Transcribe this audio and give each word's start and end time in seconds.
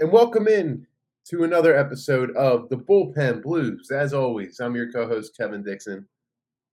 And 0.00 0.12
welcome 0.12 0.46
in 0.46 0.86
to 1.28 1.42
another 1.42 1.76
episode 1.76 2.30
of 2.36 2.68
the 2.68 2.76
Bullpen 2.76 3.42
Blues. 3.42 3.90
As 3.90 4.14
always, 4.14 4.60
I'm 4.60 4.76
your 4.76 4.92
co-host 4.92 5.36
Kevin 5.36 5.64
Dixon, 5.64 6.06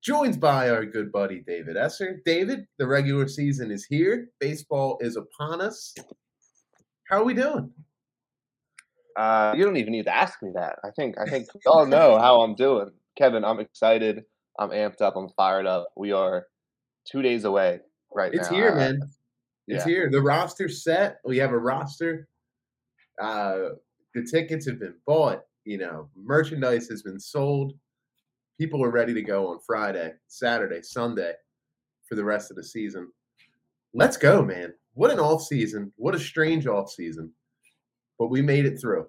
joined 0.04 0.40
by 0.40 0.70
our 0.70 0.86
good 0.86 1.12
buddy 1.12 1.44
David 1.48 1.76
Esser. 1.76 2.22
David, 2.24 2.68
the 2.78 2.86
regular 2.86 3.28
season 3.28 3.72
is 3.72 3.86
here. 3.86 4.28
Baseball 4.40 5.00
is 5.02 5.16
upon 5.16 5.60
us. 5.60 5.96
How 7.10 7.22
are 7.22 7.26
we 7.26 7.34
doing? 7.34 7.72
Uh, 9.17 9.54
you 9.56 9.64
don't 9.64 9.78
even 9.78 9.94
need 9.94 10.06
to 10.06 10.16
ask 10.16 10.44
me 10.44 10.52
that. 10.54 10.78
I 10.84 10.89
think 10.92 11.17
I 11.17 11.26
think 11.26 11.48
we 11.54 11.62
all 11.66 11.86
know 11.86 12.20
how 12.20 12.42
I'm 12.42 12.54
doing. 12.54 12.92
Kevin, 13.17 13.44
I'm 13.44 13.60
excited. 13.60 14.23
I'm 14.60 14.70
amped 14.70 15.02
up. 15.02 15.16
I'm 15.16 15.30
fired 15.30 15.66
up. 15.66 15.88
We 15.98 16.12
are 16.12 16.45
two 17.10 17.22
days 17.22 17.44
away 17.45 17.80
right 18.14 18.34
it's 18.34 18.52
now. 18.52 18.56
here, 18.58 18.72
Uh, 18.72 18.76
man. 18.76 19.00
It's 19.67 19.86
yeah. 19.86 19.92
here. 19.92 20.10
The 20.12 20.22
roster's 20.22 20.84
set. 20.84 21.17
We 21.26 21.38
have 21.38 21.52
a 21.52 21.58
roster. 21.58 22.28
Uh, 23.19 23.69
the 24.13 24.23
tickets 24.23 24.66
have 24.66 24.80
been 24.80 24.95
bought. 25.05 25.41
You 25.66 25.77
know, 25.80 26.09
merchandise 26.16 26.88
has 26.89 27.02
been 27.02 27.19
sold. 27.19 27.73
People 28.59 28.83
are 28.83 28.91
ready 28.91 29.13
to 29.13 29.21
go 29.21 29.47
on 29.47 29.59
Friday, 29.66 30.13
Saturday, 30.27 30.81
Sunday 30.81 31.33
for 32.08 32.16
the 32.16 32.23
rest 32.23 32.52
of 32.52 32.58
the 32.58 32.63
season. 32.63 33.11
Let's 33.93 34.17
go, 34.17 34.43
man. 34.43 34.73
What 34.93 35.11
an 35.11 35.19
off 35.19 35.41
season. 35.41 35.91
What 35.97 36.16
a 36.16 36.19
strange 36.19 36.67
off 36.67 36.91
season. 36.91 37.31
But 38.17 38.27
we 38.27 38.41
made 38.41 38.66
it 38.66 38.80
through. 38.80 39.08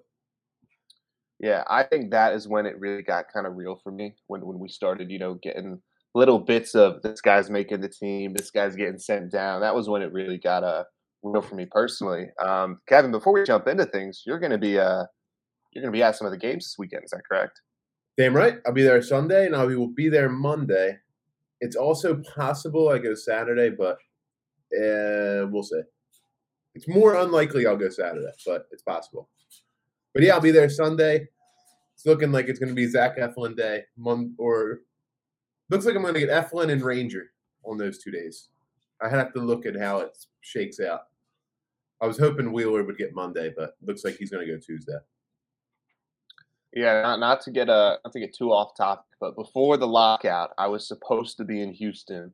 Yeah, 1.39 1.65
I 1.69 1.83
think 1.83 2.11
that 2.11 2.33
is 2.33 2.49
when 2.49 2.67
it 2.67 2.81
really 2.81 3.03
got 3.03 3.33
kind 3.33 3.47
of 3.47 3.57
real 3.57 3.79
for 3.83 3.93
me 3.93 4.15
when 4.27 4.45
when 4.45 4.59
we 4.59 4.69
started, 4.69 5.11
you 5.11 5.19
know, 5.19 5.35
getting 5.35 5.81
little 6.15 6.39
bits 6.39 6.75
of 6.75 7.03
this 7.03 7.21
guy's 7.21 7.51
making 7.51 7.83
the 7.83 7.89
team, 7.89 8.33
this 8.33 8.51
guy's 8.51 8.75
getting 8.75 8.99
sent 8.99 9.31
down. 9.31 9.61
That 9.61 9.75
was 9.75 9.89
when 9.89 10.01
it 10.01 10.13
really 10.13 10.39
got 10.39 10.65
uh, 11.27 11.31
real 11.31 11.43
for 11.43 11.55
me 11.55 11.67
personally. 11.67 12.27
Um, 12.41 12.81
Kevin, 12.89 13.11
before 13.11 13.33
we 13.33 13.45
jump 13.45 13.69
into 13.69 13.87
things, 13.87 14.23
you're 14.27 14.39
going 14.39 14.53
to 14.53 14.59
be 14.59 14.79
uh, 14.79 15.05
you're 15.73 15.83
going 15.83 15.93
to 15.93 15.97
be 15.97 16.03
at 16.03 16.17
some 16.17 16.27
of 16.27 16.31
the 16.31 16.39
games 16.39 16.65
this 16.65 16.77
weekend. 16.79 17.05
Is 17.05 17.11
that 17.11 17.23
correct? 17.29 17.61
Damn 18.17 18.35
right. 18.35 18.59
I'll 18.67 18.73
be 18.73 18.83
there 18.83 19.03
Sunday 19.03 19.47
and 19.47 19.55
I 19.55 19.65
will 19.65 19.89
be 19.89 20.09
there 20.09 20.29
Monday. 20.29 20.99
It's 21.61 21.77
also 21.77 22.23
possible 22.35 22.89
I 22.89 22.99
go 22.99 23.15
Saturday, 23.15 23.71
but 23.71 23.97
uh, 24.75 25.47
we'll 25.51 25.63
see. 25.63 25.83
It's 26.75 26.89
more 26.89 27.17
unlikely 27.17 27.67
I'll 27.67 27.77
go 27.77 27.89
Saturday, 27.89 28.27
but 28.47 28.67
it's 28.71 28.83
possible. 28.83 29.29
But 30.15 30.23
yeah, 30.23 30.35
I'll 30.35 30.41
be 30.41 30.51
there 30.51 30.69
Sunday. 30.71 31.29
It's 31.95 32.07
looking 32.07 32.33
like 32.33 32.49
it's 32.49 32.59
going 32.59 32.69
to 32.71 32.75
be 32.75 32.87
Zach 32.87 33.19
Eflin 33.19 33.57
day, 33.57 33.83
Mon- 33.97 34.35
or 34.39 34.81
looks 35.71 35.87
like 35.87 35.95
I'm 35.95 36.03
going 36.03 36.15
to 36.15 36.21
get 36.21 36.29
Eflin 36.29 36.71
and 36.71 36.83
Ranger 36.83 37.31
on 37.65 37.79
those 37.79 37.99
two 37.99 38.11
days. 38.11 38.49
I 39.03 39.09
have 39.09 39.33
to 39.35 39.41
look 39.41 39.67
at 39.67 39.77
how 39.77 39.99
it 40.01 40.17
shakes 40.41 40.81
out. 40.81 41.03
I 42.01 42.07
was 42.07 42.19
hoping 42.19 42.53
Wheeler 42.53 42.85
would 42.85 42.99
get 42.99 43.15
Monday, 43.15 43.53
but 43.57 43.75
looks 43.83 44.05
like 44.05 44.17
he's 44.17 44.31
going 44.31 44.47
to 44.47 44.53
go 44.53 44.59
Tuesday. 44.59 44.99
Yeah, 46.75 47.01
not 47.03 47.21
not 47.21 47.41
to 47.43 47.51
get 47.51 47.71
uh 47.71 47.97
not 48.05 48.13
to 48.13 48.21
get 48.21 48.35
too 48.35 48.53
off 48.53 48.77
topic, 48.77 49.07
but 49.19 49.35
before 49.35 49.79
the 49.79 49.87
lockout, 49.87 50.51
I 50.59 50.67
was 50.67 50.87
supposed 50.87 51.39
to 51.39 51.45
be 51.45 51.63
in 51.63 51.73
Houston 51.73 52.33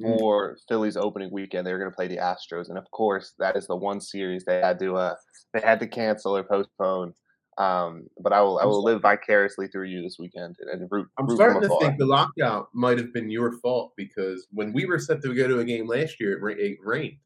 Mm. 0.00 0.18
for 0.18 0.58
Phillies 0.68 0.96
opening 0.96 1.30
weekend. 1.30 1.64
They 1.64 1.72
were 1.72 1.78
going 1.78 1.90
to 1.90 1.94
play 1.94 2.08
the 2.08 2.16
Astros, 2.16 2.68
and 2.68 2.76
of 2.76 2.90
course, 2.90 3.32
that 3.38 3.54
is 3.56 3.68
the 3.68 3.76
one 3.76 4.00
series 4.00 4.44
they 4.44 4.60
had 4.60 4.80
to 4.80 4.96
uh 4.96 5.14
they 5.52 5.60
had 5.60 5.78
to 5.80 5.86
cancel 5.86 6.36
or 6.36 6.42
postpone. 6.42 7.14
Um, 7.58 8.08
but 8.20 8.32
I 8.32 8.40
will 8.40 8.58
I 8.58 8.64
will 8.64 8.82
live 8.82 9.02
vicariously 9.02 9.68
through 9.68 9.86
you 9.86 10.02
this 10.02 10.16
weekend 10.18 10.56
and, 10.58 10.68
and 10.82 10.88
root. 10.90 11.06
I'm 11.16 11.26
root 11.28 11.36
starting 11.36 11.62
to 11.62 11.78
think 11.78 11.98
the 11.98 12.06
lockout 12.06 12.70
might 12.74 12.98
have 12.98 13.12
been 13.12 13.30
your 13.30 13.52
fault 13.60 13.92
because 13.96 14.48
when 14.50 14.72
we 14.72 14.84
were 14.84 14.98
set 14.98 15.22
to 15.22 15.32
go 15.32 15.46
to 15.46 15.60
a 15.60 15.64
game 15.64 15.86
last 15.86 16.18
year, 16.18 16.32
it, 16.38 16.42
ra- 16.42 16.54
it 16.58 16.78
rained. 16.82 17.18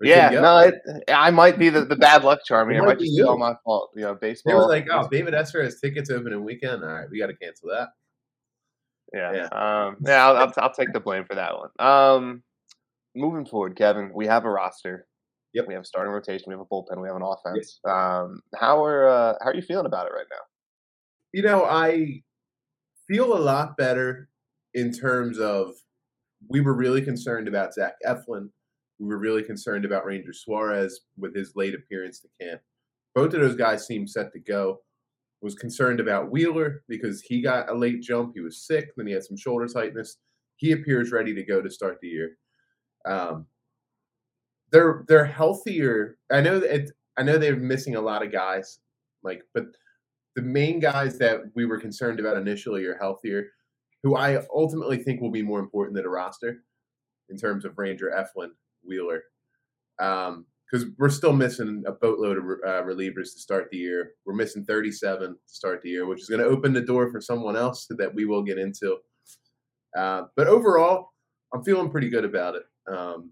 Yeah, 0.00 0.30
no, 0.30 0.58
it, 0.58 0.74
I 1.08 1.30
might 1.30 1.58
be 1.58 1.70
the, 1.70 1.84
the 1.84 1.96
bad 1.96 2.22
luck 2.22 2.40
charm 2.44 2.70
here. 2.70 2.82
It 2.82 2.86
might 2.86 2.98
be 2.98 3.06
just 3.06 3.16
be 3.16 3.22
all 3.24 3.36
my 3.36 3.54
fault. 3.64 3.90
You 3.96 4.02
know, 4.02 4.14
baseball. 4.14 4.52
they 4.52 4.54
were 4.54 4.68
like, 4.68 4.86
"Oh, 4.92 5.08
David 5.10 5.34
Esser 5.34 5.62
has 5.62 5.80
tickets 5.80 6.08
opening 6.08 6.44
weekend. 6.44 6.84
All 6.84 6.90
right, 6.90 7.10
we 7.10 7.18
got 7.18 7.26
to 7.26 7.36
cancel 7.36 7.70
that." 7.70 7.88
Yeah. 9.12 9.32
Yeah. 9.32 9.86
Um, 9.86 9.96
yeah, 10.04 10.26
I'll, 10.26 10.36
I'll, 10.36 10.52
I'll 10.58 10.72
take 10.72 10.92
the 10.92 11.00
blame 11.00 11.24
for 11.24 11.34
that 11.34 11.52
one. 11.56 11.70
Um, 11.78 12.42
moving 13.14 13.46
forward, 13.46 13.76
Kevin, 13.76 14.10
we 14.14 14.26
have 14.26 14.44
a 14.44 14.50
roster. 14.50 15.06
Yep. 15.54 15.66
We 15.66 15.74
have 15.74 15.82
a 15.82 15.86
starting 15.86 16.12
rotation. 16.12 16.44
We 16.48 16.52
have 16.54 16.60
a 16.60 16.66
bullpen. 16.66 17.00
We 17.00 17.08
have 17.08 17.16
an 17.16 17.22
offense. 17.22 17.80
Um, 17.84 18.42
how 18.54 18.84
are 18.84 19.08
uh, 19.08 19.34
how 19.40 19.50
are 19.50 19.54
you 19.54 19.62
feeling 19.62 19.86
about 19.86 20.06
it 20.06 20.12
right 20.12 20.26
now? 20.30 20.42
You 21.32 21.42
know, 21.42 21.64
I 21.64 22.22
feel 23.08 23.36
a 23.36 23.40
lot 23.40 23.76
better 23.76 24.28
in 24.74 24.92
terms 24.92 25.38
of 25.38 25.74
we 26.48 26.60
were 26.60 26.74
really 26.74 27.00
concerned 27.00 27.48
about 27.48 27.74
Zach 27.74 27.94
Eflin. 28.06 28.50
We 28.98 29.06
were 29.06 29.18
really 29.18 29.42
concerned 29.42 29.84
about 29.84 30.04
Ranger 30.04 30.32
Suarez 30.32 31.00
with 31.16 31.34
his 31.34 31.54
late 31.54 31.74
appearance 31.74 32.20
to 32.20 32.28
camp. 32.40 32.60
Both 33.14 33.34
of 33.34 33.40
those 33.40 33.56
guys 33.56 33.86
seem 33.86 34.06
set 34.06 34.32
to 34.32 34.40
go. 34.40 34.80
Was 35.40 35.54
concerned 35.54 36.00
about 36.00 36.32
Wheeler 36.32 36.82
because 36.88 37.22
he 37.22 37.40
got 37.40 37.70
a 37.70 37.74
late 37.74 38.02
jump. 38.02 38.32
He 38.34 38.40
was 38.40 38.66
sick. 38.66 38.90
Then 38.96 39.06
he 39.06 39.12
had 39.12 39.22
some 39.22 39.36
shoulder 39.36 39.68
tightness. 39.68 40.18
He 40.56 40.72
appears 40.72 41.12
ready 41.12 41.32
to 41.32 41.44
go 41.44 41.62
to 41.62 41.70
start 41.70 41.98
the 42.02 42.08
year. 42.08 42.36
Um, 43.06 43.46
they're 44.72 45.04
they're 45.06 45.24
healthier. 45.24 46.18
I 46.30 46.40
know 46.40 46.56
it, 46.56 46.90
I 47.16 47.22
know 47.22 47.38
they're 47.38 47.56
missing 47.56 47.96
a 47.96 48.00
lot 48.00 48.24
of 48.24 48.32
guys, 48.32 48.80
like, 49.22 49.42
but 49.54 49.66
the 50.36 50.42
main 50.42 50.78
guys 50.78 51.18
that 51.18 51.40
we 51.54 51.64
were 51.64 51.80
concerned 51.80 52.20
about 52.20 52.36
initially 52.36 52.84
are 52.86 52.98
healthier, 52.98 53.46
who 54.02 54.16
I 54.16 54.44
ultimately 54.54 54.98
think 54.98 55.20
will 55.20 55.30
be 55.30 55.42
more 55.42 55.60
important 55.60 55.96
than 55.96 56.04
a 56.04 56.10
roster 56.10 56.62
in 57.28 57.36
terms 57.36 57.64
of 57.64 57.76
Ranger, 57.76 58.12
Eflin, 58.16 58.50
Wheeler, 58.88 59.22
because 59.98 60.86
we're 60.98 61.08
still 61.08 61.32
missing 61.32 61.82
a 61.86 61.92
boatload 61.92 62.38
of 62.38 62.44
uh, 62.44 62.82
relievers 62.82 63.32
to 63.32 63.40
start 63.40 63.68
the 63.70 63.78
year. 63.78 64.12
We're 64.26 64.34
missing 64.34 64.64
37 64.64 65.30
to 65.30 65.36
start 65.46 65.82
the 65.82 65.90
year, 65.90 66.06
which 66.06 66.20
is 66.20 66.28
going 66.28 66.40
to 66.40 66.48
open 66.48 66.72
the 66.72 66.80
door 66.80 67.10
for 67.10 67.20
someone 67.20 67.56
else 67.56 67.86
that 67.90 68.14
we 68.14 68.24
will 68.26 68.42
get 68.42 68.58
into. 68.58 68.98
Uh, 69.96 70.24
but 70.36 70.46
overall, 70.46 71.10
I'm 71.54 71.62
feeling 71.62 71.90
pretty 71.90 72.10
good 72.10 72.24
about 72.24 72.56
it. 72.56 72.64
Um, 72.92 73.30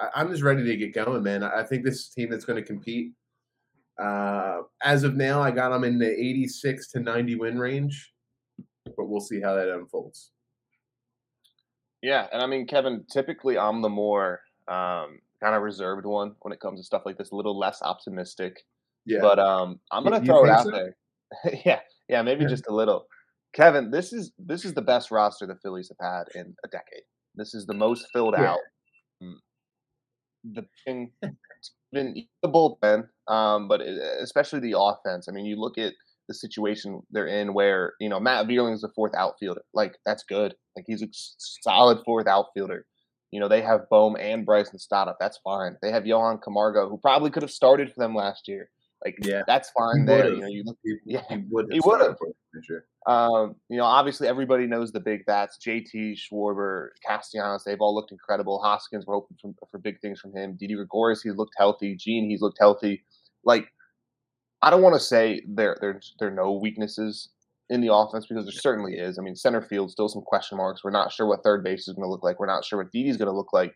I, 0.00 0.08
I'm 0.16 0.30
just 0.30 0.42
ready 0.42 0.64
to 0.64 0.76
get 0.76 0.94
going, 0.94 1.22
man. 1.22 1.42
I, 1.44 1.60
I 1.60 1.62
think 1.62 1.84
this 1.84 2.08
team 2.08 2.30
that's 2.30 2.44
going 2.44 2.60
to 2.60 2.66
compete. 2.66 3.12
Uh, 4.00 4.62
as 4.82 5.04
of 5.04 5.16
now, 5.16 5.42
I 5.42 5.50
got 5.50 5.70
them 5.70 5.84
in 5.84 5.98
the 5.98 6.08
86 6.08 6.90
to 6.92 7.00
90 7.00 7.36
win 7.36 7.58
range, 7.58 8.12
but 8.96 9.08
we'll 9.08 9.20
see 9.20 9.40
how 9.40 9.54
that 9.54 9.68
unfolds. 9.68 10.32
Yeah, 12.02 12.26
and 12.32 12.42
I 12.42 12.46
mean, 12.46 12.66
Kevin, 12.66 13.04
typically 13.10 13.58
I'm 13.58 13.82
the 13.82 13.88
more 13.88 14.40
um, 14.68 15.18
kind 15.42 15.54
of 15.54 15.62
reserved 15.62 16.06
one 16.06 16.34
when 16.40 16.52
it 16.52 16.60
comes 16.60 16.80
to 16.80 16.84
stuff 16.84 17.02
like 17.04 17.18
this, 17.18 17.30
a 17.30 17.36
little 17.36 17.58
less 17.58 17.82
optimistic. 17.82 18.60
Yeah, 19.06 19.20
But 19.22 19.38
um, 19.38 19.80
I'm 19.90 20.04
gonna 20.04 20.20
you 20.20 20.26
throw 20.26 20.44
it 20.44 20.50
out 20.50 20.64
so? 20.64 20.70
there. 20.70 20.96
yeah, 21.64 21.80
yeah, 22.08 22.22
maybe 22.22 22.42
Yeah. 22.42 22.48
just 22.48 22.66
a 22.68 22.74
little. 22.74 23.06
Kevin, 23.54 23.90
this 23.90 24.12
is 24.12 24.32
this 24.38 24.64
is 24.64 24.74
the 24.74 24.82
best 24.82 25.10
roster 25.10 25.46
the 25.46 25.56
Phillies 25.62 25.90
have 25.90 26.06
had 26.14 26.24
in 26.38 26.54
a 26.64 26.68
decade. 26.68 27.02
This 27.34 27.54
is 27.54 27.66
the 27.66 27.74
most 27.74 28.06
filled 28.12 28.34
Yeah. 28.38 28.52
out. 28.52 28.58
Mm. 29.22 29.34
The 30.52 30.66
thing, 30.84 31.12
it's 31.22 31.72
been 31.92 32.14
the 32.42 32.48
bullpen, 32.48 33.08
um, 33.26 33.66
but 33.68 33.80
especially 33.80 34.60
the 34.60 34.78
offense. 34.78 35.28
I 35.28 35.32
mean, 35.32 35.46
you 35.46 35.56
look 35.58 35.78
at 35.78 35.94
the 36.28 36.34
situation 36.34 37.00
they're 37.10 37.26
in, 37.26 37.54
where 37.54 37.94
you 38.00 38.08
know 38.08 38.20
Matt 38.20 38.46
Vierling 38.46 38.74
is 38.74 38.82
the 38.82 38.90
fourth 38.94 39.14
outfielder. 39.14 39.62
Like 39.74 39.96
that's 40.06 40.22
good. 40.24 40.54
Like 40.76 40.84
he's 40.86 41.02
a 41.02 41.08
solid 41.12 41.98
fourth 42.04 42.26
outfielder. 42.26 42.86
You 43.30 43.40
know 43.40 43.48
they 43.48 43.62
have 43.62 43.88
Bohm 43.90 44.16
and 44.18 44.46
Bryson 44.46 44.78
Stott 44.78 45.08
up. 45.08 45.16
That's 45.20 45.38
fine. 45.44 45.76
They 45.82 45.90
have 45.90 46.06
Johan 46.06 46.38
Camargo, 46.38 46.88
who 46.88 46.98
probably 46.98 47.30
could 47.30 47.42
have 47.42 47.50
started 47.50 47.92
for 47.92 48.00
them 48.00 48.14
last 48.14 48.46
year. 48.48 48.70
Like 49.04 49.16
Yeah. 49.22 49.42
that's 49.46 49.68
he 49.68 49.74
fine 49.78 50.04
there. 50.06 50.24
would've. 50.24 50.34
You 50.38 50.40
know, 50.42 50.48
you 50.48 50.62
look 50.64 50.78
he, 50.84 50.96
yeah, 51.06 51.22
he 51.28 51.44
would 51.50 51.72
have 51.72 51.80
started 51.82 52.02
would've. 52.04 52.18
for 52.18 52.28
us 52.28 52.34
this 52.52 52.68
year. 52.68 52.84
um, 53.06 53.54
you 53.68 53.76
know, 53.76 53.84
obviously 53.84 54.26
everybody 54.26 54.66
knows 54.66 54.90
the 54.92 54.98
big 54.98 55.24
bats. 55.24 55.56
JT, 55.64 56.18
Schwarber, 56.18 56.88
Castellanos, 57.06 57.62
they've 57.64 57.80
all 57.80 57.94
looked 57.94 58.10
incredible. 58.12 58.60
Hoskins, 58.60 59.06
we're 59.06 59.14
hoping 59.14 59.36
for, 59.40 59.54
for 59.70 59.78
big 59.78 60.00
things 60.00 60.18
from 60.20 60.34
him. 60.34 60.56
Didi 60.58 60.74
Gregorius, 60.74 61.22
he's 61.22 61.36
looked 61.36 61.54
healthy. 61.56 61.94
Jean, 61.94 62.28
he's 62.28 62.40
looked 62.42 62.58
healthy. 62.58 63.04
Like, 63.44 63.66
I 64.62 64.70
don't 64.70 64.82
want 64.82 64.94
to 64.94 65.00
say 65.00 65.42
there 65.46 65.76
there 65.80 66.00
there 66.18 66.28
are 66.28 66.34
no 66.34 66.52
weaknesses 66.52 67.30
in 67.70 67.80
the 67.80 67.92
offense 67.92 68.26
because 68.26 68.44
there 68.44 68.52
certainly 68.52 68.94
is. 68.94 69.18
I 69.18 69.22
mean, 69.22 69.36
center 69.36 69.60
field 69.60 69.90
still 69.90 70.08
some 70.08 70.22
question 70.22 70.56
marks. 70.56 70.82
We're 70.82 70.90
not 70.90 71.12
sure 71.12 71.26
what 71.26 71.42
third 71.44 71.62
base 71.62 71.86
is 71.86 71.94
going 71.94 72.06
to 72.06 72.10
look 72.10 72.24
like. 72.24 72.40
We're 72.40 72.46
not 72.46 72.64
sure 72.64 72.78
what 72.78 72.92
Didi's 72.92 73.16
going 73.16 73.30
to 73.30 73.36
look 73.36 73.52
like. 73.52 73.74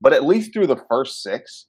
But 0.00 0.12
at 0.12 0.24
least 0.24 0.52
through 0.52 0.68
the 0.68 0.82
first 0.88 1.22
six, 1.22 1.66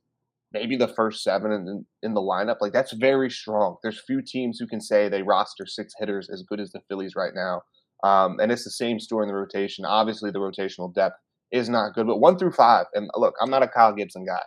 maybe 0.54 0.78
the 0.78 0.88
first 0.88 1.24
seven 1.24 1.52
in, 1.52 1.86
in 2.04 2.14
the 2.14 2.22
lineup, 2.22 2.58
like 2.62 2.74
that's 2.74 2.94
very 2.94 3.30
strong. 3.30 3.78
There's 3.84 4.02
few 4.06 4.22
teams 4.22 4.60
who 4.60 4.68
can 4.68 4.82
say 4.82 5.10
they 5.10 5.24
roster 5.24 5.66
six 5.66 5.94
hitters 6.00 6.30
as 6.32 6.44
good 6.48 6.60
as 6.60 6.72
the 6.72 6.82
Phillies 6.88 7.16
right 7.16 7.34
now. 7.36 7.62
Um, 8.04 8.38
and 8.40 8.52
it's 8.52 8.64
the 8.64 8.72
same 8.72 9.00
story 9.00 9.24
in 9.24 9.28
the 9.28 9.38
rotation. 9.38 9.84
Obviously, 9.86 10.32
the 10.32 10.40
rotational 10.40 10.94
depth 10.94 11.18
is 11.52 11.68
not 11.68 11.94
good, 11.96 12.08
but 12.08 12.20
one 12.20 12.38
through 12.38 12.52
five. 12.52 12.86
And 12.94 13.10
look, 13.16 13.34
I'm 13.42 13.50
not 13.50 13.64
a 13.64 13.68
Kyle 13.68 13.94
Gibson 13.94 14.26
guy, 14.26 14.44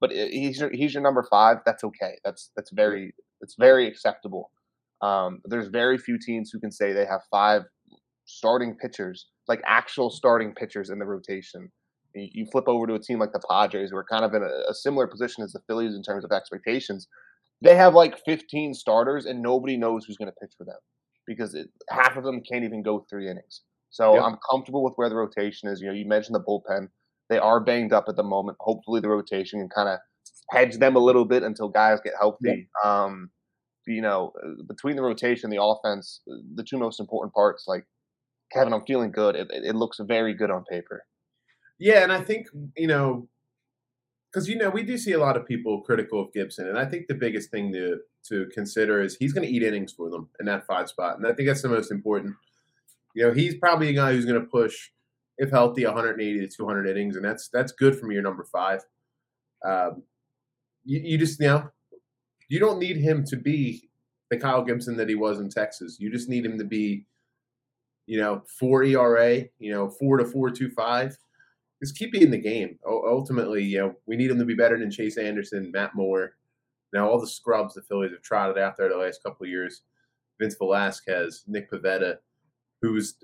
but 0.00 0.10
he's 0.10 0.60
your, 0.60 0.70
he's 0.72 0.94
your 0.94 1.02
number 1.02 1.24
five. 1.30 1.58
That's 1.64 1.84
okay. 1.84 2.18
That's 2.24 2.50
that's 2.56 2.70
very 2.72 3.14
it's 3.40 3.54
very 3.58 3.86
acceptable. 3.86 4.50
Um, 5.00 5.40
there's 5.44 5.68
very 5.68 5.98
few 5.98 6.18
teams 6.18 6.50
who 6.52 6.58
can 6.58 6.72
say 6.72 6.92
they 6.92 7.06
have 7.06 7.20
five 7.30 7.62
starting 8.24 8.76
pitchers, 8.76 9.26
like 9.46 9.60
actual 9.66 10.10
starting 10.10 10.54
pitchers 10.54 10.90
in 10.90 10.98
the 10.98 11.06
rotation. 11.06 11.70
You, 12.14 12.28
you 12.32 12.46
flip 12.50 12.64
over 12.66 12.86
to 12.86 12.94
a 12.94 12.98
team 12.98 13.18
like 13.18 13.32
the 13.32 13.42
Padres, 13.48 13.90
who 13.90 13.96
are 13.96 14.04
kind 14.04 14.24
of 14.24 14.34
in 14.34 14.42
a, 14.42 14.70
a 14.70 14.74
similar 14.74 15.06
position 15.06 15.44
as 15.44 15.52
the 15.52 15.60
Phillies 15.66 15.94
in 15.94 16.02
terms 16.02 16.24
of 16.24 16.32
expectations. 16.32 17.06
They 17.62 17.74
have 17.74 17.94
like 17.94 18.18
15 18.24 18.74
starters, 18.74 19.26
and 19.26 19.42
nobody 19.42 19.76
knows 19.76 20.04
who's 20.04 20.16
going 20.16 20.30
to 20.30 20.36
pitch 20.40 20.54
for 20.56 20.64
them 20.64 20.78
because 21.26 21.54
it, 21.54 21.68
half 21.90 22.16
of 22.16 22.24
them 22.24 22.40
can't 22.40 22.64
even 22.64 22.82
go 22.82 23.04
three 23.10 23.28
innings. 23.28 23.62
So 23.90 24.14
yep. 24.14 24.24
I'm 24.24 24.38
comfortable 24.50 24.84
with 24.84 24.94
where 24.96 25.08
the 25.08 25.16
rotation 25.16 25.68
is. 25.68 25.80
You 25.80 25.88
know, 25.88 25.94
you 25.94 26.06
mentioned 26.06 26.34
the 26.34 26.40
bullpen; 26.40 26.88
they 27.28 27.38
are 27.38 27.60
banged 27.60 27.92
up 27.92 28.06
at 28.08 28.16
the 28.16 28.22
moment. 28.22 28.58
Hopefully, 28.60 29.00
the 29.00 29.08
rotation 29.08 29.60
can 29.60 29.68
kind 29.68 29.88
of 29.88 29.98
hedge 30.50 30.78
them 30.78 30.96
a 30.96 31.00
little 31.00 31.24
bit 31.24 31.42
until 31.42 31.68
guys 31.68 32.00
get 32.02 32.14
healthy. 32.18 32.68
Um, 32.84 33.30
you 33.86 34.02
know, 34.02 34.32
uh, 34.44 34.62
between 34.68 34.96
the 34.96 35.02
rotation, 35.02 35.50
the 35.50 35.62
offense, 35.62 36.20
uh, 36.30 36.36
the 36.54 36.62
two 36.62 36.78
most 36.78 37.00
important 37.00 37.32
parts, 37.32 37.64
like 37.66 37.86
Kevin, 38.52 38.72
I'm 38.72 38.84
feeling 38.86 39.10
good. 39.10 39.34
It, 39.34 39.48
it 39.50 39.74
looks 39.74 39.98
very 40.00 40.34
good 40.34 40.50
on 40.50 40.64
paper. 40.64 41.04
Yeah, 41.78 42.02
and 42.02 42.12
I 42.12 42.20
think 42.20 42.48
you 42.76 42.86
know, 42.86 43.28
because 44.32 44.48
you 44.48 44.56
know 44.56 44.70
we 44.70 44.82
do 44.82 44.98
see 44.98 45.12
a 45.12 45.20
lot 45.20 45.36
of 45.36 45.46
people 45.46 45.82
critical 45.82 46.20
of 46.20 46.32
Gibson, 46.32 46.68
and 46.68 46.78
I 46.78 46.84
think 46.84 47.06
the 47.06 47.14
biggest 47.14 47.50
thing 47.50 47.72
to 47.72 47.98
to 48.28 48.46
consider 48.52 49.00
is 49.00 49.16
he's 49.16 49.32
going 49.32 49.46
to 49.46 49.52
eat 49.52 49.62
innings 49.62 49.92
for 49.92 50.10
them 50.10 50.28
in 50.40 50.46
that 50.46 50.66
five 50.66 50.88
spot, 50.88 51.16
and 51.16 51.26
I 51.26 51.32
think 51.32 51.48
that's 51.48 51.62
the 51.62 51.68
most 51.68 51.90
important. 51.90 52.34
You 53.14 53.28
know, 53.28 53.32
he's 53.32 53.54
probably 53.54 53.88
a 53.88 53.94
guy 53.94 54.12
who's 54.12 54.26
going 54.26 54.40
to 54.40 54.46
push, 54.46 54.90
if 55.38 55.50
healthy, 55.50 55.84
180 55.84 56.40
to 56.40 56.48
200 56.48 56.86
innings, 56.88 57.16
and 57.16 57.24
that's 57.24 57.48
that's 57.48 57.72
good 57.72 57.98
from 57.98 58.10
your 58.10 58.22
number 58.22 58.44
five. 58.44 58.80
Um, 59.64 60.02
you, 60.88 61.00
you 61.04 61.18
just 61.18 61.38
you 61.38 61.46
know 61.46 61.70
you 62.48 62.58
don't 62.58 62.78
need 62.78 62.96
him 62.96 63.24
to 63.26 63.36
be 63.36 63.88
the 64.30 64.38
Kyle 64.38 64.64
Gibson 64.64 64.96
that 64.96 65.08
he 65.08 65.14
was 65.14 65.38
in 65.38 65.50
Texas. 65.50 65.98
You 66.00 66.10
just 66.10 66.28
need 66.28 66.44
him 66.44 66.58
to 66.58 66.64
be, 66.64 67.06
you 68.06 68.18
know, 68.18 68.42
four 68.58 68.82
ERA, 68.82 69.44
you 69.58 69.70
know, 69.70 69.90
four 69.90 70.16
to 70.16 70.24
four 70.24 70.50
two 70.50 70.70
five. 70.70 71.16
Just 71.82 71.96
keep 71.96 72.14
in 72.14 72.30
the 72.30 72.38
game. 72.38 72.78
ultimately, 72.86 73.62
you 73.62 73.78
know, 73.78 73.94
we 74.06 74.16
need 74.16 74.30
him 74.30 74.38
to 74.38 74.44
be 74.44 74.54
better 74.54 74.78
than 74.78 74.90
Chase 74.90 75.16
Anderson, 75.16 75.70
Matt 75.70 75.94
Moore. 75.94 76.32
Now 76.92 77.08
all 77.08 77.20
the 77.20 77.26
scrubs 77.26 77.74
the 77.74 77.82
Phillies 77.82 78.12
have 78.12 78.22
trotted 78.22 78.58
out 78.58 78.76
there 78.76 78.88
the 78.88 78.96
last 78.96 79.22
couple 79.22 79.44
of 79.44 79.50
years. 79.50 79.82
Vince 80.40 80.56
Velasquez, 80.56 81.44
Nick 81.46 81.70
Pivetta, 81.70 82.16
who's 82.80 83.16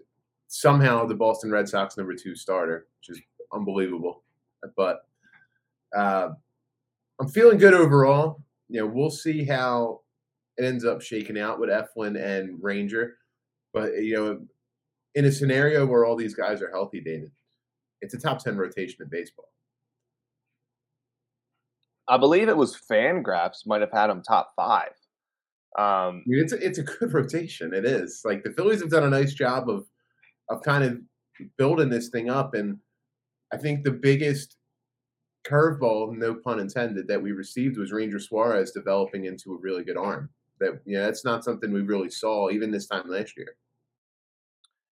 somehow 0.48 1.06
the 1.06 1.14
Boston 1.14 1.50
Red 1.50 1.68
Sox 1.68 1.96
number 1.96 2.14
two 2.14 2.36
starter, 2.36 2.86
which 2.98 3.16
is 3.16 3.22
unbelievable. 3.52 4.22
But 4.76 5.00
uh, 5.96 6.30
I'm 7.20 7.28
feeling 7.28 7.58
good 7.58 7.74
overall 7.74 8.44
you 8.68 8.80
know, 8.80 8.86
we'll 8.86 9.10
see 9.10 9.44
how 9.44 10.00
it 10.56 10.64
ends 10.64 10.84
up 10.84 11.02
shaking 11.02 11.38
out 11.38 11.60
with 11.60 11.70
Eflin 11.70 12.20
and 12.20 12.58
Ranger. 12.62 13.16
But 13.72 14.02
you 14.02 14.14
know, 14.14 14.40
in 15.14 15.24
a 15.26 15.32
scenario 15.32 15.86
where 15.86 16.04
all 16.04 16.16
these 16.16 16.34
guys 16.34 16.62
are 16.62 16.70
healthy, 16.70 17.00
David, 17.00 17.30
it's 18.00 18.14
a 18.14 18.18
top 18.18 18.42
ten 18.42 18.56
rotation 18.56 19.02
in 19.02 19.08
baseball. 19.08 19.50
I 22.08 22.18
believe 22.18 22.48
it 22.48 22.56
was 22.56 22.76
Fangraphs 22.76 23.66
might 23.66 23.80
have 23.80 23.92
had 23.92 24.10
him 24.10 24.22
top 24.22 24.52
five. 24.56 24.92
Um, 25.76 26.22
I 26.22 26.22
mean, 26.26 26.40
it's 26.40 26.52
a, 26.52 26.64
it's 26.64 26.78
a 26.78 26.82
good 26.82 27.12
rotation. 27.12 27.74
It 27.74 27.84
is 27.84 28.22
like 28.24 28.42
the 28.42 28.52
Phillies 28.52 28.80
have 28.80 28.90
done 28.90 29.04
a 29.04 29.10
nice 29.10 29.34
job 29.34 29.68
of 29.68 29.86
of 30.48 30.62
kind 30.62 30.84
of 30.84 30.98
building 31.58 31.90
this 31.90 32.08
thing 32.08 32.30
up, 32.30 32.54
and 32.54 32.78
I 33.52 33.56
think 33.56 33.82
the 33.82 33.92
biggest 33.92 34.56
curveball, 35.44 36.16
no 36.16 36.34
pun 36.34 36.60
intended, 36.60 37.06
that 37.08 37.22
we 37.22 37.32
received 37.32 37.78
was 37.78 37.92
Ranger 37.92 38.18
Suarez 38.18 38.72
developing 38.72 39.26
into 39.26 39.54
a 39.54 39.58
really 39.58 39.84
good 39.84 39.96
arm. 39.96 40.30
That 40.60 40.80
yeah, 40.86 41.02
that's 41.02 41.24
not 41.24 41.44
something 41.44 41.72
we 41.72 41.82
really 41.82 42.10
saw 42.10 42.50
even 42.50 42.70
this 42.70 42.86
time 42.86 43.08
last 43.08 43.36
year. 43.36 43.56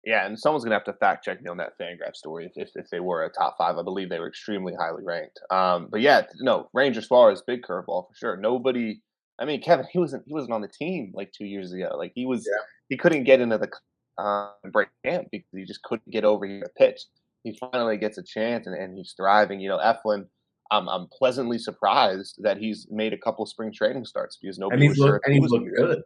Yeah, 0.04 0.26
and 0.26 0.38
someone's 0.38 0.64
gonna 0.64 0.76
have 0.76 0.84
to 0.86 0.94
fact 0.94 1.24
check 1.24 1.42
me 1.42 1.50
on 1.50 1.58
that 1.58 1.78
Fangraph 1.80 2.16
story 2.16 2.46
if, 2.48 2.54
if, 2.56 2.76
if 2.76 2.90
they 2.90 3.00
were 3.00 3.24
a 3.24 3.30
top 3.30 3.56
five. 3.58 3.78
I 3.78 3.84
believe 3.84 4.10
they 4.10 4.20
were 4.20 4.28
extremely 4.28 4.74
highly 4.74 5.04
ranked. 5.04 5.40
Um, 5.52 5.88
but 5.92 6.02
yeah, 6.02 6.24
no, 6.40 6.70
Ranger 6.74 7.02
Suarez, 7.02 7.44
big 7.46 7.62
curveball 7.62 8.08
for 8.08 8.16
sure. 8.16 8.38
Nobody, 8.38 9.02
I 9.40 9.46
mean, 9.46 9.62
Kevin, 9.62 9.86
he 9.92 10.00
wasn't 10.00 10.24
he 10.26 10.34
wasn't 10.34 10.54
on 10.54 10.62
the 10.62 10.68
team 10.68 11.12
like 11.14 11.32
two 11.32 11.46
years 11.46 11.72
ago. 11.72 11.96
Like 11.96 12.14
he 12.16 12.26
was, 12.26 12.48
yeah. 12.50 12.64
he 12.90 12.98
couldn't 12.98 13.26
get 13.26 13.42
into 13.42 13.60
the 13.60 13.70
uh, 14.18 14.50
break 14.72 14.90
camp 15.06 15.28
because 15.32 15.50
he 15.54 15.66
just 15.66 15.84
couldn't 15.84 16.12
get 16.12 16.26
over 16.26 16.48
here 16.48 16.64
to 16.64 16.70
pitch. 16.78 17.02
He 17.44 17.58
finally 17.72 17.98
gets 17.98 18.18
a 18.18 18.24
chance 18.24 18.66
and, 18.68 18.76
and 18.76 18.98
he's 18.98 19.14
thriving. 19.16 19.60
You 19.60 19.70
know, 19.70 19.78
Eflin 19.78 20.26
I'm, 20.72 20.88
I'm 20.88 21.08
pleasantly 21.08 21.58
surprised 21.58 22.42
that 22.42 22.58
he's 22.58 22.88
made 22.90 23.14
a 23.14 23.18
couple 23.18 23.46
spring 23.46 23.74
training 23.74 24.06
starts 24.06 24.38
because 24.38 24.58
nobody 24.58 24.88
was 24.88 24.98
sure. 24.98 25.20
And 25.26 25.36
he's 25.36 25.50
looked 25.52 25.66
good. 25.66 25.88
good. 25.88 26.02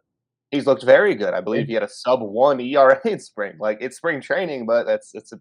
He's 0.50 0.66
looked 0.66 0.82
very 0.82 1.14
good. 1.14 1.34
I 1.34 1.40
believe 1.40 1.66
he 1.66 1.74
had 1.74 1.84
a 1.84 1.88
sub 1.88 2.20
one 2.20 2.60
ERA 2.60 3.00
in 3.04 3.20
spring. 3.20 3.54
Like 3.60 3.78
it's 3.80 3.96
spring 3.96 4.20
training, 4.20 4.66
but 4.66 4.84
that's 4.84 5.14
it's 5.14 5.32
a, 5.32 5.40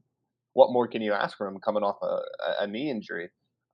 what 0.54 0.72
more 0.72 0.88
can 0.88 1.02
you 1.02 1.12
ask 1.12 1.38
from 1.38 1.56
him 1.56 1.62
coming 1.62 1.84
off 1.84 1.98
a, 2.02 2.64
a 2.64 2.68
knee 2.68 2.90
injury? 2.90 3.30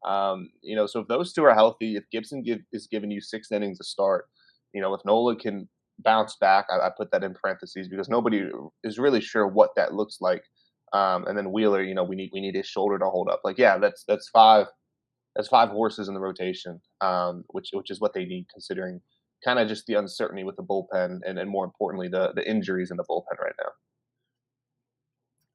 Um, 0.06 0.50
you 0.62 0.76
know, 0.76 0.88
so 0.88 1.02
if 1.02 1.08
those 1.08 1.34
two 1.34 1.44
are 1.44 1.54
healthy, 1.54 1.96
if 1.96 2.10
Gibson 2.12 2.42
give, 2.42 2.60
is 2.72 2.88
giving 2.88 3.12
you 3.12 3.22
six 3.22 3.52
innings 3.52 3.78
to 3.78 3.84
start, 3.84 4.30
you 4.74 4.82
know, 4.82 4.94
if 4.94 5.02
Nola 5.06 5.36
can 5.36 5.68
bounce 6.00 6.38
back, 6.38 6.66
I, 6.72 6.88
I, 6.88 6.90
put 6.90 7.12
that 7.12 7.24
in 7.24 7.36
parentheses 7.36 7.88
because 7.88 8.10
nobody 8.10 8.50
is 8.84 8.98
really 8.98 9.22
sure 9.22 9.46
what 9.46 9.76
that 9.76 9.94
looks 9.94 10.18
like. 10.20 10.44
Um, 10.94 11.28
and 11.28 11.38
then 11.38 11.52
Wheeler, 11.52 11.84
you 11.84 11.94
know, 11.94 12.04
we 12.04 12.16
need 12.16 12.32
we 12.34 12.42
need 12.42 12.56
his 12.56 12.66
shoulder 12.66 12.98
to 12.98 13.06
hold 13.06 13.30
up. 13.30 13.42
Like, 13.44 13.60
yeah, 13.60 13.78
that's 13.78 14.04
that's 14.08 14.30
five 14.30 14.66
that's 15.36 15.48
five 15.48 15.70
horses 15.70 16.08
in 16.08 16.14
the 16.14 16.20
rotation, 16.20 16.82
um, 17.02 17.44
which 17.50 17.70
which 17.74 17.90
is 17.90 18.00
what 18.00 18.14
they 18.14 18.26
need 18.26 18.48
considering 18.52 19.02
kind 19.44 19.60
of 19.60 19.68
just 19.68 19.86
the 19.88 19.96
uncertainty 19.96 20.44
with 20.44 20.56
the 20.56 20.64
bullpen 20.64 21.20
and, 21.26 21.40
and 21.40 21.50
more 21.50 21.66
importantly 21.66 22.08
the 22.08 22.32
the 22.36 22.48
injuries 22.50 22.92
in 22.92 22.98
the 22.98 23.06
bullpen 23.10 23.40
right 23.42 23.56
now. 23.60 23.72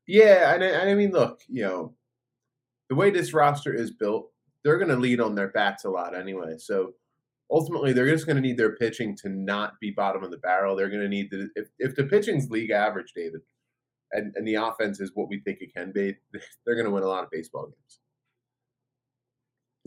Yeah, 0.06 0.54
and 0.54 0.64
I, 0.64 0.90
I 0.90 0.94
mean, 0.94 1.10
look, 1.10 1.40
you 1.48 1.62
know, 1.62 1.94
the 2.88 2.94
way 2.94 3.10
this 3.10 3.34
roster 3.34 3.74
is 3.74 3.90
built, 3.90 4.30
they're 4.64 4.78
going 4.78 4.90
to 4.90 4.96
lead 4.96 5.20
on 5.20 5.34
their 5.34 5.48
bats 5.48 5.84
a 5.84 5.90
lot 5.90 6.16
anyway. 6.16 6.54
So 6.58 6.92
ultimately, 7.50 7.92
they're 7.92 8.10
just 8.10 8.26
going 8.26 8.36
to 8.36 8.42
need 8.42 8.56
their 8.56 8.76
pitching 8.76 9.16
to 9.22 9.28
not 9.28 9.72
be 9.80 9.90
bottom 9.90 10.22
of 10.22 10.30
the 10.30 10.38
barrel. 10.38 10.76
They're 10.76 10.90
going 10.90 11.02
to 11.02 11.08
need 11.08 11.30
the 11.30 11.48
if 11.56 11.68
if 11.78 11.96
the 11.96 12.04
pitching's 12.04 12.50
league 12.50 12.70
average, 12.70 13.12
David, 13.14 13.40
and 14.12 14.32
and 14.36 14.46
the 14.46 14.54
offense 14.54 15.00
is 15.00 15.10
what 15.14 15.28
we 15.28 15.40
think 15.40 15.58
it 15.60 15.74
can 15.76 15.92
be, 15.92 16.14
they're 16.64 16.76
going 16.76 16.86
to 16.86 16.92
win 16.92 17.02
a 17.02 17.08
lot 17.08 17.24
of 17.24 17.30
baseball 17.30 17.66
games. 17.66 18.00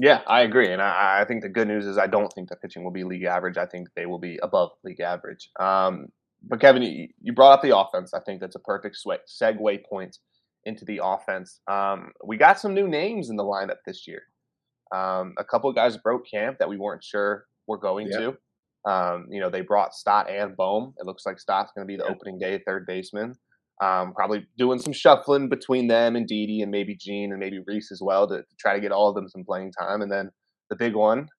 Yeah, 0.02 0.22
I 0.28 0.42
agree, 0.42 0.72
and 0.72 0.82
I, 0.82 1.20
I, 1.22 1.26
think 1.26 1.42
the 1.44 1.50
good 1.50 1.68
news 1.68 1.86
is 1.86 1.98
I 1.98 2.08
don't 2.08 2.32
think 2.32 2.48
the 2.48 2.56
pitching 2.56 2.86
will 2.86 2.92
be 2.92 3.04
league 3.04 3.26
average. 3.26 3.58
I 3.58 3.66
think 3.66 3.90
they 3.98 4.06
will 4.06 4.18
be 4.18 4.40
above 4.42 4.72
league 4.86 5.02
average. 5.02 5.50
Um, 5.60 6.08
but 6.42 6.62
Kevin, 6.62 6.84
you, 6.84 7.10
you, 7.22 7.34
brought 7.34 7.52
up 7.52 7.62
the 7.62 7.78
offense. 7.78 8.14
I 8.14 8.22
think 8.22 8.40
that's 8.40 8.56
a 8.56 8.60
perfect 8.60 8.98
segue 9.06 9.86
point 9.86 10.18
into 10.64 10.86
the 10.86 11.02
offense. 11.04 11.60
Um, 11.70 12.12
we 12.24 12.38
got 12.38 12.60
some 12.60 12.74
new 12.74 12.88
names 12.88 13.30
in 13.30 13.36
the 13.36 13.44
lineup 13.44 13.78
this 13.86 14.08
year. 14.08 14.22
Um, 14.96 15.34
a 15.38 15.44
couple 15.44 15.70
of 15.70 15.76
guys 15.76 15.98
broke 15.98 16.26
camp 16.30 16.60
that 16.60 16.70
we 16.70 16.78
weren't 16.78 17.04
sure 17.04 17.46
were 17.68 17.78
going 17.78 18.08
yep. 18.10 18.20
to. 18.86 18.90
Um, 18.90 19.28
you 19.30 19.42
know, 19.42 19.50
they 19.50 19.62
brought 19.62 19.94
Stott 19.94 20.30
and 20.30 20.56
Bohm. 20.56 20.94
It 20.98 21.06
looks 21.06 21.26
like 21.26 21.40
Stott's 21.40 21.72
going 21.76 21.86
to 21.86 21.92
be 21.92 21.98
the 21.98 22.06
yep. 22.06 22.16
opening 22.16 22.40
day 22.40 22.62
third 22.66 22.86
baseman. 22.86 23.36
Um, 23.82 24.14
probably 24.14 24.46
doing 24.58 24.80
some 24.80 24.92
shuffling 24.92 25.48
between 25.48 25.88
them 25.88 26.18
and 26.18 26.28
Didi 26.28 26.62
and 26.62 26.70
maybe 26.70 26.96
Jean 26.96 27.32
and 27.32 27.40
maybe 27.40 27.60
Rhys 27.66 27.92
as 27.94 28.02
well 28.02 28.28
to, 28.28 28.40
to, 28.40 28.56
try 28.60 28.74
to 28.74 28.82
get 28.82 28.92
all 28.92 29.08
of 29.08 29.16
them 29.16 29.30
some 29.30 29.46
playing 29.46 29.72
time. 29.72 30.02
And 30.02 30.12
then 30.12 30.32
the 30.70 30.76
big 30.76 30.96
one, 30.96 31.30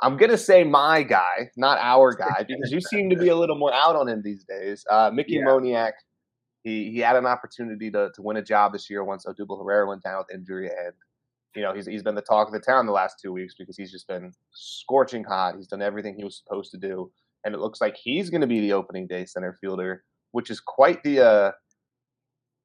I'm 0.00 0.18
gonna 0.18 0.36
say 0.36 0.64
my 0.64 1.02
guy, 1.02 1.50
not 1.56 1.78
our 1.80 2.14
guy, 2.14 2.44
because 2.46 2.70
you 2.70 2.80
seem 2.80 3.08
to 3.08 3.16
be 3.16 3.28
a 3.28 3.36
little 3.36 3.56
more 3.56 3.72
out 3.72 3.96
on 3.96 4.08
him 4.08 4.20
these 4.22 4.44
days. 4.44 4.84
Uh, 4.90 5.10
Mickey 5.12 5.36
yeah. 5.36 5.44
Moniak, 5.46 5.92
he 6.62 6.90
he 6.90 6.98
had 6.98 7.16
an 7.16 7.24
opportunity 7.24 7.90
to 7.90 8.10
to 8.14 8.22
win 8.22 8.36
a 8.36 8.42
job 8.42 8.72
this 8.72 8.90
year 8.90 9.02
once 9.02 9.24
Odubel 9.24 9.58
Herrera 9.58 9.88
went 9.88 10.02
down 10.02 10.18
with 10.18 10.34
injury, 10.34 10.68
and 10.68 10.92
you 11.54 11.62
know 11.62 11.72
he's 11.72 11.86
he's 11.86 12.02
been 12.02 12.14
the 12.14 12.20
talk 12.20 12.48
of 12.48 12.52
the 12.52 12.60
town 12.60 12.84
the 12.84 12.92
last 12.92 13.16
two 13.22 13.32
weeks 13.32 13.54
because 13.58 13.76
he's 13.76 13.90
just 13.90 14.06
been 14.06 14.32
scorching 14.52 15.24
hot. 15.24 15.56
He's 15.56 15.68
done 15.68 15.80
everything 15.80 16.14
he 16.14 16.24
was 16.24 16.36
supposed 16.36 16.72
to 16.72 16.78
do, 16.78 17.10
and 17.44 17.54
it 17.54 17.60
looks 17.60 17.80
like 17.80 17.96
he's 17.96 18.28
going 18.28 18.42
to 18.42 18.46
be 18.46 18.60
the 18.60 18.74
opening 18.74 19.06
day 19.06 19.24
center 19.24 19.56
fielder 19.62 20.04
which 20.36 20.50
is 20.50 20.60
quite 20.60 21.02
the 21.02 21.18
uh, 21.18 21.52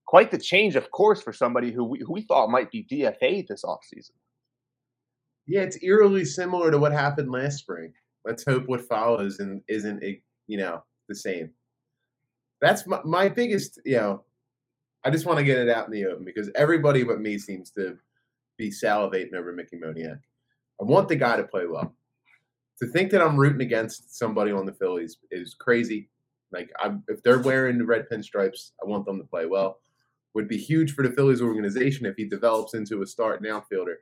quite 0.06 0.30
the 0.30 0.38
change 0.38 0.76
of 0.76 0.92
course 0.92 1.22
for 1.22 1.32
somebody 1.32 1.72
who 1.72 1.86
we, 1.86 2.00
who 2.00 2.12
we 2.12 2.22
thought 2.22 2.50
might 2.50 2.70
be 2.70 2.84
DFA 2.84 3.48
this 3.48 3.64
offseason. 3.64 4.12
Yeah, 5.48 5.62
it's 5.62 5.82
eerily 5.82 6.26
similar 6.26 6.70
to 6.70 6.78
what 6.78 6.92
happened 6.92 7.32
last 7.32 7.60
spring. 7.60 7.94
Let's 8.26 8.44
hope 8.44 8.64
what 8.66 8.82
follows 8.82 9.40
and 9.40 9.62
isn't 9.70 10.04
you 10.48 10.58
know 10.58 10.84
the 11.08 11.16
same. 11.16 11.52
That's 12.60 12.86
my, 12.86 13.00
my 13.06 13.30
biggest, 13.30 13.80
you 13.86 13.96
know. 13.96 14.26
I 15.06 15.10
just 15.10 15.26
want 15.26 15.40
to 15.40 15.46
get 15.46 15.58
it 15.58 15.70
out 15.70 15.86
in 15.86 15.94
the 15.94 16.08
open 16.08 16.26
because 16.26 16.52
everybody 16.56 17.06
but 17.06 17.22
me 17.22 17.38
seems 17.38 17.72
to 17.72 17.98
be 18.58 18.70
salivating 18.70 19.34
over 19.34 19.54
Mickey 19.54 19.78
Moniak. 19.78 20.20
I 20.82 20.84
want 20.84 21.08
the 21.08 21.16
guy 21.16 21.38
to 21.38 21.44
play 21.44 21.68
well. 21.68 21.96
To 22.82 22.88
think 22.88 23.12
that 23.12 23.22
I'm 23.22 23.38
rooting 23.38 23.62
against 23.62 24.18
somebody 24.18 24.52
on 24.52 24.66
the 24.66 24.74
Phillies 24.74 25.20
is 25.32 25.54
crazy. 25.54 26.10
Like, 26.52 26.72
I'm, 26.80 27.04
if 27.08 27.24
they're 27.24 27.40
wearing 27.40 27.78
the 27.78 27.86
red 27.86 28.08
pinstripes, 28.12 28.72
I 28.82 28.86
want 28.86 29.06
them 29.06 29.18
to 29.18 29.24
play 29.24 29.46
well. 29.46 29.80
Would 30.34 30.48
be 30.48 30.58
huge 30.58 30.94
for 30.94 31.04
the 31.04 31.14
Phillies 31.14 31.42
organization 31.42 32.06
if 32.06 32.16
he 32.16 32.26
develops 32.26 32.74
into 32.74 33.02
a 33.02 33.08
starting 33.08 33.50
outfielder, 33.50 34.00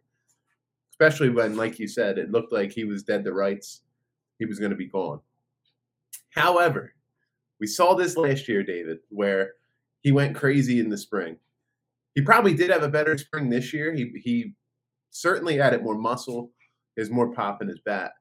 especially 0.91 1.29
when, 1.29 1.55
like 1.55 1.79
you 1.79 1.87
said, 1.87 2.17
it 2.17 2.31
looked 2.31 2.51
like 2.51 2.71
he 2.71 2.83
was 2.83 3.03
dead 3.03 3.23
to 3.23 3.33
rights. 3.33 3.81
He 4.37 4.45
was 4.45 4.59
going 4.59 4.71
to 4.71 4.77
be 4.77 4.87
gone. 4.87 5.21
However, 6.31 6.93
we 7.59 7.67
saw 7.67 7.95
this 7.95 8.15
last 8.15 8.47
year, 8.47 8.63
David, 8.63 8.99
where 9.09 9.53
he 10.01 10.11
went 10.11 10.35
crazy 10.35 10.79
in 10.79 10.89
the 10.89 10.97
spring. 10.97 11.37
he 12.15 12.21
probably 12.21 12.53
did 12.53 12.69
have 12.69 12.83
a 12.83 12.89
better 12.89 13.17
spring 13.17 13.49
this 13.49 13.73
year. 13.73 13.93
He 13.93 14.11
he 14.23 14.53
certainly 15.11 15.59
added 15.59 15.83
more 15.83 15.97
muscle, 15.97 16.51
has 16.97 17.09
more 17.09 17.33
pop 17.33 17.61
in 17.61 17.67
his 17.67 17.79
bat. 17.79 18.13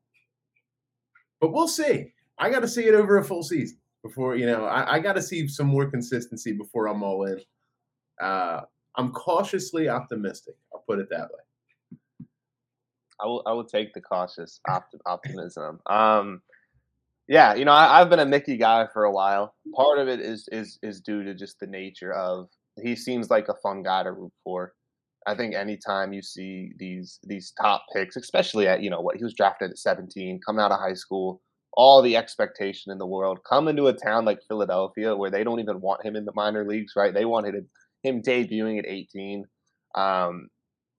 But 1.40 1.52
we'll 1.52 1.68
see. 1.68 2.12
I 2.38 2.50
got 2.50 2.60
to 2.60 2.68
see 2.68 2.84
it 2.84 2.94
over 2.94 3.18
a 3.18 3.24
full 3.24 3.42
season 3.42 3.78
before 4.02 4.36
you 4.36 4.46
know. 4.46 4.64
I, 4.64 4.94
I 4.94 4.98
got 4.98 5.14
to 5.14 5.22
see 5.22 5.48
some 5.48 5.66
more 5.66 5.90
consistency 5.90 6.52
before 6.52 6.88
I'm 6.88 7.02
all 7.02 7.24
in. 7.24 7.40
Uh, 8.20 8.62
I'm 8.96 9.12
cautiously 9.12 9.88
optimistic. 9.88 10.54
I'll 10.72 10.84
put 10.86 10.98
it 10.98 11.08
that 11.10 11.28
way. 11.30 12.26
I 13.20 13.26
will. 13.26 13.42
I 13.46 13.52
will 13.52 13.64
take 13.64 13.94
the 13.94 14.00
cautious 14.00 14.60
optim- 14.68 15.00
optimism. 15.06 15.80
Um, 15.86 16.42
yeah, 17.28 17.54
you 17.54 17.64
know, 17.66 17.72
I, 17.72 17.98
have 17.98 18.08
been 18.08 18.20
a 18.20 18.26
Mickey 18.26 18.56
guy 18.56 18.86
for 18.92 19.04
a 19.04 19.12
while. 19.12 19.54
Part 19.74 19.98
of 19.98 20.08
it 20.08 20.20
is 20.20 20.48
is 20.50 20.78
is 20.82 21.00
due 21.00 21.22
to 21.24 21.34
just 21.34 21.60
the 21.60 21.66
nature 21.66 22.12
of 22.12 22.48
he 22.82 22.96
seems 22.96 23.30
like 23.30 23.48
a 23.48 23.54
fun 23.62 23.82
guy 23.82 24.02
to 24.02 24.12
root 24.12 24.32
for. 24.42 24.72
I 25.26 25.34
think 25.34 25.54
anytime 25.54 26.14
you 26.14 26.22
see 26.22 26.72
these 26.78 27.18
these 27.24 27.52
top 27.60 27.84
picks, 27.94 28.16
especially 28.16 28.66
at 28.66 28.82
you 28.82 28.88
know 28.88 29.00
what 29.00 29.16
he 29.16 29.24
was 29.24 29.34
drafted 29.34 29.70
at 29.70 29.78
17, 29.78 30.40
coming 30.44 30.62
out 30.62 30.72
of 30.72 30.80
high 30.80 30.94
school, 30.94 31.42
all 31.78 32.02
the 32.02 32.16
expectation 32.16 32.90
in 32.90 32.98
the 32.98 33.06
world, 33.06 33.38
come 33.48 33.68
into 33.68 33.86
a 33.86 33.92
town 33.92 34.24
like 34.24 34.40
Philadelphia 34.48 35.14
where 35.16 35.30
they 35.30 35.44
don't 35.44 35.60
even 35.60 35.80
want 35.80 36.04
him 36.04 36.16
in 36.16 36.24
the 36.24 36.32
minor 36.34 36.66
leagues, 36.66 36.94
right? 36.96 37.14
They 37.14 37.24
wanted 37.24 37.54
him 38.02 38.20
debuting 38.20 38.80
at 38.80 38.84
18. 38.84 39.44
Um, 39.94 40.48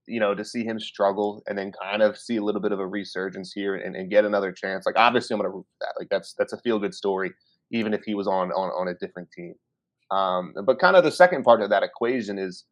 you 0.07 0.21
know, 0.21 0.33
to 0.33 0.45
see 0.45 0.63
him 0.63 0.79
struggle 0.79 1.43
and 1.47 1.57
then 1.57 1.73
kind 1.83 2.01
of 2.01 2.17
see 2.17 2.37
a 2.37 2.43
little 2.43 2.61
bit 2.61 2.71
of 2.71 2.79
a 2.79 2.87
resurgence 2.87 3.51
here 3.51 3.75
and, 3.75 3.93
and 3.93 4.09
get 4.09 4.23
another 4.23 4.53
chance. 4.53 4.85
Like 4.85 4.97
obviously 4.97 5.33
I'm 5.33 5.39
gonna 5.41 5.49
root 5.49 5.65
for 5.67 5.85
that. 5.85 5.93
Like 5.99 6.07
that's 6.09 6.33
that's 6.37 6.53
a 6.53 6.57
feel 6.61 6.79
good 6.79 6.95
story, 6.95 7.31
even 7.71 7.93
if 7.93 8.01
he 8.05 8.15
was 8.15 8.25
on 8.25 8.49
on, 8.53 8.69
on 8.69 8.87
a 8.87 8.95
different 8.95 9.29
team. 9.31 9.55
Um, 10.11 10.53
but 10.65 10.79
kind 10.79 10.95
of 10.95 11.03
the 11.03 11.11
second 11.11 11.43
part 11.43 11.61
of 11.61 11.69
that 11.71 11.83
equation 11.83 12.39
is 12.39 12.63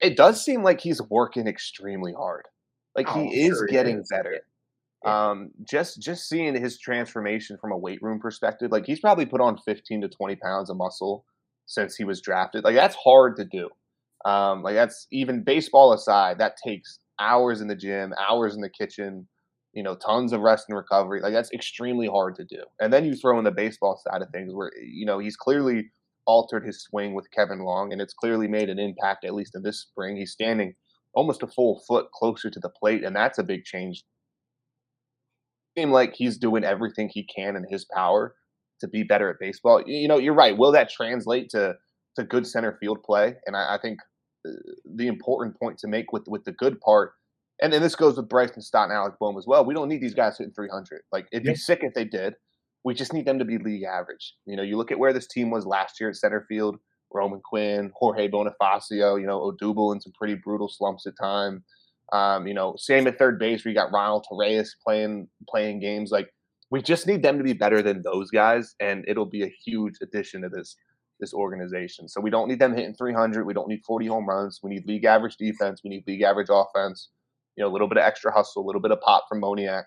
it 0.00 0.16
does 0.16 0.42
seem 0.42 0.62
like 0.62 0.80
he's 0.80 1.02
working 1.10 1.48
extremely 1.48 2.14
hard. 2.14 2.46
Like 2.96 3.08
oh, 3.14 3.20
he 3.20 3.42
is 3.42 3.58
sure 3.58 3.66
getting 3.66 3.98
is. 3.98 4.08
better. 4.08 4.40
Um, 5.04 5.50
just 5.68 6.00
just 6.02 6.28
seeing 6.28 6.60
his 6.60 6.78
transformation 6.78 7.56
from 7.60 7.72
a 7.72 7.78
weight 7.78 8.02
room 8.02 8.18
perspective, 8.18 8.72
like 8.72 8.86
he's 8.86 9.00
probably 9.00 9.26
put 9.26 9.40
on 9.40 9.56
15 9.58 10.02
to 10.02 10.08
20 10.08 10.36
pounds 10.36 10.70
of 10.70 10.76
muscle 10.76 11.24
since 11.66 11.94
he 11.96 12.04
was 12.04 12.20
drafted. 12.20 12.64
Like 12.64 12.74
that's 12.74 12.96
hard 12.96 13.36
to 13.36 13.44
do. 13.44 13.68
Um, 14.24 14.62
like 14.62 14.74
that's 14.74 15.06
even 15.12 15.44
baseball 15.44 15.92
aside, 15.92 16.38
that 16.38 16.56
takes 16.64 16.98
hours 17.20 17.60
in 17.60 17.68
the 17.68 17.76
gym, 17.76 18.12
hours 18.18 18.54
in 18.54 18.60
the 18.60 18.70
kitchen, 18.70 19.28
you 19.72 19.82
know, 19.82 19.94
tons 19.94 20.32
of 20.32 20.40
rest 20.40 20.66
and 20.68 20.76
recovery. 20.76 21.20
Like 21.20 21.32
that's 21.32 21.52
extremely 21.52 22.08
hard 22.08 22.34
to 22.36 22.44
do. 22.44 22.62
And 22.80 22.92
then 22.92 23.04
you 23.04 23.14
throw 23.14 23.38
in 23.38 23.44
the 23.44 23.52
baseball 23.52 24.00
side 24.04 24.22
of 24.22 24.30
things 24.30 24.52
where, 24.52 24.72
you 24.82 25.06
know, 25.06 25.18
he's 25.20 25.36
clearly 25.36 25.90
altered 26.26 26.64
his 26.64 26.82
swing 26.82 27.14
with 27.14 27.30
Kevin 27.30 27.60
Long 27.60 27.92
and 27.92 28.00
it's 28.00 28.12
clearly 28.12 28.48
made 28.48 28.68
an 28.68 28.78
impact, 28.78 29.24
at 29.24 29.34
least 29.34 29.54
in 29.54 29.62
this 29.62 29.80
spring. 29.80 30.16
He's 30.16 30.32
standing 30.32 30.74
almost 31.14 31.42
a 31.42 31.46
full 31.46 31.82
foot 31.86 32.10
closer 32.12 32.50
to 32.50 32.60
the 32.60 32.68
plate, 32.68 33.04
and 33.04 33.14
that's 33.14 33.38
a 33.38 33.42
big 33.42 33.64
change. 33.64 34.04
Seem 35.78 35.92
like 35.92 36.14
he's 36.14 36.38
doing 36.38 36.64
everything 36.64 37.08
he 37.08 37.24
can 37.24 37.54
in 37.54 37.64
his 37.70 37.84
power 37.84 38.34
to 38.80 38.88
be 38.88 39.04
better 39.04 39.30
at 39.30 39.36
baseball. 39.38 39.82
You 39.86 40.08
know, 40.08 40.18
you're 40.18 40.34
right. 40.34 40.56
Will 40.56 40.72
that 40.72 40.90
translate 40.90 41.50
to 41.50 41.74
to 42.16 42.24
good 42.24 42.48
center 42.48 42.76
field 42.80 43.02
play? 43.04 43.34
And 43.46 43.56
I, 43.56 43.76
I 43.76 43.78
think 43.80 44.00
uh, 44.44 44.50
the 44.96 45.06
important 45.06 45.56
point 45.56 45.78
to 45.78 45.88
make 45.88 46.12
with 46.12 46.24
with 46.26 46.42
the 46.44 46.50
good 46.50 46.80
part, 46.80 47.12
and 47.62 47.72
then 47.72 47.80
this 47.80 47.94
goes 47.94 48.16
with 48.16 48.28
Bryson 48.28 48.60
Stott 48.60 48.88
and 48.88 48.92
Alec 48.92 49.14
Bohm 49.20 49.38
as 49.38 49.46
well. 49.46 49.64
We 49.64 49.72
don't 49.72 49.88
need 49.88 50.00
these 50.00 50.14
guys 50.14 50.36
hitting 50.36 50.52
300. 50.52 51.02
Like 51.12 51.28
it'd 51.32 51.44
be 51.44 51.54
sick 51.54 51.80
if 51.82 51.94
they 51.94 52.04
did. 52.04 52.34
We 52.84 52.94
just 52.94 53.12
need 53.12 53.26
them 53.26 53.38
to 53.38 53.44
be 53.44 53.58
league 53.58 53.84
average. 53.84 54.34
You 54.46 54.56
know, 54.56 54.64
you 54.64 54.76
look 54.76 54.90
at 54.90 54.98
where 54.98 55.12
this 55.12 55.28
team 55.28 55.50
was 55.50 55.64
last 55.64 56.00
year 56.00 56.10
at 56.10 56.16
center 56.16 56.44
field. 56.48 56.78
Roman 57.12 57.40
Quinn, 57.40 57.90
Jorge 57.94 58.28
Bonifacio, 58.28 59.18
you 59.20 59.26
know, 59.26 59.40
Odubel 59.40 59.94
in 59.94 60.00
some 60.00 60.12
pretty 60.12 60.34
brutal 60.34 60.68
slumps 60.68 61.06
at 61.06 61.14
time. 61.20 61.64
Um, 62.12 62.46
you 62.46 62.54
know, 62.54 62.74
same 62.78 63.06
at 63.06 63.18
third 63.18 63.38
base 63.38 63.64
where 63.64 63.70
you 63.70 63.78
got 63.78 63.92
Ronald 63.92 64.24
Torreyes 64.30 64.68
playing 64.82 65.28
playing 65.48 65.80
games. 65.80 66.10
Like 66.10 66.30
we 66.70 66.82
just 66.82 67.06
need 67.06 67.22
them 67.22 67.38
to 67.38 67.44
be 67.44 67.52
better 67.52 67.82
than 67.82 68.02
those 68.02 68.30
guys, 68.30 68.74
and 68.80 69.04
it'll 69.06 69.26
be 69.26 69.42
a 69.42 69.54
huge 69.64 69.94
addition 70.02 70.42
to 70.42 70.48
this 70.48 70.76
this 71.20 71.34
organization. 71.34 72.08
So 72.08 72.20
we 72.20 72.30
don't 72.30 72.48
need 72.48 72.60
them 72.60 72.74
hitting 72.74 72.94
300. 72.94 73.44
We 73.44 73.54
don't 73.54 73.68
need 73.68 73.82
40 73.84 74.06
home 74.06 74.28
runs. 74.28 74.60
We 74.62 74.70
need 74.70 74.86
league 74.86 75.04
average 75.04 75.36
defense. 75.36 75.80
We 75.82 75.90
need 75.90 76.04
league 76.06 76.22
average 76.22 76.48
offense. 76.50 77.10
You 77.56 77.64
know, 77.64 77.70
a 77.70 77.72
little 77.72 77.88
bit 77.88 77.98
of 77.98 78.04
extra 78.04 78.32
hustle, 78.32 78.64
a 78.64 78.66
little 78.66 78.80
bit 78.80 78.92
of 78.92 79.00
pop 79.00 79.24
from 79.28 79.42
Moniak. 79.42 79.84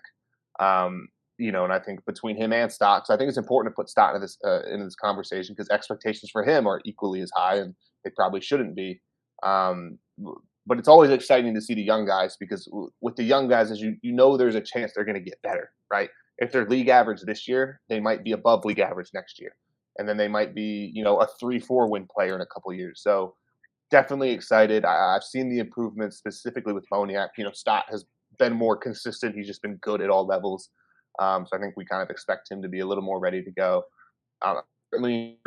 Um, 0.60 1.08
you 1.38 1.50
know, 1.50 1.64
and 1.64 1.72
I 1.72 1.78
think 1.78 2.04
between 2.04 2.36
him 2.36 2.52
and 2.52 2.70
Stocks, 2.70 3.08
I 3.10 3.16
think 3.16 3.28
it's 3.28 3.38
important 3.38 3.72
to 3.72 3.76
put 3.76 3.88
Stott 3.88 4.14
into 4.14 4.20
this 4.20 4.38
uh, 4.44 4.60
into 4.70 4.84
this 4.84 4.94
conversation 4.94 5.54
because 5.54 5.70
expectations 5.70 6.30
for 6.30 6.44
him 6.44 6.66
are 6.66 6.80
equally 6.84 7.20
as 7.20 7.30
high, 7.34 7.56
and 7.56 7.74
they 8.04 8.10
probably 8.14 8.40
shouldn't 8.40 8.76
be. 8.76 9.00
Um, 9.42 9.98
but 10.66 10.78
it's 10.78 10.88
always 10.88 11.10
exciting 11.10 11.54
to 11.54 11.60
see 11.60 11.74
the 11.74 11.82
young 11.82 12.06
guys 12.06 12.36
because 12.38 12.68
with 13.00 13.16
the 13.16 13.24
young 13.24 13.48
guys, 13.48 13.70
as 13.70 13.80
you 13.80 13.96
you 14.02 14.12
know, 14.12 14.36
there's 14.36 14.54
a 14.54 14.60
chance 14.60 14.92
they're 14.94 15.04
going 15.04 15.22
to 15.22 15.30
get 15.30 15.40
better, 15.42 15.70
right? 15.92 16.10
If 16.38 16.52
they're 16.52 16.66
league 16.66 16.88
average 16.88 17.22
this 17.22 17.46
year, 17.46 17.80
they 17.88 18.00
might 18.00 18.24
be 18.24 18.32
above 18.32 18.64
league 18.64 18.78
average 18.78 19.10
next 19.12 19.40
year 19.40 19.54
and 19.98 20.08
then 20.08 20.16
they 20.16 20.28
might 20.28 20.54
be 20.54 20.90
you 20.94 21.04
know 21.04 21.18
a 21.18 21.26
three 21.38 21.58
four 21.58 21.88
win 21.88 22.06
player 22.14 22.34
in 22.34 22.40
a 22.40 22.46
couple 22.46 22.72
years. 22.72 23.02
So 23.02 23.34
definitely 23.90 24.30
excited. 24.30 24.84
I, 24.84 25.14
have 25.14 25.22
seen 25.22 25.50
the 25.50 25.58
improvements 25.58 26.16
specifically 26.16 26.72
with 26.72 26.86
Moniak. 26.92 27.28
You 27.36 27.44
know, 27.44 27.52
Stott 27.52 27.84
has 27.90 28.04
been 28.38 28.54
more 28.54 28.76
consistent. 28.76 29.36
He's 29.36 29.46
just 29.46 29.62
been 29.62 29.76
good 29.76 30.00
at 30.00 30.10
all 30.10 30.26
levels. 30.26 30.70
Um, 31.18 31.46
so 31.46 31.56
I 31.56 31.60
think 31.60 31.74
we 31.76 31.84
kind 31.84 32.02
of 32.02 32.08
expect 32.08 32.50
him 32.50 32.62
to 32.62 32.68
be 32.68 32.80
a 32.80 32.86
little 32.86 33.04
more 33.04 33.20
ready 33.20 33.42
to 33.42 33.50
go. 33.50 33.82
Um, 34.40 34.62
certainly 34.92 35.38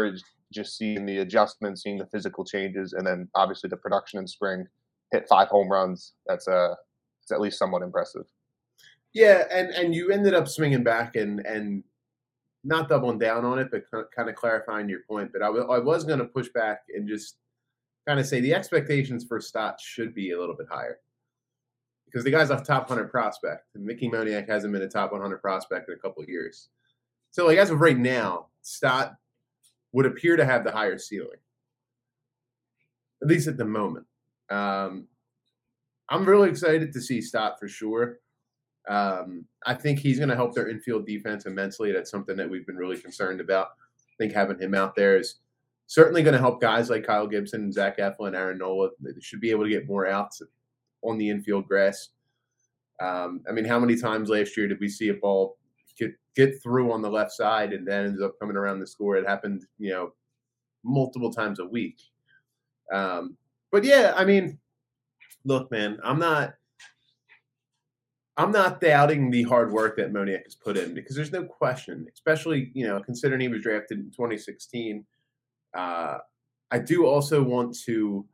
just 0.54 0.78
seeing 0.78 1.06
the 1.08 1.18
adjustments, 1.20 1.82
seeing 1.82 1.98
the 1.98 2.06
physical 2.06 2.46
changes, 2.46 2.94
and 2.94 3.06
then 3.06 3.28
obviously 3.34 3.68
the 3.68 3.78
production 3.78 4.20
in 4.20 4.28
spring. 4.28 4.66
Hit 5.12 5.28
five 5.30 5.48
home 5.48 5.72
runs. 5.72 6.14
That's 6.26 6.48
a 6.48 6.56
uh, 6.56 6.76
it's 7.22 7.32
at 7.32 7.42
least 7.42 7.58
somewhat 7.58 7.82
impressive. 7.82 8.26
Yeah, 9.14 9.46
and 9.52 9.70
and 9.70 9.96
you 9.96 10.12
ended 10.12 10.34
up 10.34 10.48
swinging 10.48 10.84
back 10.84 11.16
and 11.16 11.40
and 11.40 11.84
not 12.64 12.90
doubling 12.90 13.20
down 13.20 13.46
on 13.46 13.60
it, 13.60 13.70
but 13.72 13.86
kind 14.16 14.30
of 14.30 14.36
clarifying 14.36 14.90
your 14.90 15.02
point. 15.08 15.32
But 15.32 15.44
I, 15.44 15.48
w- 15.48 15.70
I 15.70 15.78
was 15.78 16.04
going 16.04 16.20
to 16.20 16.26
push 16.26 16.50
back 16.50 16.82
and 16.94 17.08
just 17.08 17.38
kind 18.08 18.20
of 18.20 18.26
say 18.26 18.42
the 18.42 18.54
expectations 18.54 19.24
for 19.24 19.40
Stott 19.40 19.80
should 19.80 20.14
be 20.16 20.32
a 20.32 20.40
little 20.40 20.56
bit 20.56 20.68
higher 20.70 21.00
because 22.06 22.24
the 22.24 22.32
guy's 22.32 22.50
a 22.50 22.58
top 22.62 22.90
100 22.90 23.10
prospect, 23.10 23.76
and 23.76 23.86
Mickey 23.86 24.10
Moniak 24.10 24.48
hasn't 24.48 24.74
been 24.74 24.82
a 24.82 24.88
top 24.88 25.12
100 25.12 25.42
prospect 25.42 25.90
in 25.90 25.96
a 25.96 25.98
couple 25.98 26.24
years. 26.26 26.70
So, 27.32 27.46
like 27.46 27.58
as 27.58 27.70
of 27.70 27.82
right 27.82 27.98
now, 27.98 28.48
Stott 28.62 29.16
would 29.92 30.06
appear 30.06 30.36
to 30.38 30.46
have 30.46 30.64
the 30.64 30.72
higher 30.72 30.98
ceiling, 30.98 31.40
at 33.22 33.28
least 33.28 33.48
at 33.48 33.58
the 33.58 33.66
moment. 33.66 34.06
Um, 34.50 35.08
I'm 36.10 36.26
really 36.26 36.50
excited 36.50 36.94
to 36.94 37.02
see 37.02 37.22
Stott 37.22 37.60
for 37.60 37.68
sure. 37.68 38.20
Um, 38.88 39.46
I 39.66 39.74
think 39.74 40.00
he's 40.00 40.20
going 40.20 40.30
to 40.30 40.36
help 40.36 40.54
their 40.54 40.70
infield 40.70 41.08
defense 41.08 41.46
immensely. 41.46 41.92
That's 41.92 42.12
something 42.12 42.38
that 42.38 42.50
we've 42.50 42.68
been 42.68 42.78
really 42.78 42.98
concerned 42.98 43.42
about. 43.42 43.70
I 43.98 44.14
think 44.20 44.34
having 44.34 44.60
him 44.60 44.76
out 44.76 44.96
there 44.96 45.18
is 45.18 45.40
certainly 45.88 46.24
going 46.24 46.34
to 46.34 46.40
help 46.40 46.62
guys 46.62 46.90
like 46.90 47.06
Kyle 47.06 47.28
Gibson, 47.28 47.64
and 47.64 47.74
Zach 47.74 47.98
Eflin, 47.98 48.36
Aaron 48.36 48.60
Nola. 48.60 48.90
They 49.00 49.12
should 49.20 49.42
be 49.42 49.52
able 49.52 49.64
to 49.64 49.70
get 49.70 49.88
more 49.88 50.08
outs 50.08 50.42
on 51.04 51.18
the 51.18 51.30
infield 51.30 51.68
grass. 51.68 52.10
Um, 53.02 53.42
I 53.50 53.52
mean, 53.52 53.66
how 53.66 53.80
many 53.80 53.96
times 53.96 54.30
last 54.30 54.56
year 54.56 54.68
did 54.68 54.80
we 54.80 54.88
see 54.88 55.10
a 55.10 55.16
ball 55.16 55.58
get 55.98 56.12
get 56.36 56.62
through 56.62 56.92
on 56.92 57.02
the 57.02 57.10
left 57.10 57.32
side 57.32 57.74
and 57.74 57.88
then 57.88 58.06
ends 58.06 58.22
up 58.22 58.40
coming 58.40 58.56
around 58.56 58.80
the 58.80 58.88
score? 58.88 59.18
It 59.18 59.28
happened, 59.28 59.66
you 59.78 59.92
know, 59.92 60.14
multiple 60.84 61.32
times 61.32 61.60
a 61.60 61.66
week. 61.66 62.00
Um, 62.94 63.36
but 63.76 63.84
yeah, 63.84 64.14
I 64.16 64.24
mean, 64.24 64.58
look, 65.44 65.70
man, 65.70 66.00
I'm 66.02 66.18
not 66.18 66.54
I'm 68.38 68.54
not 68.54 68.80
doubting 68.80 69.30
the 69.30 69.44
hard 69.44 69.70
work 69.70 69.98
that 69.98 70.14
Moniak 70.14 70.46
has 70.46 70.56
put 70.56 70.78
in 70.78 70.94
because 70.94 71.14
there's 71.14 71.34
no 71.34 71.44
question, 71.44 72.08
especially 72.14 72.72
you 72.74 72.88
know 72.88 73.02
considering 73.02 73.42
he 73.42 73.50
was 73.50 73.62
drafted 73.62 74.00
in 74.00 74.12
2016. 74.12 75.06
Uh, 75.74 76.20
I 76.72 76.80
do 76.80 77.06
also 77.06 77.44
want 77.44 77.76
to 77.84 78.26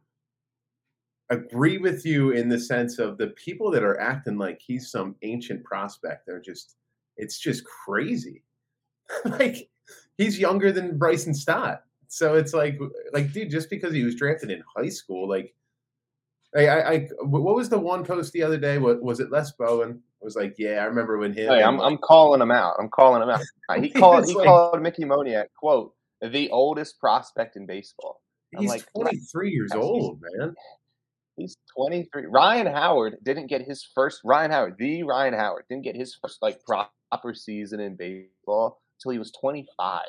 agree 1.32 1.80
with 1.80 2.06
you 2.06 2.30
in 2.30 2.48
the 2.48 2.60
sense 2.60 3.00
of 3.00 3.18
the 3.18 3.30
people 3.30 3.72
that 3.72 3.82
are 3.82 4.00
acting 4.00 4.38
like 4.38 4.62
he's 4.64 4.92
some 4.92 5.16
ancient 5.24 5.64
prospect. 5.64 6.28
They're 6.28 6.40
just, 6.40 6.76
it's 7.18 7.40
just 7.40 7.64
crazy. 7.66 8.44
like 9.26 9.68
he's 10.20 10.38
younger 10.38 10.72
than 10.72 11.00
Bryson 11.00 11.34
Stott, 11.34 11.82
so 12.14 12.36
it's 12.36 12.54
like, 12.54 12.78
like 13.14 13.32
dude, 13.32 13.50
just 13.50 13.70
because 13.70 13.94
he 13.94 14.04
was 14.04 14.16
drafted 14.16 14.52
in 14.52 14.62
high 14.76 14.90
school, 14.90 15.30
like 15.30 15.56
I, 16.54 16.68
I, 16.68 16.92
I, 16.92 17.08
what 17.22 17.56
was 17.56 17.70
the 17.70 17.80
one 17.80 18.04
post 18.04 18.34
the 18.34 18.44
other 18.44 18.58
day? 18.58 18.80
What 18.80 19.02
was 19.02 19.22
it? 19.22 19.32
Les 19.32 19.50
Bowen 19.54 20.02
was 20.20 20.36
like, 20.36 20.56
"Yeah, 20.58 20.82
I 20.82 20.84
remember 20.84 21.18
when 21.18 21.32
him." 21.32 21.48
Hey, 21.48 21.64
I'm, 21.64 21.80
I'm 21.80 21.98
calling 21.98 22.42
him 22.42 22.52
out. 22.52 22.76
I'm 22.80 22.90
calling 22.90 23.22
him 23.22 23.30
out. 23.30 23.40
He 23.82 23.90
called 23.90 24.26
he 24.26 24.36
like, 24.36 24.46
called 24.46 24.82
Mickey 24.82 25.06
Moniak 25.06 25.46
quote 25.58 25.94
the 26.22 26.50
oldest 26.50 27.00
prospect 27.00 27.56
in 27.56 27.66
baseball. 27.66 28.22
I'm 28.54 28.64
he's 28.64 28.70
like, 28.70 28.86
23 28.94 29.50
years 29.50 29.72
old, 29.72 30.20
man. 30.22 30.54
He's 31.38 31.56
23. 31.78 32.26
Ryan 32.26 32.68
Howard 32.68 33.16
didn't 33.24 33.48
get 33.48 33.62
his 33.62 33.88
first. 33.96 34.20
Ryan 34.26 34.52
Howard, 34.52 34.76
the 34.78 35.04
Ryan 35.04 35.34
Howard, 35.34 35.64
didn't 35.70 35.86
get 35.86 35.96
his 35.96 36.14
first 36.14 36.40
like 36.42 36.60
proper 36.66 37.34
season 37.34 37.80
in 37.80 37.96
baseball 37.96 38.82
until 39.00 39.14
he 39.14 39.18
was 39.18 39.32
25. 39.40 40.02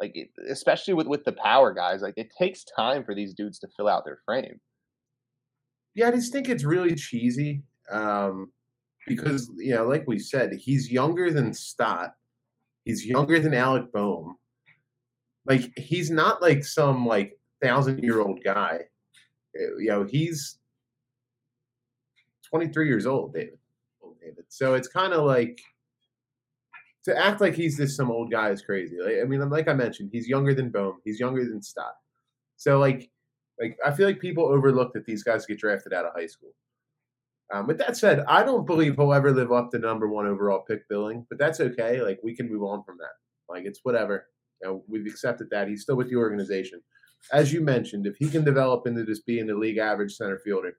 Like, 0.00 0.16
especially 0.48 0.94
with 0.94 1.06
with 1.06 1.24
the 1.24 1.32
power 1.32 1.74
guys, 1.74 2.00
like 2.00 2.14
it 2.16 2.32
takes 2.36 2.64
time 2.64 3.04
for 3.04 3.14
these 3.14 3.34
dudes 3.34 3.58
to 3.60 3.68
fill 3.76 3.88
out 3.88 4.04
their 4.04 4.18
frame. 4.24 4.60
Yeah, 5.94 6.08
I 6.08 6.12
just 6.12 6.32
think 6.32 6.48
it's 6.48 6.64
really 6.64 6.94
cheesy. 6.94 7.62
Um, 7.90 8.52
because 9.06 9.50
you 9.56 9.74
know, 9.74 9.84
like 9.84 10.04
we 10.06 10.18
said, 10.18 10.52
he's 10.54 10.90
younger 10.90 11.30
than 11.30 11.52
Stott. 11.52 12.14
He's 12.84 13.04
younger 13.04 13.38
than 13.40 13.54
Alec 13.54 13.92
Bohm. 13.92 14.36
Like 15.46 15.70
he's 15.76 16.10
not 16.10 16.40
like 16.40 16.64
some 16.64 17.06
like 17.06 17.38
thousand 17.62 18.02
year 18.02 18.20
old 18.20 18.42
guy. 18.42 18.80
Uh, 19.54 19.76
You 19.78 19.88
know, 19.90 20.04
he's 20.04 20.58
23 22.48 22.88
years 22.88 23.06
old, 23.06 23.34
David. 23.34 23.58
Old 24.02 24.16
David. 24.20 24.44
So 24.48 24.74
it's 24.74 24.88
kind 24.88 25.12
of 25.12 25.24
like 25.24 25.60
to 27.04 27.16
act 27.16 27.40
like 27.40 27.54
he's 27.54 27.76
this 27.76 27.96
some 27.96 28.10
old 28.10 28.30
guy 28.30 28.50
is 28.50 28.62
crazy. 28.62 28.96
Like, 29.02 29.16
I 29.22 29.24
mean, 29.24 29.48
like 29.48 29.68
I 29.68 29.74
mentioned, 29.74 30.10
he's 30.12 30.28
younger 30.28 30.54
than 30.54 30.70
Bohm. 30.70 31.00
He's 31.04 31.20
younger 31.20 31.44
than 31.44 31.62
Stott. 31.62 31.94
So 32.56 32.78
like, 32.78 33.10
like 33.60 33.78
I 33.84 33.90
feel 33.90 34.06
like 34.06 34.20
people 34.20 34.44
overlook 34.44 34.92
that 34.92 35.06
these 35.06 35.22
guys 35.22 35.46
get 35.46 35.58
drafted 35.58 35.92
out 35.92 36.04
of 36.04 36.12
high 36.14 36.26
school. 36.26 36.52
Um, 37.52 37.66
with 37.66 37.78
that 37.78 37.96
said, 37.96 38.22
I 38.28 38.44
don't 38.44 38.66
believe 38.66 38.96
he'll 38.96 39.12
ever 39.12 39.32
live 39.32 39.50
up 39.50 39.70
to 39.70 39.78
number 39.78 40.08
one 40.08 40.26
overall 40.26 40.60
pick 40.60 40.88
billing, 40.88 41.26
but 41.28 41.38
that's 41.38 41.60
okay. 41.60 42.00
Like 42.00 42.20
we 42.22 42.36
can 42.36 42.48
move 42.48 42.62
on 42.62 42.84
from 42.84 42.98
that. 42.98 43.52
Like 43.52 43.64
it's 43.64 43.80
whatever. 43.82 44.26
You 44.62 44.68
know, 44.68 44.84
we've 44.88 45.06
accepted 45.06 45.48
that. 45.50 45.68
He's 45.68 45.82
still 45.82 45.96
with 45.96 46.10
the 46.10 46.16
organization. 46.16 46.80
As 47.32 47.52
you 47.52 47.60
mentioned, 47.60 48.06
if 48.06 48.16
he 48.16 48.28
can 48.28 48.44
develop 48.44 48.86
into 48.86 49.04
just 49.04 49.26
being 49.26 49.46
the 49.46 49.54
league 49.54 49.78
average 49.78 50.14
center 50.14 50.38
fielder, 50.38 50.76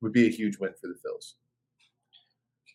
would 0.00 0.12
be 0.12 0.26
a 0.26 0.30
huge 0.30 0.58
win 0.58 0.72
for 0.80 0.88
the 0.88 0.94
Phils. 0.94 1.34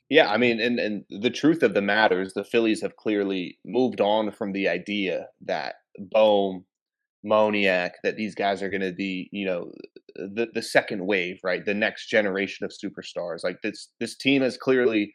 Yeah, 0.10 0.30
I 0.30 0.38
mean, 0.38 0.60
and 0.60 0.80
and 0.80 1.04
the 1.10 1.32
truth 1.32 1.64
of 1.64 1.74
the 1.74 1.82
matter 1.82 2.22
is 2.22 2.34
the 2.34 2.44
Phillies 2.44 2.82
have 2.82 2.96
clearly 2.96 3.58
moved 3.66 4.02
on 4.02 4.32
from 4.32 4.52
the 4.52 4.68
idea 4.68 5.28
that 5.42 5.76
Bohm, 5.98 6.66
Moniak, 7.26 7.92
that 8.04 8.16
these 8.16 8.36
guys 8.36 8.62
are 8.62 8.70
going 8.70 8.82
to 8.82 8.94
be, 8.94 9.30
you 9.32 9.46
know, 9.46 9.72
the 10.16 10.48
the 10.54 10.62
second 10.62 11.06
wave, 11.06 11.40
right? 11.44 11.66
The 11.66 11.74
next 11.74 12.08
generation 12.08 12.66
of 12.66 12.72
superstars. 12.72 13.44
Like 13.44 13.62
this 13.64 13.90
this 14.00 14.16
team 14.16 14.44
is 14.44 14.58
clearly 14.58 15.12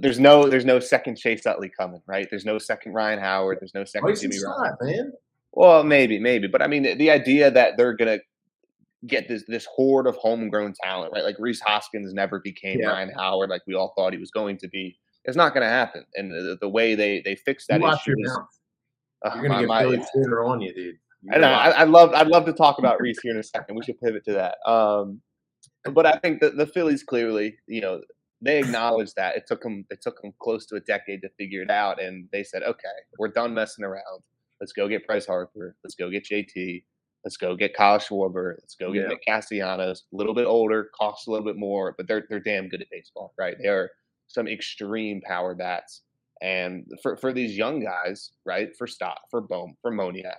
there's 0.00 0.18
no 0.18 0.48
there's 0.48 0.64
no 0.64 0.80
second 0.80 1.16
Chase 1.16 1.44
Utley 1.44 1.70
coming, 1.78 2.00
right? 2.06 2.26
There's 2.30 2.44
no 2.46 2.58
second 2.58 2.92
Ryan 2.92 3.18
Howard. 3.18 3.58
There's 3.60 3.74
no 3.74 3.84
second 3.84 4.18
Jimmy. 4.18 4.36
Stott, 4.36 4.76
man. 4.80 5.12
Well, 5.52 5.82
maybe, 5.82 6.18
maybe, 6.18 6.46
but 6.46 6.62
I 6.62 6.66
mean, 6.66 6.84
the, 6.84 6.94
the 6.94 7.10
idea 7.10 7.50
that 7.50 7.76
they're 7.76 7.94
gonna 7.94 8.18
get 9.06 9.28
this 9.28 9.44
this 9.46 9.64
horde 9.66 10.06
of 10.06 10.16
homegrown 10.16 10.74
talent, 10.82 11.12
right? 11.14 11.24
Like 11.24 11.36
Rhys 11.38 11.60
Hoskins 11.60 12.12
never 12.12 12.40
became 12.40 12.80
Yeah. 12.80 12.88
Ryan 12.88 13.10
Howard, 13.16 13.50
like 13.50 13.62
we 13.66 13.74
all 13.74 13.92
thought 13.96 14.12
he 14.12 14.18
was 14.18 14.30
going 14.30 14.58
to 14.58 14.68
be. 14.68 14.98
It's 15.24 15.36
not 15.36 15.52
going 15.54 15.62
to 15.64 15.68
happen, 15.70 16.04
and 16.14 16.30
the, 16.32 16.56
the 16.60 16.68
way 16.68 16.94
they 16.94 17.20
they 17.24 17.36
fix 17.36 17.66
that 17.68 17.80
You 17.80 17.88
issue 17.88 18.14
your 18.16 18.20
is, 18.20 18.28
mouth. 18.36 18.48
uh, 19.26 19.30
You're 19.38 19.48
gonna 19.48 19.60
get 19.60 19.68
my- 19.68 19.82
Billy 19.82 20.04
Porter 20.12 20.44
on 20.44 20.60
you, 20.60 20.72
dude. 20.74 20.96
You 21.22 21.32
I 21.34 21.38
know. 21.38 21.48
I, 21.48 21.82
I'd 21.82 21.88
love. 21.88 22.12
I'd 22.14 22.28
love 22.28 22.44
to 22.46 22.52
talk 22.52 22.78
about 22.78 23.00
Rhys 23.00 23.18
here 23.22 23.32
in 23.32 23.38
a 23.38 23.42
second. 23.42 23.74
We 23.76 23.82
should 23.82 24.00
pivot 24.00 24.24
to 24.26 24.32
that. 24.34 24.56
Um, 24.70 25.20
but 25.92 26.06
I 26.06 26.12
think 26.18 26.40
that 26.40 26.56
the 26.56 26.66
Phillies 26.66 27.02
clearly, 27.02 27.56
you 27.66 27.80
know, 27.80 28.00
they 28.40 28.60
acknowledge 28.60 29.12
that 29.14 29.36
it 29.36 29.44
took 29.46 29.62
them. 29.62 29.84
It 29.90 30.00
took 30.00 30.22
them 30.22 30.32
close 30.40 30.64
to 30.66 30.76
a 30.76 30.80
decade 30.80 31.22
to 31.22 31.28
figure 31.36 31.60
it 31.62 31.70
out, 31.70 32.00
and 32.00 32.28
they 32.32 32.44
said, 32.44 32.62
"Okay, 32.62 32.88
we're 33.18 33.28
done 33.28 33.52
messing 33.52 33.84
around. 33.84 34.22
Let's 34.60 34.72
go 34.72 34.86
get 34.88 35.06
Bryce 35.06 35.26
Harper. 35.26 35.76
Let's 35.84 35.96
go 35.96 36.08
get 36.08 36.24
JT. 36.24 36.84
Let's 37.24 37.36
go 37.36 37.56
get 37.56 37.74
Kyle 37.74 37.98
Schwarber. 37.98 38.54
Let's 38.60 38.74
go 38.74 38.92
get 38.92 39.02
Yeah. 39.02 39.08
Nick 39.08 39.24
Castellanos. 39.26 40.04
A 40.12 40.16
little 40.16 40.34
bit 40.34 40.46
older, 40.46 40.90
costs 40.98 41.26
a 41.26 41.30
little 41.30 41.44
bit 41.46 41.56
more, 41.56 41.94
but 41.96 42.06
they're 42.06 42.24
they're 42.28 42.40
damn 42.40 42.68
good 42.68 42.80
at 42.82 42.90
baseball, 42.90 43.34
right? 43.38 43.56
They 43.60 43.68
are 43.68 43.90
some 44.28 44.46
extreme 44.48 45.20
power 45.22 45.54
bats." 45.54 46.02
And 46.40 46.86
for, 47.02 47.16
for 47.16 47.32
these 47.32 47.56
young 47.58 47.80
guys, 47.80 48.30
right, 48.44 48.68
for 48.76 48.86
Stott, 48.86 49.18
for 49.28 49.40
Bohm, 49.40 49.74
for 49.82 49.90
Moniak, 49.90 50.38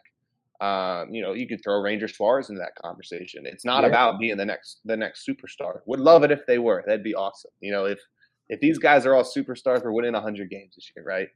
um, 0.61 1.13
you 1.13 1.21
know, 1.21 1.33
you 1.33 1.45
could 1.45 1.61
throw 1.61 1.81
Ranger 1.81 2.07
Suarez 2.07 2.49
into 2.49 2.59
that 2.61 2.75
conversation. 2.75 3.45
It's 3.45 3.65
not 3.65 3.83
Yeah. 3.83 3.89
about 3.89 4.19
being 4.19 4.37
the 4.37 4.45
next 4.45 4.79
the 4.85 4.95
next 4.95 5.27
superstar. 5.27 5.81
Would 5.85 5.99
love 5.99 6.23
it 6.23 6.31
if 6.31 6.45
they 6.47 6.57
were. 6.59 6.83
That'd 6.85 7.03
be 7.03 7.15
awesome. 7.15 7.51
You 7.59 7.71
know, 7.73 7.85
if 7.85 7.99
if 8.47 8.59
these 8.61 8.77
guys 8.79 9.05
are 9.05 9.13
all 9.15 9.23
superstars, 9.23 9.83
we're 9.83 9.91
winning 9.91 10.13
hundred 10.13 10.49
games 10.49 10.75
this 10.75 10.89
year, 10.95 11.03
right? 11.05 11.27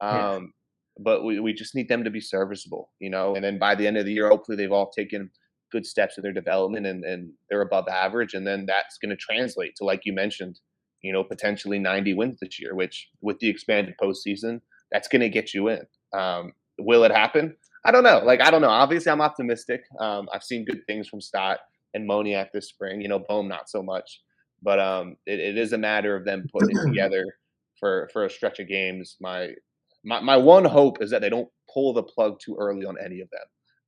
Um, 0.00 0.52
but 0.98 1.24
we, 1.24 1.40
we 1.40 1.52
just 1.52 1.74
need 1.74 1.88
them 1.88 2.04
to 2.04 2.10
be 2.10 2.20
serviceable, 2.20 2.90
you 3.00 3.10
know. 3.10 3.34
And 3.34 3.44
then 3.44 3.58
by 3.58 3.74
the 3.74 3.86
end 3.86 3.96
of 3.96 4.04
the 4.04 4.12
year, 4.12 4.28
hopefully 4.28 4.56
they've 4.56 4.72
all 4.72 4.90
taken 4.90 5.30
good 5.70 5.86
steps 5.86 6.18
in 6.18 6.22
their 6.22 6.32
development 6.32 6.86
and, 6.86 7.04
and 7.04 7.32
they're 7.48 7.62
above 7.62 7.88
average. 7.88 8.34
And 8.34 8.46
then 8.46 8.66
that's 8.66 8.98
going 8.98 9.10
to 9.10 9.16
translate 9.16 9.74
to, 9.76 9.84
like 9.84 10.02
you 10.04 10.12
mentioned, 10.12 10.60
you 11.02 11.12
know, 11.12 11.24
potentially 11.24 11.78
90 11.78 12.14
wins 12.14 12.38
this 12.40 12.60
year, 12.60 12.74
which 12.74 13.08
with 13.22 13.38
the 13.40 13.48
expanded 13.48 13.94
postseason, 14.00 14.60
that's 14.92 15.08
going 15.08 15.22
to 15.22 15.28
get 15.28 15.54
you 15.54 15.68
in. 15.68 15.80
Um, 16.12 16.52
will 16.78 17.04
it 17.04 17.10
happen? 17.10 17.56
I 17.84 17.90
don't 17.90 18.04
know. 18.04 18.20
Like, 18.24 18.40
I 18.40 18.50
don't 18.50 18.60
know. 18.60 18.68
Obviously, 18.68 19.10
I'm 19.10 19.20
optimistic. 19.20 19.82
Um, 19.98 20.28
I've 20.32 20.44
seen 20.44 20.64
good 20.64 20.86
things 20.86 21.08
from 21.08 21.20
Stott 21.20 21.58
and 21.94 22.08
Moniak 22.08 22.52
this 22.52 22.68
spring. 22.68 23.00
You 23.00 23.08
know, 23.08 23.18
Bohm 23.18 23.48
not 23.48 23.68
so 23.68 23.82
much, 23.82 24.20
but 24.62 24.78
um, 24.78 25.16
it, 25.26 25.40
it 25.40 25.58
is 25.58 25.72
a 25.72 25.78
matter 25.78 26.14
of 26.14 26.24
them 26.24 26.46
putting 26.52 26.76
together 26.86 27.24
for 27.80 28.08
for 28.12 28.24
a 28.24 28.30
stretch 28.30 28.60
of 28.60 28.68
games. 28.68 29.16
My 29.20 29.48
my 30.04 30.20
my 30.20 30.36
one 30.36 30.64
hope 30.64 31.02
is 31.02 31.10
that 31.10 31.20
they 31.20 31.30
don't 31.30 31.48
pull 31.72 31.92
the 31.92 32.02
plug 32.02 32.38
too 32.40 32.56
early 32.58 32.84
on 32.84 32.96
any 33.02 33.20
of 33.20 33.30
them. 33.30 33.44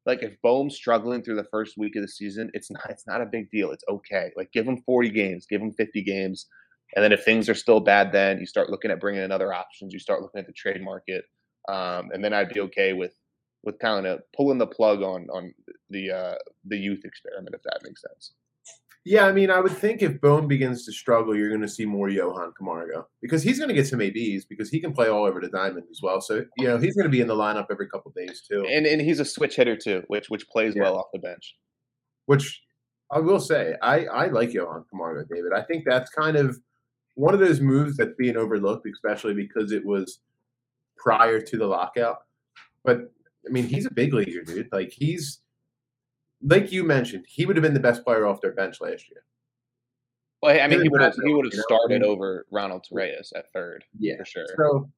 Like 0.06 0.22
if 0.22 0.36
Bohm's 0.42 0.76
struggling 0.76 1.22
through 1.22 1.36
the 1.36 1.48
first 1.50 1.78
week 1.78 1.96
of 1.96 2.02
the 2.02 2.08
season, 2.08 2.50
it's 2.54 2.70
not 2.70 2.90
it's 2.90 3.06
not 3.06 3.22
a 3.22 3.26
big 3.26 3.50
deal. 3.50 3.70
It's 3.70 3.84
okay. 3.88 4.30
Like 4.36 4.52
give 4.52 4.66
him 4.66 4.82
40 4.84 5.10
games, 5.10 5.46
give 5.46 5.60
him 5.60 5.72
50 5.72 6.02
games, 6.02 6.46
and 6.94 7.02
then 7.02 7.12
if 7.12 7.24
things 7.24 7.48
are 7.48 7.54
still 7.54 7.80
bad, 7.80 8.12
then 8.12 8.38
you 8.38 8.46
start 8.46 8.70
looking 8.70 8.90
at 8.90 9.00
bringing 9.00 9.22
in 9.22 9.32
other 9.32 9.52
options. 9.52 9.92
You 9.92 9.98
start 9.98 10.22
looking 10.22 10.40
at 10.40 10.46
the 10.46 10.52
trade 10.52 10.82
market, 10.82 11.24
um, 11.68 12.10
and 12.12 12.22
then 12.22 12.32
I'd 12.32 12.52
be 12.52 12.60
okay 12.60 12.92
with 12.92 13.14
with 13.64 13.78
kind 13.78 14.06
of 14.06 14.20
pulling 14.36 14.58
the 14.58 14.66
plug 14.66 15.02
on 15.02 15.26
on 15.30 15.54
the 15.90 16.10
uh, 16.10 16.34
the 16.66 16.76
youth 16.76 17.04
experiment 17.04 17.54
if 17.54 17.62
that 17.62 17.80
makes 17.82 18.02
sense. 18.02 18.34
Yeah, 19.06 19.26
I 19.26 19.32
mean, 19.32 19.50
I 19.50 19.60
would 19.60 19.72
think 19.76 20.00
if 20.00 20.18
Bohm 20.20 20.48
begins 20.48 20.86
to 20.86 20.92
struggle, 20.92 21.36
you're 21.36 21.50
going 21.50 21.60
to 21.60 21.68
see 21.68 21.84
more 21.84 22.08
Johan 22.08 22.52
Camargo 22.56 23.06
because 23.20 23.42
he's 23.42 23.58
going 23.58 23.68
to 23.68 23.74
get 23.74 23.86
some 23.86 24.00
ABs 24.00 24.46
because 24.46 24.70
he 24.70 24.80
can 24.80 24.94
play 24.94 25.08
all 25.08 25.24
over 25.24 25.40
the 25.42 25.48
diamond 25.50 25.84
as 25.90 26.00
well. 26.02 26.22
So 26.22 26.44
you 26.56 26.66
know 26.66 26.78
he's 26.78 26.94
going 26.96 27.04
to 27.04 27.10
be 27.10 27.20
in 27.20 27.28
the 27.28 27.34
lineup 27.34 27.66
every 27.70 27.86
couple 27.88 28.12
days 28.16 28.42
too. 28.50 28.64
And 28.66 28.86
and 28.86 29.00
he's 29.02 29.20
a 29.20 29.24
switch 29.24 29.56
hitter 29.56 29.76
too, 29.76 30.04
which 30.08 30.30
which 30.30 30.48
plays 30.48 30.74
Yeah. 30.74 30.84
well 30.84 30.96
off 30.98 31.06
the 31.12 31.18
bench. 31.18 31.54
Which 32.26 32.62
I 33.10 33.18
will 33.20 33.40
say, 33.40 33.74
I 33.82 34.06
I 34.06 34.26
like 34.28 34.54
Johan 34.54 34.84
Camargo, 34.88 35.26
David. 35.30 35.52
I 35.54 35.62
think 35.62 35.84
that's 35.86 36.10
kind 36.10 36.36
of 36.38 36.58
one 37.16 37.34
of 37.34 37.40
those 37.40 37.60
moves 37.60 37.98
that's 37.98 38.14
being 38.16 38.36
overlooked, 38.38 38.86
especially 38.90 39.34
because 39.34 39.70
it 39.70 39.84
was 39.84 40.20
prior 40.96 41.40
to 41.40 41.58
the 41.58 41.66
lockout. 41.66 42.20
But 42.84 43.12
I 43.46 43.50
mean, 43.52 43.64
he's 43.66 43.84
a 43.84 43.92
big 43.92 44.14
leaguer, 44.14 44.42
dude. 44.42 44.70
Like 44.72 44.90
he's 44.90 45.40
like 46.44 46.70
you 46.70 46.84
mentioned, 46.84 47.24
he 47.28 47.46
would 47.46 47.56
have 47.56 47.62
been 47.62 47.74
the 47.74 47.80
best 47.80 48.04
player 48.04 48.26
off 48.26 48.40
their 48.40 48.52
bench 48.52 48.80
last 48.80 49.08
year. 49.10 49.24
Well, 50.42 50.60
I 50.60 50.66
mean, 50.68 50.82
he 50.82 50.88
would 50.90 51.00
have 51.00 51.14
he 51.24 51.32
would 51.32 51.46
have 51.46 51.54
started 51.54 52.02
over 52.02 52.46
Ronald 52.50 52.86
Reyes 52.92 53.32
at 53.34 53.50
third 53.52 53.84
Yeah. 53.98 54.18
for 54.18 54.24
sure. 54.26 54.46
So, 54.56 54.90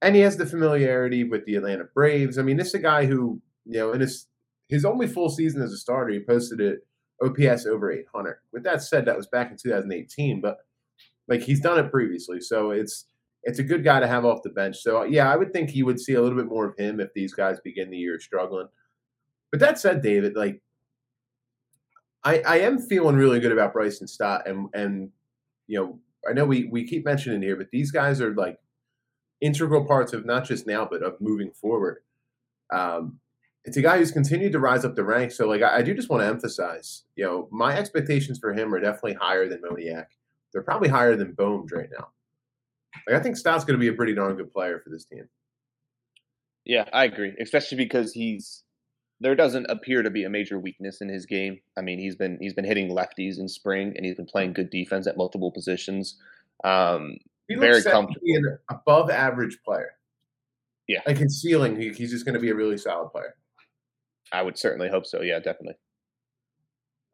and 0.00 0.14
he 0.14 0.22
has 0.22 0.36
the 0.36 0.46
familiarity 0.46 1.24
with 1.24 1.44
the 1.44 1.56
Atlanta 1.56 1.84
Braves. 1.84 2.38
I 2.38 2.42
mean, 2.42 2.56
this 2.56 2.68
is 2.68 2.74
a 2.74 2.78
guy 2.78 3.04
who, 3.04 3.40
you 3.66 3.78
know, 3.78 3.92
in 3.92 4.00
his 4.00 4.26
his 4.68 4.84
only 4.84 5.06
full 5.06 5.28
season 5.28 5.62
as 5.62 5.72
a 5.72 5.76
starter, 5.76 6.12
he 6.12 6.20
posted 6.20 6.60
it 6.60 6.86
OPS 7.22 7.66
over 7.66 7.92
800. 7.92 8.38
With 8.52 8.64
that 8.64 8.82
said, 8.82 9.04
that 9.04 9.16
was 9.16 9.26
back 9.28 9.50
in 9.50 9.56
2018, 9.56 10.40
but 10.40 10.58
like 11.28 11.42
he's 11.42 11.60
done 11.60 11.78
it 11.78 11.90
previously, 11.90 12.40
so 12.40 12.70
it's 12.70 13.06
it's 13.42 13.58
a 13.58 13.62
good 13.64 13.84
guy 13.84 14.00
to 14.00 14.06
have 14.08 14.24
off 14.24 14.42
the 14.42 14.50
bench. 14.50 14.78
So 14.78 15.02
yeah, 15.04 15.30
I 15.30 15.36
would 15.36 15.52
think 15.52 15.74
you 15.74 15.84
would 15.86 16.00
see 16.00 16.14
a 16.14 16.22
little 16.22 16.38
bit 16.38 16.48
more 16.48 16.66
of 16.66 16.76
him 16.78 17.00
if 17.00 17.12
these 17.14 17.34
guys 17.34 17.60
begin 17.60 17.90
the 17.90 17.96
year 17.98 18.18
struggling. 18.18 18.68
But 19.56 19.68
that 19.68 19.78
said, 19.78 20.02
David, 20.02 20.36
like 20.36 20.60
I 22.22 22.40
I 22.40 22.58
am 22.58 22.78
feeling 22.78 23.16
really 23.16 23.40
good 23.40 23.52
about 23.52 23.72
Bryson 23.72 24.06
Stott, 24.06 24.46
and 24.46 24.68
and 24.74 25.10
you 25.66 25.80
know 25.80 25.98
I 26.28 26.34
know 26.34 26.44
we 26.44 26.66
we 26.66 26.86
keep 26.86 27.06
mentioning 27.06 27.40
here, 27.40 27.56
but 27.56 27.70
these 27.72 27.90
guys 27.90 28.20
are 28.20 28.34
like 28.34 28.58
integral 29.40 29.86
parts 29.86 30.12
of 30.12 30.26
not 30.26 30.44
just 30.44 30.66
now, 30.66 30.86
but 30.90 31.02
of 31.02 31.18
moving 31.22 31.52
forward. 31.52 32.00
Um, 32.70 33.18
it's 33.64 33.78
a 33.78 33.82
guy 33.82 33.96
who's 33.96 34.12
continued 34.12 34.52
to 34.52 34.60
rise 34.60 34.84
up 34.84 34.94
the 34.94 35.04
ranks. 35.04 35.38
So, 35.38 35.48
like, 35.48 35.62
I, 35.62 35.78
I 35.78 35.82
do 35.82 35.94
just 35.94 36.10
want 36.10 36.22
to 36.22 36.26
emphasize, 36.26 37.04
you 37.16 37.24
know, 37.24 37.48
my 37.50 37.78
expectations 37.78 38.38
for 38.38 38.52
him 38.52 38.74
are 38.74 38.80
definitely 38.80 39.14
higher 39.14 39.48
than 39.48 39.62
Moniak. 39.62 40.08
They're 40.52 40.62
probably 40.62 40.90
higher 40.90 41.16
than 41.16 41.32
Bohm's 41.32 41.72
right 41.72 41.88
now. 41.98 42.08
Like, 43.08 43.18
I 43.18 43.22
think 43.22 43.38
Stott's 43.38 43.64
going 43.64 43.78
to 43.78 43.82
be 43.82 43.88
a 43.88 43.94
pretty 43.94 44.14
darn 44.14 44.36
good 44.36 44.52
player 44.52 44.80
for 44.84 44.90
this 44.90 45.06
team. 45.06 45.30
Yeah, 46.66 46.84
I 46.92 47.04
agree, 47.04 47.34
especially 47.40 47.78
because 47.78 48.12
he's 48.12 48.62
there 49.20 49.34
doesn't 49.34 49.66
appear 49.66 50.02
to 50.02 50.10
be 50.10 50.24
a 50.24 50.30
major 50.30 50.58
weakness 50.58 51.00
in 51.00 51.08
his 51.08 51.26
game. 51.26 51.60
I 51.76 51.80
mean, 51.80 51.98
he's 51.98 52.16
been 52.16 52.38
he's 52.40 52.54
been 52.54 52.64
hitting 52.64 52.90
lefties 52.90 53.38
in 53.38 53.48
spring, 53.48 53.92
and 53.96 54.04
he's 54.04 54.16
been 54.16 54.26
playing 54.26 54.52
good 54.52 54.70
defense 54.70 55.06
at 55.06 55.16
multiple 55.16 55.50
positions. 55.50 56.16
Um, 56.64 57.16
He 57.48 57.54
Very 57.54 57.82
comfortable. 57.82 58.20
an 58.26 58.58
above 58.70 59.10
average 59.10 59.58
player. 59.64 59.92
Yeah. 60.88 61.00
like 61.06 61.18
his 61.18 61.40
ceiling, 61.42 61.74
he, 61.80 61.88
he's 61.90 62.12
just 62.12 62.24
going 62.24 62.34
to 62.34 62.40
be 62.40 62.50
a 62.50 62.54
really 62.54 62.76
solid 62.76 63.10
player. 63.10 63.34
I 64.32 64.42
would 64.42 64.56
certainly 64.56 64.88
hope 64.88 65.04
so. 65.04 65.20
Yeah, 65.20 65.38
definitely. 65.40 65.74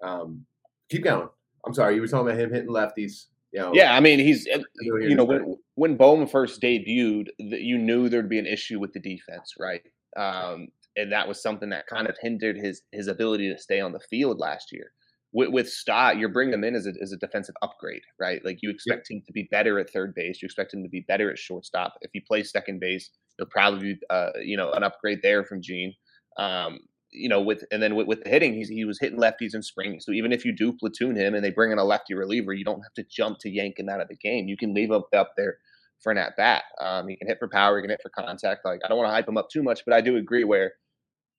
Um, 0.02 0.44
keep 0.90 1.04
going. 1.04 1.28
I'm 1.66 1.72
sorry, 1.74 1.94
you 1.94 2.00
were 2.00 2.08
talking 2.08 2.28
about 2.28 2.40
him 2.40 2.52
hitting 2.52 2.68
lefties. 2.68 3.26
You 3.52 3.60
know, 3.60 3.70
Yeah, 3.74 3.94
I 3.94 4.00
mean, 4.00 4.18
he's 4.18 4.48
uh, 4.48 4.58
you 4.80 5.14
know 5.14 5.24
when 5.24 5.56
when 5.74 5.96
Bowman 5.96 6.26
first 6.26 6.60
debuted, 6.60 7.28
you 7.38 7.78
knew 7.78 8.08
there'd 8.08 8.28
be 8.28 8.38
an 8.38 8.46
issue 8.46 8.78
with 8.80 8.92
the 8.92 9.00
defense, 9.00 9.54
right? 9.58 9.82
Um, 10.16 10.68
and 10.96 11.12
that 11.12 11.26
was 11.28 11.42
something 11.42 11.70
that 11.70 11.86
kind 11.86 12.08
of 12.08 12.16
hindered 12.20 12.56
his 12.56 12.82
his 12.92 13.08
ability 13.08 13.52
to 13.52 13.58
stay 13.58 13.80
on 13.80 13.92
the 13.92 14.00
field 14.10 14.38
last 14.38 14.72
year. 14.72 14.92
with, 15.32 15.50
with 15.50 15.68
Stott, 15.68 16.18
you're 16.18 16.28
bringing 16.28 16.54
him 16.54 16.64
in 16.64 16.74
as 16.74 16.86
a, 16.86 16.92
as 17.02 17.12
a 17.12 17.16
defensive 17.16 17.54
upgrade, 17.62 18.02
right? 18.20 18.44
Like 18.44 18.58
you 18.62 18.70
expect 18.70 19.10
him 19.10 19.22
to 19.26 19.32
be 19.32 19.48
better 19.50 19.78
at 19.78 19.90
third 19.90 20.14
base. 20.14 20.40
You 20.42 20.46
expect 20.46 20.74
him 20.74 20.82
to 20.82 20.88
be 20.88 21.04
better 21.08 21.30
at 21.30 21.38
shortstop. 21.38 21.94
If 22.02 22.10
he 22.12 22.20
plays 22.20 22.50
second 22.50 22.80
base, 22.80 23.10
he'll 23.38 23.46
probably 23.46 23.94
be, 23.94 24.00
uh, 24.10 24.30
you 24.42 24.56
know, 24.56 24.72
an 24.72 24.82
upgrade 24.82 25.20
there 25.22 25.44
from 25.44 25.62
Jean. 25.62 25.94
Um, 26.38 26.80
you 27.10 27.28
know, 27.28 27.40
with 27.42 27.64
and 27.70 27.82
then 27.82 27.94
with, 27.94 28.06
with 28.06 28.24
the 28.24 28.30
hitting, 28.30 28.54
he's, 28.54 28.68
he 28.68 28.84
was 28.84 28.98
hitting 28.98 29.18
lefties 29.18 29.54
in 29.54 29.62
spring. 29.62 30.00
So 30.00 30.12
even 30.12 30.32
if 30.32 30.44
you 30.44 30.54
do 30.54 30.72
platoon 30.72 31.16
him 31.16 31.34
and 31.34 31.44
they 31.44 31.50
bring 31.50 31.72
in 31.72 31.78
a 31.78 31.84
lefty 31.84 32.14
reliever, 32.14 32.52
you 32.52 32.64
don't 32.64 32.82
have 32.82 32.94
to 32.94 33.04
jump 33.04 33.38
to 33.40 33.50
yanking 33.50 33.88
out 33.88 34.00
of 34.00 34.08
the 34.08 34.16
game. 34.16 34.48
You 34.48 34.56
can 34.56 34.74
leave 34.74 34.90
him 34.90 35.02
up 35.14 35.32
there 35.36 35.58
for 36.02 36.12
an 36.12 36.18
at 36.18 36.36
bat. 36.36 36.64
Um, 36.80 37.08
he 37.08 37.16
can 37.16 37.28
hit 37.28 37.38
for 37.38 37.48
power, 37.48 37.78
he 37.78 37.82
can 37.82 37.90
hit 37.90 38.00
for 38.02 38.10
contact. 38.10 38.64
Like 38.64 38.80
I 38.84 38.88
don't 38.88 38.98
want 38.98 39.08
to 39.08 39.14
hype 39.14 39.28
him 39.28 39.38
up 39.38 39.48
too 39.50 39.62
much, 39.62 39.82
but 39.84 39.94
I 39.94 40.00
do 40.00 40.16
agree 40.16 40.44
where 40.44 40.72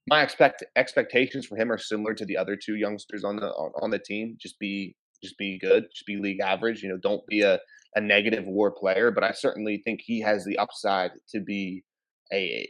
my 0.08 0.22
expect 0.22 0.64
expectations 0.76 1.46
for 1.46 1.56
him 1.56 1.72
are 1.72 1.78
similar 1.78 2.14
to 2.14 2.26
the 2.26 2.38
other 2.38 2.56
two 2.56 2.76
youngsters 2.76 3.24
on 3.24 3.38
the 3.38 3.48
on, 3.48 3.72
on 3.82 3.90
the 3.90 4.00
team. 4.00 4.36
Just 4.40 4.60
be 4.60 4.96
just 5.24 5.38
be 5.38 5.58
good, 5.58 5.86
just 5.94 6.06
be 6.06 6.18
league 6.18 6.42
average. 6.42 6.84
You 6.84 6.90
know, 6.90 6.98
don't 6.98 7.26
be 7.28 7.42
a 7.42 7.60
a 7.96 8.02
negative 8.02 8.46
WAR 8.48 8.72
player, 8.72 9.12
but 9.12 9.24
I 9.24 9.32
certainly 9.32 9.82
think 9.84 10.02
he 10.04 10.20
has 10.22 10.44
the 10.44 10.58
upside 10.58 11.12
to 11.30 11.40
be 11.40 11.84
a 12.32 12.68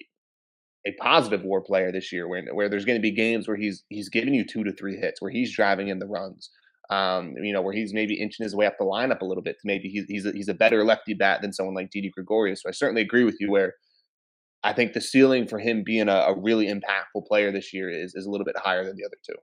a 0.86 0.92
positive 1.00 1.44
WAR 1.44 1.62
player 1.62 1.92
this 1.92 2.12
year, 2.12 2.28
where 2.28 2.44
where 2.54 2.70
there's 2.70 2.86
going 2.86 2.98
to 2.98 3.02
be 3.02 3.12
games 3.12 3.48
where 3.48 3.58
he's 3.58 3.84
he's 3.90 4.10
giving 4.10 4.34
you 4.34 4.46
two 4.46 4.64
to 4.64 4.74
three 4.74 4.98
hits, 4.98 5.22
where 5.22 5.32
he's 5.32 5.56
driving 5.56 5.88
in 5.88 6.00
the 6.00 6.08
runs. 6.08 6.50
Um, 6.89 7.36
you 7.41 7.54
know, 7.54 7.62
where 7.62 7.74
he's 7.74 7.93
maybe 7.93 8.19
inching 8.19 8.43
his 8.43 8.56
way 8.56 8.65
up 8.65 8.78
the 8.78 8.86
lineup 8.86 9.22
a 9.22 9.26
little 9.26 9.41
bit. 9.41 9.56
Maybe 9.63 9.88
he's 9.88 10.06
he's 10.08 10.26
a, 10.26 10.32
he's 10.32 10.50
a 10.50 10.54
better 10.54 10.84
lefty 10.84 11.13
bat 11.13 11.41
than 11.41 11.54
someone 11.54 11.76
like 11.76 11.91
Didi 11.91 12.10
Gregorius. 12.10 12.62
So 12.62 12.69
I 12.69 12.74
certainly 12.74 13.02
agree 13.02 13.24
with 13.24 13.38
you 13.39 13.50
where 13.50 13.76
I 14.63 14.74
think 14.74 14.93
the 14.93 15.02
ceiling 15.02 15.48
for 15.48 15.60
him 15.60 15.84
being 15.84 16.10
a, 16.10 16.13
a 16.13 16.39
really 16.39 16.67
impactful 16.67 17.26
player 17.28 17.52
this 17.52 17.74
year 17.74 17.89
is 17.89 18.15
is 18.15 18.26
a 18.26 18.30
little 18.30 18.46
bit 18.46 18.58
higher 18.58 18.86
than 18.86 18.98
the 18.98 19.06
other 19.06 19.17
two. 19.26 19.36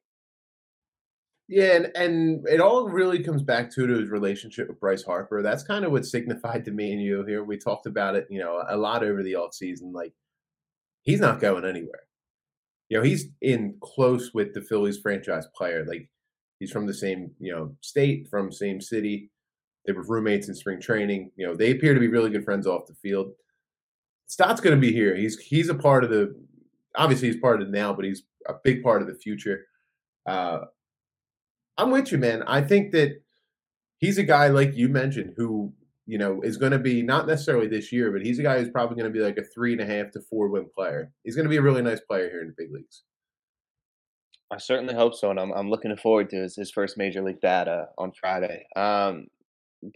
Yeah, 1.48 1.74
and, 1.74 1.90
and 1.96 2.46
it 2.46 2.60
all 2.60 2.88
really 2.88 3.24
comes 3.24 3.42
back 3.42 3.72
to, 3.72 3.84
to 3.84 3.98
his 3.98 4.08
relationship 4.08 4.68
with 4.68 4.78
Bryce 4.78 5.02
Harper. 5.02 5.42
That's 5.42 5.64
kind 5.64 5.84
of 5.84 5.90
what 5.90 6.06
signified 6.06 6.64
to 6.66 6.70
me 6.70 6.92
and 6.92 7.02
you 7.02 7.24
here. 7.26 7.42
We 7.42 7.58
talked 7.58 7.86
about 7.86 8.14
it, 8.14 8.28
you 8.30 8.38
know, 8.38 8.62
a 8.68 8.76
lot 8.76 9.02
over 9.02 9.24
the 9.24 9.34
off 9.34 9.52
season. 9.52 9.92
Like 9.92 10.12
he's 11.02 11.20
not 11.20 11.40
going 11.40 11.64
anywhere. 11.64 12.02
You 12.88 12.98
know, 12.98 13.02
he's 13.02 13.26
in 13.42 13.78
close 13.80 14.30
with 14.32 14.54
the 14.54 14.60
Phillies 14.60 14.98
franchise 14.98 15.48
player. 15.56 15.84
Like 15.84 16.08
he's 16.60 16.70
from 16.70 16.86
the 16.86 16.94
same, 16.94 17.32
you 17.40 17.52
know, 17.52 17.74
state, 17.80 18.28
from 18.30 18.52
same 18.52 18.80
city. 18.80 19.30
They 19.86 19.92
were 19.92 20.04
roommates 20.06 20.48
in 20.48 20.54
spring 20.54 20.80
training. 20.80 21.32
You 21.34 21.48
know, 21.48 21.56
they 21.56 21.72
appear 21.72 21.94
to 21.94 22.00
be 22.00 22.06
really 22.06 22.30
good 22.30 22.44
friends 22.44 22.66
off 22.66 22.86
the 22.86 22.94
field. 22.94 23.32
Stott's 24.26 24.60
going 24.60 24.76
to 24.76 24.80
be 24.80 24.92
here. 24.92 25.16
He's 25.16 25.36
he's 25.40 25.68
a 25.68 25.74
part 25.74 26.04
of 26.04 26.10
the. 26.10 26.36
Obviously, 26.96 27.28
he's 27.28 27.40
part 27.40 27.60
of 27.60 27.68
it 27.68 27.72
now, 27.72 27.92
but 27.92 28.04
he's 28.04 28.22
a 28.48 28.54
big 28.62 28.84
part 28.84 29.02
of 29.02 29.08
the 29.08 29.14
future. 29.14 29.66
Uh, 30.26 30.60
I'm 31.76 31.90
with 31.90 32.12
you, 32.12 32.18
man. 32.18 32.44
I 32.44 32.60
think 32.60 32.92
that 32.92 33.22
he's 33.98 34.18
a 34.18 34.22
guy 34.22 34.48
like 34.48 34.76
you 34.76 34.88
mentioned 34.88 35.34
who 35.36 35.72
you 36.10 36.18
know, 36.18 36.40
is 36.42 36.56
going 36.56 36.72
to 36.72 36.78
be 36.78 37.02
not 37.02 37.28
necessarily 37.28 37.68
this 37.68 37.92
year, 37.92 38.10
but 38.10 38.20
he's 38.20 38.40
a 38.40 38.42
guy 38.42 38.58
who's 38.58 38.68
probably 38.68 38.96
going 38.96 39.10
to 39.10 39.16
be 39.16 39.24
like 39.24 39.38
a 39.38 39.44
three 39.44 39.72
and 39.72 39.80
a 39.80 39.86
half 39.86 40.10
to 40.10 40.20
four 40.20 40.48
win 40.48 40.66
player. 40.74 41.12
He's 41.22 41.36
going 41.36 41.44
to 41.44 41.50
be 41.50 41.56
a 41.56 41.62
really 41.62 41.82
nice 41.82 42.00
player 42.00 42.28
here 42.28 42.42
in 42.42 42.48
the 42.48 42.54
big 42.58 42.74
leagues. 42.74 43.04
I 44.50 44.58
certainly 44.58 44.94
hope 44.94 45.14
so, 45.14 45.30
and 45.30 45.38
I'm 45.38 45.52
I'm 45.52 45.70
looking 45.70 45.96
forward 45.96 46.30
to 46.30 46.36
his, 46.36 46.56
his 46.56 46.70
first 46.70 46.98
major 46.98 47.22
league 47.22 47.40
data 47.40 47.88
on 47.98 48.12
Friday. 48.12 48.66
Um, 48.76 49.26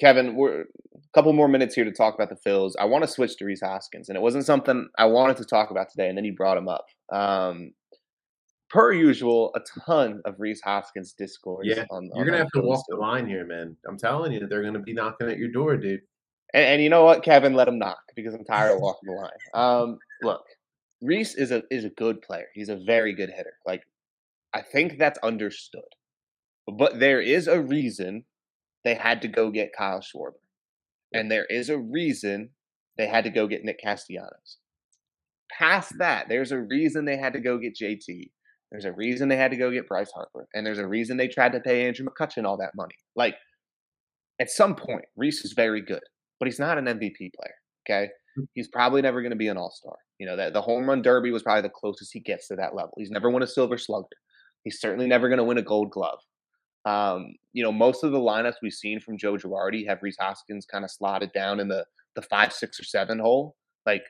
Kevin, 0.00 0.36
we're 0.36 0.62
a 0.62 0.66
couple 1.12 1.32
more 1.32 1.48
minutes 1.48 1.74
here 1.74 1.84
to 1.84 1.92
talk 1.92 2.14
about 2.14 2.30
the 2.30 2.50
Phils. 2.50 2.72
I 2.78 2.84
want 2.86 3.04
to 3.04 3.08
switch 3.08 3.36
to 3.36 3.44
Rhys 3.44 3.60
Hoskins, 3.60 4.08
and 4.08 4.16
it 4.16 4.22
wasn't 4.22 4.46
something 4.46 4.88
I 4.96 5.06
wanted 5.06 5.36
to 5.38 5.44
talk 5.44 5.70
about 5.70 5.90
today, 5.90 6.08
and 6.08 6.16
then 6.16 6.24
you 6.24 6.34
brought 6.34 6.56
him 6.56 6.68
up. 6.68 6.86
Um, 7.12 7.72
per 8.70 8.92
usual, 8.92 9.52
a 9.54 9.60
ton 9.84 10.22
of 10.24 10.36
Rhys 10.38 10.60
Hoskins 10.62 11.12
discourse. 11.12 11.66
Yeah, 11.66 11.84
on, 11.90 12.10
you're 12.14 12.24
gonna 12.24 12.38
have 12.38 12.50
to 12.54 12.62
walk 12.62 12.84
the 12.88 12.96
line 12.96 13.26
here, 13.26 13.44
man. 13.44 13.76
I'm 13.88 13.98
telling 13.98 14.32
you, 14.32 14.46
they're 14.46 14.62
gonna 14.62 14.78
be 14.78 14.94
knocking 14.94 15.28
at 15.28 15.38
your 15.38 15.50
door, 15.50 15.76
dude. 15.76 16.00
And, 16.54 16.64
and 16.64 16.82
you 16.82 16.88
know 16.88 17.04
what, 17.04 17.22
Kevin, 17.22 17.54
let 17.54 17.68
him 17.68 17.78
knock 17.78 17.98
because 18.14 18.34
I'm 18.34 18.44
tired 18.44 18.74
of 18.74 18.80
walking 18.80 19.10
the 19.10 19.20
line. 19.20 19.30
Um, 19.52 19.98
look, 20.22 20.44
Rhys 21.02 21.34
is 21.34 21.50
a 21.50 21.62
is 21.70 21.84
a 21.84 21.90
good 21.90 22.22
player. 22.22 22.46
He's 22.54 22.68
a 22.68 22.76
very 22.76 23.12
good 23.12 23.30
hitter. 23.30 23.54
Like, 23.66 23.82
I 24.54 24.62
think 24.62 24.98
that's 24.98 25.18
understood. 25.22 25.82
But 26.66 27.00
there 27.00 27.20
is 27.20 27.48
a 27.48 27.60
reason 27.60 28.24
they 28.84 28.94
had 28.94 29.20
to 29.22 29.28
go 29.28 29.50
get 29.50 29.72
Kyle 29.76 30.00
Schwarber, 30.00 30.40
and 31.12 31.30
there 31.30 31.46
is 31.46 31.68
a 31.68 31.78
reason 31.78 32.50
they 32.96 33.06
had 33.06 33.24
to 33.24 33.30
go 33.30 33.46
get 33.46 33.64
Nick 33.64 33.80
Castellanos. 33.82 34.58
Past 35.50 35.94
that, 35.98 36.28
there's 36.28 36.52
a 36.52 36.60
reason 36.60 37.04
they 37.04 37.16
had 37.16 37.32
to 37.32 37.40
go 37.40 37.58
get 37.58 37.76
JT. 37.76 38.30
There's 38.70 38.84
a 38.84 38.92
reason 38.92 39.28
they 39.28 39.36
had 39.36 39.50
to 39.50 39.56
go 39.56 39.70
get 39.70 39.88
Bryce 39.88 40.10
Harper, 40.12 40.46
and 40.54 40.66
there's 40.66 40.78
a 40.78 40.86
reason 40.86 41.16
they 41.16 41.28
tried 41.28 41.52
to 41.52 41.60
pay 41.60 41.86
Andrew 41.86 42.06
McCutchen 42.06 42.44
all 42.44 42.56
that 42.58 42.72
money. 42.74 42.94
Like, 43.14 43.34
at 44.40 44.50
some 44.50 44.74
point, 44.74 45.04
Rhys 45.16 45.44
is 45.44 45.52
very 45.52 45.80
good, 45.80 46.02
but 46.38 46.46
he's 46.46 46.58
not 46.58 46.78
an 46.78 46.86
MVP 46.86 47.16
player. 47.18 47.54
Okay, 47.86 48.08
mm. 48.38 48.46
he's 48.54 48.68
probably 48.68 49.02
never 49.02 49.20
going 49.20 49.30
to 49.30 49.36
be 49.36 49.48
an 49.48 49.58
All 49.58 49.70
Star. 49.70 49.96
You 50.18 50.26
know 50.26 50.36
that 50.36 50.54
the 50.54 50.62
home 50.62 50.88
run 50.88 51.02
derby 51.02 51.30
was 51.30 51.42
probably 51.42 51.62
the 51.62 51.68
closest 51.68 52.12
he 52.12 52.20
gets 52.20 52.48
to 52.48 52.56
that 52.56 52.74
level. 52.74 52.92
He's 52.96 53.10
never 53.10 53.30
won 53.30 53.42
a 53.42 53.46
Silver 53.46 53.76
Slugger. 53.76 54.08
He's 54.64 54.80
certainly 54.80 55.06
never 55.06 55.28
going 55.28 55.38
to 55.38 55.44
win 55.44 55.58
a 55.58 55.62
Gold 55.62 55.90
Glove. 55.90 56.18
Um, 56.84 57.34
you 57.52 57.62
know, 57.62 57.72
most 57.72 58.04
of 58.04 58.12
the 58.12 58.18
lineups 58.18 58.56
we've 58.62 58.72
seen 58.72 59.00
from 59.00 59.16
Joe 59.16 59.36
Girardi 59.36 59.86
have 59.86 60.02
Rhys 60.02 60.16
Hoskins 60.20 60.66
kind 60.66 60.84
of 60.84 60.90
slotted 60.90 61.32
down 61.32 61.60
in 61.60 61.68
the 61.68 61.84
the 62.14 62.22
five, 62.22 62.52
six, 62.52 62.78
or 62.78 62.84
seven 62.84 63.18
hole. 63.18 63.56
Like 63.86 64.02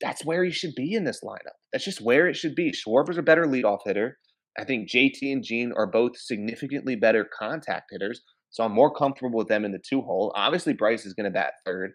that's 0.00 0.24
where 0.24 0.44
he 0.44 0.50
should 0.50 0.74
be 0.74 0.94
in 0.94 1.04
this 1.04 1.20
lineup. 1.24 1.56
That's 1.72 1.84
just 1.84 2.00
where 2.00 2.26
it 2.26 2.36
should 2.36 2.54
be. 2.54 2.72
Schwarber's 2.72 3.18
a 3.18 3.22
better 3.22 3.46
leadoff 3.46 3.80
hitter. 3.84 4.18
I 4.58 4.64
think 4.64 4.90
JT 4.90 5.32
and 5.32 5.42
Jean 5.42 5.72
are 5.76 5.86
both 5.86 6.18
significantly 6.18 6.96
better 6.96 7.26
contact 7.38 7.90
hitters. 7.90 8.20
So 8.50 8.64
I'm 8.64 8.72
more 8.72 8.92
comfortable 8.92 9.38
with 9.38 9.48
them 9.48 9.64
in 9.64 9.72
the 9.72 9.78
two 9.78 10.02
hole. 10.02 10.32
Obviously, 10.34 10.74
Bryce 10.74 11.06
is 11.06 11.14
going 11.14 11.24
to 11.24 11.30
bat 11.30 11.54
third. 11.64 11.92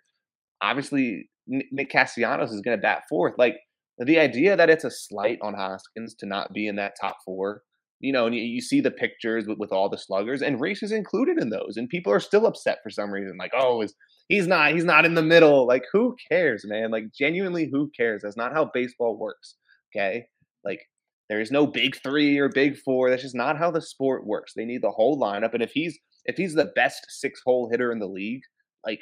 Obviously, 0.62 1.30
Nick 1.46 1.92
Castellanos 1.92 2.52
is 2.52 2.62
going 2.62 2.76
to 2.76 2.82
bat 2.82 3.04
fourth. 3.08 3.36
Like 3.38 3.58
the 4.00 4.20
idea 4.20 4.56
that 4.56 4.70
it's 4.70 4.84
a 4.84 4.92
slight 4.92 5.40
on 5.42 5.54
Hoskins 5.54 6.16
to 6.16 6.26
not 6.26 6.54
be 6.54 6.68
in 6.68 6.76
that 6.76 6.96
top 7.00 7.18
four, 7.26 7.64
you 8.00 8.14
know, 8.14 8.28
and 8.28 8.36
you, 8.36 8.42
you 8.42 8.62
see 8.62 8.80
the 8.80 8.92
pictures 8.92 9.48
with, 9.48 9.58
with 9.58 9.72
all 9.72 9.90
the 9.90 9.98
sluggers, 9.98 10.42
and 10.42 10.62
Rhys 10.62 10.84
is 10.84 10.92
included 10.92 11.40
in 11.42 11.50
those, 11.50 11.78
and 11.78 11.90
people 11.90 12.14
are 12.14 12.20
still 12.20 12.46
upset 12.46 12.78
for 12.84 12.92
some 12.92 13.12
reason. 13.12 13.38
Like, 13.40 13.52
oh, 13.58 13.82
is 13.82 13.96
he's 14.30 14.48
not 14.48 14.74
he's 14.74 14.86
not 14.86 15.06
in 15.06 15.16
the 15.16 15.24
middle 15.24 15.66
like 15.66 15.84
who 15.92 16.16
cares 16.30 16.64
man? 16.68 16.92
Like 16.92 17.06
genuinely 17.18 17.70
who 17.72 17.90
cares? 17.98 18.22
That's 18.24 18.38
not 18.38 18.54
how 18.54 18.70
baseball 18.74 19.18
works 19.18 19.56
okay? 19.96 20.26
Like 20.64 20.82
there 21.30 21.42
is 21.42 21.52
no 21.52 21.68
big 21.68 21.96
three 22.02 22.38
or 22.38 22.50
big 22.50 22.78
four 22.78 23.10
that's 23.10 23.22
just 23.22 23.36
not 23.36 23.58
how 23.58 23.72
the 23.72 23.82
sport 23.82 24.26
works 24.26 24.54
they 24.56 24.66
need 24.66 24.82
the 24.82 24.92
whole 24.92 25.20
lineup 25.20 25.54
and 25.54 25.64
if 25.64 25.72
he's 25.72 25.98
if 26.26 26.38
he's 26.38 26.54
the 26.54 26.72
best 26.76 27.06
six 27.10 27.42
hole 27.46 27.70
hitter 27.70 27.92
in 27.92 28.00
the 28.00 28.08
league 28.08 28.42
like 28.86 29.02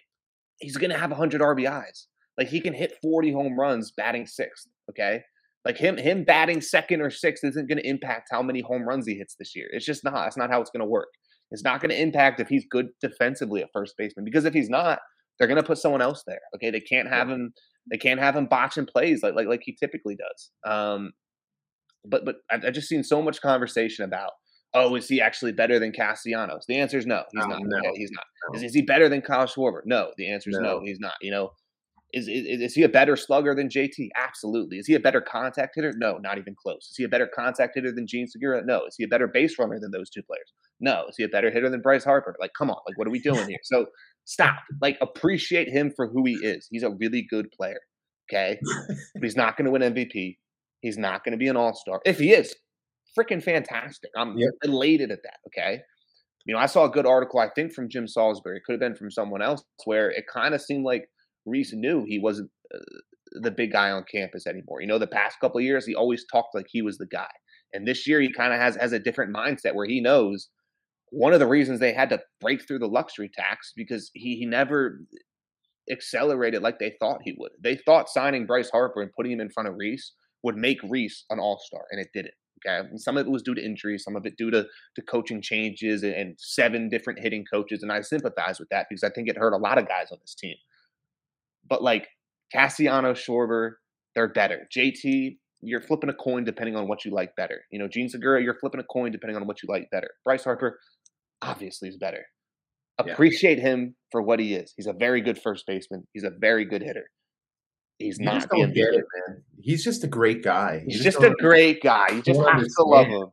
he's 0.60 0.77
gonna 0.77 0.97
have 0.97 1.12
100 1.12 1.41
rbis 1.41 2.05
like 2.38 2.48
he 2.48 2.60
can 2.60 2.74
hit 2.74 2.98
40 3.02 3.32
home 3.32 3.60
runs 3.60 3.91
batting 3.95 4.26
sixth 4.26 4.67
okay 4.89 5.21
like 5.65 5.78
him 5.78 5.98
him 5.98 6.24
batting 6.24 6.62
second 6.62 7.02
or 7.02 7.10
sixth 7.10 7.43
isn't 7.43 7.67
going 7.67 7.78
to 7.78 7.88
impact 7.88 8.30
how 8.32 8.41
many 8.41 8.62
home 8.62 8.88
runs 8.88 9.08
he 9.08 9.15
hits 9.15 9.36
this 9.38 9.56
year 9.56 9.67
it's 9.71 9.86
just 9.86 10.04
not 10.04 10.13
that's 10.13 10.38
not 10.38 10.52
how 10.52 10.62
it's 10.62 10.71
going 10.71 10.82
to 10.82 10.89
work 10.89 11.10
it's 11.52 11.63
not 11.63 11.82
going 11.82 11.89
to 11.89 12.02
impact 12.02 12.39
if 12.39 12.48
he's 12.48 12.65
good 12.69 12.88
defensively 13.02 13.62
at 13.62 13.69
first 13.74 13.95
baseman 13.98 14.26
because 14.26 14.45
if 14.45 14.54
he's 14.54 14.69
not 14.69 15.00
they're 15.38 15.48
going 15.48 15.62
to 15.62 15.67
put 15.67 15.78
someone 15.78 16.02
else 16.02 16.24
there. 16.26 16.41
Okay, 16.56 16.71
they 16.71 16.80
can't 16.80 17.08
have 17.08 17.30
him. 17.30 17.54
They 17.89 17.98
can't 17.98 18.19
have 18.19 18.36
him 18.36 18.45
botching 18.45 18.86
plays 18.86 19.21
like 19.21 19.36
like 19.36 19.48
like 19.48 19.62
he 19.63 19.76
typically 19.80 20.15
does. 20.15 20.52
Um, 20.65 21.12
but 22.06 22.26
but 22.26 22.38
I, 22.50 22.67
I 22.67 22.71
just 22.71 22.88
seen 22.88 23.04
so 23.04 23.21
much 23.21 23.41
conversation 23.41 24.06
about. 24.06 24.32
Oh, 24.74 24.95
is 24.95 25.08
he 25.08 25.21
actually 25.21 25.54
better 25.54 25.80
than 25.80 25.93
Castellanos? 25.93 26.65
The 26.67 26.78
answer 26.78 26.98
is 26.98 27.06
no. 27.06 27.24
He's 27.32 27.48
not. 27.48 27.62
No. 27.63 27.78
Okay, 27.78 27.91
he's 27.95 28.12
not. 28.12 28.26
No. 28.50 28.58
Is, 28.58 28.63
is 28.63 28.74
he 28.74 28.82
better 28.82 29.08
than 29.08 29.21
Kyle 29.21 29.45
Schwarber? 29.45 29.82
No. 29.86 30.12
The 30.17 30.30
answer 30.30 30.50
is 30.50 30.58
no. 30.58 30.80
no. 30.80 30.82
He's 30.84 31.00
not. 31.00 31.13
You 31.21 31.32
know, 31.32 31.52
is, 32.15 32.28
is, 32.28 32.62
is 32.62 32.73
he 32.73 32.84
a 32.84 32.89
better 32.89 33.15
slugger 33.15 33.54
than 33.54 33.69
JT? 33.69 34.10
Absolutely. 34.17 34.78
Is 34.78 34.88
he 34.88 34.95
a 34.95 34.99
better 34.99 35.21
contact 35.21 35.75
hitter? 35.75 35.93
No, 35.97 36.17
not 36.17 36.38
even 36.38 36.56
close. 36.56 36.88
Is 36.89 36.95
he 36.97 37.04
a 37.04 37.10
better 37.10 37.30
contact 37.34 37.73
hitter 37.75 37.91
than 37.91 38.08
Jean 38.08 38.28
Segura? 38.28 38.63
No. 38.65 38.86
Is 38.86 38.95
he 38.97 39.04
a 39.04 39.08
better 39.08 39.28
base 39.28 39.60
runner 39.60 39.80
than 39.80 39.91
those 39.91 40.10
two 40.10 40.23
players? 40.23 40.51
No. 40.80 41.06
Is 41.10 41.15
he 41.17 41.23
a 41.23 41.30
better 41.30 41.51
hitter 41.51 41.69
than 41.69 41.82
Bryce 41.82 42.04
Harper? 42.04 42.36
Like, 42.39 42.51
come 42.58 42.69
on. 42.71 42.78
Like, 42.88 42.97
what 42.97 43.08
are 43.08 43.12
we 43.12 43.19
doing 43.19 43.47
here? 43.47 43.60
So 43.63 43.88
Stop. 44.25 44.58
Like, 44.82 44.97
appreciate 45.01 45.69
him 45.69 45.91
for 45.95 46.08
who 46.08 46.25
he 46.25 46.34
is. 46.34 46.67
He's 46.69 46.84
a 46.84 46.89
really 46.89 47.25
good 47.30 47.51
player. 47.51 47.80
Okay. 48.30 48.60
but 48.88 49.23
he's 49.23 49.36
not 49.36 49.56
going 49.56 49.65
to 49.65 49.71
win 49.71 49.93
MVP. 49.93 50.38
He's 50.82 50.97
not 50.97 51.23
going 51.23 51.32
to 51.32 51.38
be 51.38 51.47
an 51.47 51.56
all 51.56 51.75
star. 51.75 52.01
If 52.06 52.19
he 52.19 52.34
is, 52.34 52.54
freaking 53.17 53.41
fantastic. 53.41 54.10
I'm 54.17 54.38
yep. 54.38 54.49
elated 54.63 55.12
at 55.12 55.19
that. 55.23 55.38
Okay. 55.47 55.82
You 56.45 56.54
know, 56.54 56.60
I 56.60 56.65
saw 56.65 56.86
a 56.86 56.89
good 56.89 57.08
article, 57.08 57.39
I 57.39 57.49
think 57.56 57.73
from 57.73 57.89
Jim 57.89 58.08
Salisbury. 58.08 58.58
It 58.58 58.63
could 58.65 58.73
have 58.73 58.80
been 58.80 58.95
from 58.95 59.10
someone 59.10 59.41
else, 59.41 59.63
where 59.86 60.12
it 60.12 60.25
kind 60.32 60.54
of 60.54 60.62
seemed 60.62 60.86
like 60.86 61.08
Rhys 61.45 61.73
knew 61.73 62.03
he 62.05 62.19
wasn't 62.19 62.49
uh, 62.73 62.79
the 63.41 63.51
big 63.51 63.71
guy 63.71 63.91
on 63.91 64.05
campus 64.12 64.47
anymore. 64.47 64.81
You 64.81 64.88
know, 64.88 64.97
the 64.97 65.08
past 65.08 65.39
couple 65.39 65.60
years, 65.62 65.86
he 65.86 65.95
always 65.95 66.25
talked 66.31 66.55
like 66.55 66.67
he 66.69 66.81
was 66.81 66.97
the 66.97 67.08
guy. 67.08 67.29
And 67.73 67.88
this 67.88 68.08
year, 68.08 68.21
he 68.21 68.31
kind 68.31 68.53
of 68.53 68.60
has 68.60 68.75
has 68.75 68.93
a 68.93 68.99
different 68.99 69.36
mindset 69.36 69.75
where 69.75 69.88
he 69.88 70.01
knows 70.01 70.49
one 71.10 71.34
of 71.34 71.39
the 71.39 71.47
reasons 71.47 71.79
they 71.79 71.93
had 71.93 72.10
to 72.10 72.21
break 72.41 72.65
through 72.65 72.79
the 72.79 72.88
luxury 72.88 73.29
tax 73.34 73.73
because 73.75 74.12
he, 74.13 74.38
he 74.38 74.45
never 74.45 74.99
accelerated 75.91 76.62
like 76.62 76.79
they 76.79 76.93
thought 76.99 77.21
he 77.23 77.36
would. 77.38 77.51
They 77.62 77.75
thought 77.75 78.10
signing 78.10 78.45
Bryce 78.45 78.69
Harper 78.69 79.01
and 79.01 79.12
putting 79.15 79.31
him 79.31 79.39
in 79.39 79.49
front 79.49 79.69
of 79.69 79.75
Rhys 79.77 80.13
would 80.43 80.55
make 80.58 80.79
Rhys 80.84 81.25
an 81.29 81.39
all 81.39 81.60
star, 81.60 81.84
and 81.91 81.99
it 81.99 82.10
didn't. 82.13 82.34
Okay, 82.65 82.88
and 82.89 82.99
some 82.99 83.17
of 83.17 83.27
it 83.27 83.29
was 83.29 83.43
due 83.43 83.53
to 83.53 83.63
injuries, 83.63 84.03
some 84.03 84.15
of 84.15 84.25
it 84.25 84.38
due 84.38 84.49
to 84.51 84.65
to 84.95 85.01
coaching 85.01 85.41
changes 85.41 86.03
and 86.03 86.36
seven 86.39 86.89
different 86.89 87.19
hitting 87.19 87.45
coaches, 87.51 87.84
and 87.84 87.91
I 87.91 88.01
sympathize 88.01 88.60
with 88.60 88.69
that 88.69 88.88
because 88.89 89.03
I 89.03 89.10
think 89.10 89.27
it 89.27 89.38
hurt 89.38 89.53
a 89.53 89.58
lot 89.58 89.77
of 89.77 89.88
guys 89.88 90.08
on 90.12 90.17
this 90.21 90.36
team. 90.36 90.55
But 91.67 91.84
like 91.84 92.08
Cassiano, 92.54 93.13
Schwarber, 93.13 93.73
they're 94.15 94.32
better. 94.32 94.67
JT, 94.75 95.38
you're 95.62 95.82
flipping 95.82 96.10
a 96.10 96.13
coin 96.13 96.43
depending 96.43 96.75
on 96.75 96.88
what 96.88 97.06
you 97.06 97.12
like 97.12 97.36
better. 97.36 97.62
You 97.71 97.80
know, 97.80 97.88
Jean 97.88 98.10
Segura, 98.10 98.41
you're 98.41 98.58
flipping 98.60 98.80
a 98.80 98.84
coin 98.84 99.12
depending 99.12 99.36
on 99.36 99.47
what 99.47 99.62
you 99.63 99.69
like 99.69 99.89
better. 99.91 100.10
Bryce 100.23 100.43
Harper, 100.43 100.80
obviously, 101.41 101.89
is 101.89 101.97
better. 101.97 102.25
Appreciate 102.97 103.58
yeah. 103.58 103.65
him 103.65 103.95
for 104.12 104.21
what 104.21 104.39
he 104.39 104.56
is. 104.56 104.73
He's 104.78 104.88
a 104.88 104.93
very 104.93 105.21
good 105.21 105.38
first 105.38 105.65
baseman. 105.67 106.08
He's 106.13 106.23
a 106.23 106.32
very 106.39 106.63
good 106.63 106.82
hitter. 106.82 107.10
He's 107.99 108.19
you 108.19 108.25
not 108.25 108.49
get 108.49 108.69
it, 108.69 108.75
man. 108.75 109.43
He's 109.62 109.84
just 109.84 110.04
a 110.04 110.08
great 110.08 110.43
guy. 110.43 110.84
He's 110.86 111.01
just, 111.01 111.19
just 111.19 111.23
a 111.23 111.34
great 111.39 111.82
guy. 111.82 112.10
You 112.10 112.21
just 112.21 112.39
have 112.39 112.62
to 112.62 112.84
love 112.84 113.08
him. 113.08 113.28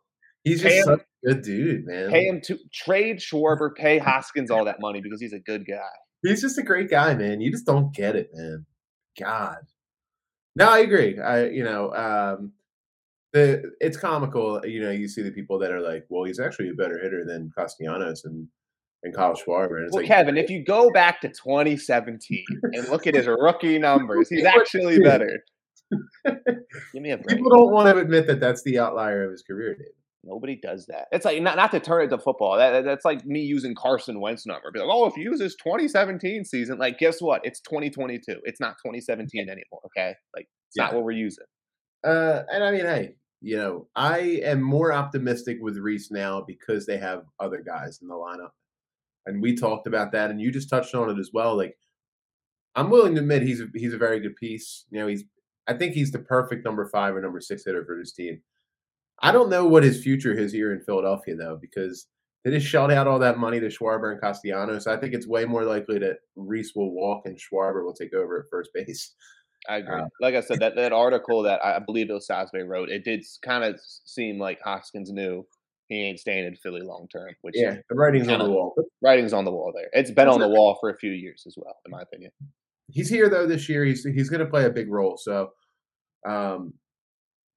He's 0.44 0.62
just 0.62 0.84
such 0.84 1.00
a 1.00 1.26
good 1.26 1.42
dude, 1.42 1.86
man. 1.86 2.10
Pay 2.10 2.26
him 2.26 2.40
to 2.44 2.58
trade 2.72 3.18
Schwarber, 3.18 3.74
pay 3.74 3.98
Hoskins 4.06 4.50
all 4.50 4.64
that 4.64 4.80
money 4.80 5.00
because 5.00 5.20
he's 5.20 5.32
a 5.32 5.38
good 5.38 5.64
guy. 5.66 5.78
He's 6.22 6.40
just 6.40 6.58
a 6.58 6.62
great 6.62 6.90
guy, 6.90 7.14
man. 7.14 7.40
You 7.40 7.50
just 7.50 7.66
don't 7.66 7.94
get 7.94 8.16
it, 8.16 8.30
man. 8.32 8.66
God. 9.20 9.58
No, 10.54 10.68
I 10.68 10.78
agree. 10.80 11.18
I 11.18 11.46
you 11.46 11.64
know, 11.64 11.92
um 11.94 12.52
the 13.32 13.72
it's 13.80 13.96
comical, 13.96 14.64
you 14.64 14.80
know, 14.80 14.90
you 14.90 15.08
see 15.08 15.22
the 15.22 15.30
people 15.30 15.58
that 15.58 15.70
are 15.70 15.80
like, 15.80 16.04
well, 16.08 16.24
he's 16.24 16.40
actually 16.40 16.68
a 16.68 16.74
better 16.74 16.98
hitter 16.98 17.24
than 17.24 17.50
Castellanos 17.56 18.24
and 18.24 18.48
and 19.02 19.14
Kyle 19.14 19.34
Schwarber. 19.34 19.78
And 19.78 19.90
well, 19.90 20.02
like, 20.02 20.06
Kevin, 20.06 20.36
if 20.36 20.48
you 20.50 20.64
go 20.64 20.90
back 20.90 21.20
to 21.22 21.28
2017 21.28 22.44
and 22.62 22.88
look 22.88 23.06
at 23.06 23.14
his 23.14 23.26
rookie 23.26 23.78
numbers, 23.80 24.28
he's 24.28 24.44
actually 24.44 25.00
better. 25.00 25.44
Give 26.24 27.02
me 27.02 27.10
a 27.10 27.18
break. 27.18 27.36
People 27.36 27.50
don't 27.50 27.72
want 27.72 27.88
to 27.88 28.00
admit 28.00 28.26
that 28.28 28.40
that's 28.40 28.62
the 28.62 28.78
outlier 28.78 29.24
of 29.24 29.32
his 29.32 29.42
career, 29.42 29.74
David. 29.74 29.92
Nobody 30.24 30.58
does 30.62 30.86
that. 30.86 31.06
It's 31.10 31.24
like 31.24 31.42
not, 31.42 31.56
not 31.56 31.72
to 31.72 31.80
turn 31.80 32.04
it 32.04 32.08
to 32.10 32.18
football. 32.18 32.56
That, 32.56 32.84
that's 32.84 33.04
like 33.04 33.24
me 33.26 33.40
using 33.40 33.74
Carson 33.74 34.20
Wentz 34.20 34.46
number. 34.46 34.70
Be 34.70 34.78
like, 34.78 34.88
oh, 34.90 35.06
if 35.06 35.16
you 35.16 35.24
use 35.24 35.40
his 35.40 35.56
2017 35.56 36.44
season, 36.44 36.78
like, 36.78 36.98
guess 36.98 37.20
what? 37.20 37.40
It's 37.44 37.60
2022. 37.60 38.40
It's 38.44 38.60
not 38.60 38.76
2017 38.84 39.40
anymore. 39.48 39.80
Okay, 39.86 40.14
like 40.36 40.46
it's 40.68 40.76
yeah. 40.76 40.84
not 40.84 40.94
what 40.94 41.04
we're 41.04 41.12
using. 41.12 41.44
Uh, 42.04 42.42
and 42.52 42.62
I 42.62 42.70
mean, 42.70 42.84
hey, 42.84 43.14
you 43.40 43.56
know, 43.56 43.88
I 43.96 44.40
am 44.44 44.62
more 44.62 44.92
optimistic 44.92 45.58
with 45.60 45.76
Rhys 45.76 46.10
now 46.10 46.44
because 46.46 46.86
they 46.86 46.98
have 46.98 47.24
other 47.40 47.62
guys 47.64 47.98
in 48.00 48.08
the 48.08 48.14
lineup 48.14 48.50
and 49.26 49.42
we 49.42 49.54
talked 49.54 49.86
about 49.86 50.12
that, 50.12 50.30
and 50.30 50.40
you 50.40 50.50
just 50.50 50.68
touched 50.68 50.94
on 50.94 51.10
it 51.10 51.18
as 51.18 51.30
well. 51.32 51.56
Like, 51.56 51.76
I'm 52.74 52.90
willing 52.90 53.14
to 53.14 53.20
admit 53.20 53.42
he's 53.42 53.60
a, 53.60 53.66
he's 53.74 53.94
a 53.94 53.98
very 53.98 54.20
good 54.20 54.36
piece. 54.36 54.86
You 54.90 55.00
know, 55.00 55.06
he's 55.06 55.24
I 55.68 55.74
think 55.74 55.94
he's 55.94 56.10
the 56.10 56.18
perfect 56.18 56.64
number 56.64 56.88
five 56.88 57.14
or 57.14 57.20
number 57.20 57.40
six 57.40 57.64
hitter 57.64 57.84
for 57.84 57.96
this 57.96 58.12
team. 58.12 58.42
I 59.20 59.32
don't 59.32 59.50
know 59.50 59.66
what 59.66 59.84
his 59.84 60.02
future 60.02 60.32
is 60.32 60.52
here 60.52 60.72
in 60.72 60.80
Philadelphia 60.80 61.36
though, 61.36 61.58
because 61.60 62.06
they 62.44 62.50
just 62.50 62.66
shelled 62.66 62.90
out 62.90 63.06
all 63.06 63.20
that 63.20 63.38
money 63.38 63.60
to 63.60 63.66
Schwarber 63.66 64.12
and 64.12 64.20
Castellanos. 64.20 64.86
I 64.86 64.96
think 64.96 65.14
it's 65.14 65.28
way 65.28 65.44
more 65.44 65.64
likely 65.64 65.98
that 66.00 66.18
Rhys 66.34 66.72
will 66.74 66.92
walk 66.92 67.22
and 67.24 67.38
Schwarber 67.38 67.84
will 67.84 67.94
take 67.94 68.14
over 68.14 68.40
at 68.40 68.50
first 68.50 68.70
base. 68.74 69.14
I 69.68 69.76
agree. 69.76 70.00
Uh, 70.00 70.06
like 70.20 70.34
I 70.34 70.40
said, 70.40 70.58
that, 70.58 70.74
that 70.74 70.92
article 70.92 71.42
that 71.42 71.64
I 71.64 71.78
believe 71.78 72.08
was 72.08 72.28
wrote, 72.28 72.88
it 72.88 73.04
did 73.04 73.24
kind 73.44 73.62
of 73.62 73.78
seem 74.04 74.40
like 74.40 74.58
Hoskins 74.64 75.12
knew 75.12 75.46
he 75.88 76.02
ain't 76.02 76.18
staying 76.18 76.46
in 76.46 76.56
Philly 76.56 76.80
long 76.80 77.06
term. 77.12 77.30
Which 77.42 77.54
yeah, 77.56 77.76
the 77.88 77.94
writing's 77.94 78.28
on 78.28 78.38
the 78.38 78.50
wall. 78.50 78.74
Writing's 79.02 79.32
on 79.32 79.44
the 79.44 79.52
wall 79.52 79.72
there. 79.74 79.88
It's 79.92 80.10
been 80.10 80.28
on 80.28 80.40
the 80.40 80.48
wall 80.48 80.78
for 80.80 80.90
a 80.90 80.96
few 80.96 81.12
years 81.12 81.44
as 81.46 81.54
well, 81.56 81.76
in 81.84 81.92
my 81.92 82.02
opinion. 82.02 82.32
He's 82.90 83.08
here 83.08 83.28
though 83.28 83.46
this 83.46 83.68
year. 83.68 83.84
He's 83.84 84.02
he's 84.02 84.28
going 84.28 84.40
to 84.40 84.46
play 84.46 84.64
a 84.64 84.70
big 84.70 84.90
role. 84.90 85.16
So, 85.16 85.50
um, 86.26 86.74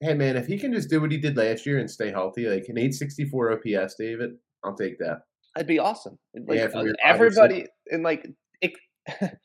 hey 0.00 0.14
man, 0.14 0.36
if 0.36 0.46
he 0.46 0.58
can 0.58 0.72
just 0.72 0.90
do 0.90 1.00
what 1.00 1.10
he 1.10 1.18
did 1.18 1.36
last 1.36 1.66
year 1.66 1.78
and 1.78 1.90
stay 1.90 2.10
healthy, 2.10 2.46
like 2.46 2.66
an 2.68 2.78
864 2.78 3.52
OPS, 3.52 3.94
David, 3.98 4.30
I'll 4.64 4.76
take 4.76 4.98
that. 4.98 5.22
That'd 5.54 5.68
be 5.68 5.78
awesome. 5.78 6.18
Like, 6.34 6.58
yeah, 6.58 6.68
uh, 6.74 6.84
everybody 7.02 7.66
and 7.90 8.02
like 8.02 8.28
it, 8.60 8.72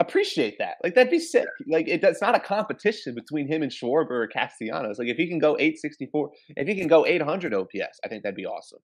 appreciate 0.00 0.56
that. 0.58 0.76
Like 0.82 0.94
that'd 0.94 1.10
be 1.10 1.18
sick. 1.18 1.46
Like 1.68 1.88
it, 1.88 2.00
that's 2.00 2.22
not 2.22 2.34
a 2.34 2.40
competition 2.40 3.14
between 3.14 3.46
him 3.46 3.62
and 3.62 3.70
Schwarber 3.70 4.10
or 4.10 4.26
Castellanos. 4.26 4.98
Like 4.98 5.08
if 5.08 5.16
he 5.16 5.28
can 5.28 5.38
go 5.38 5.56
864, 5.58 6.30
if 6.56 6.66
he 6.66 6.74
can 6.74 6.88
go 6.88 7.06
800 7.06 7.54
OPS, 7.54 8.00
I 8.04 8.08
think 8.08 8.22
that'd 8.22 8.36
be 8.36 8.46
awesome. 8.46 8.80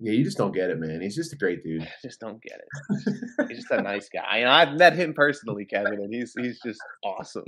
Yeah, 0.00 0.12
you 0.12 0.24
just 0.24 0.38
don't 0.38 0.54
get 0.54 0.70
it, 0.70 0.78
man. 0.78 1.00
He's 1.00 1.14
just 1.14 1.32
a 1.32 1.36
great 1.36 1.62
dude. 1.62 1.82
I 1.82 1.88
just 2.02 2.20
don't 2.20 2.42
get 2.42 2.60
it. 2.60 3.48
he's 3.48 3.58
just 3.58 3.70
a 3.70 3.82
nice 3.82 4.08
guy. 4.08 4.38
And 4.38 4.48
I've 4.48 4.78
met 4.78 4.96
him 4.96 5.12
personally, 5.12 5.64
Kevin, 5.64 6.00
and 6.00 6.12
he's 6.12 6.32
he's 6.38 6.60
just 6.64 6.80
awesome. 7.04 7.44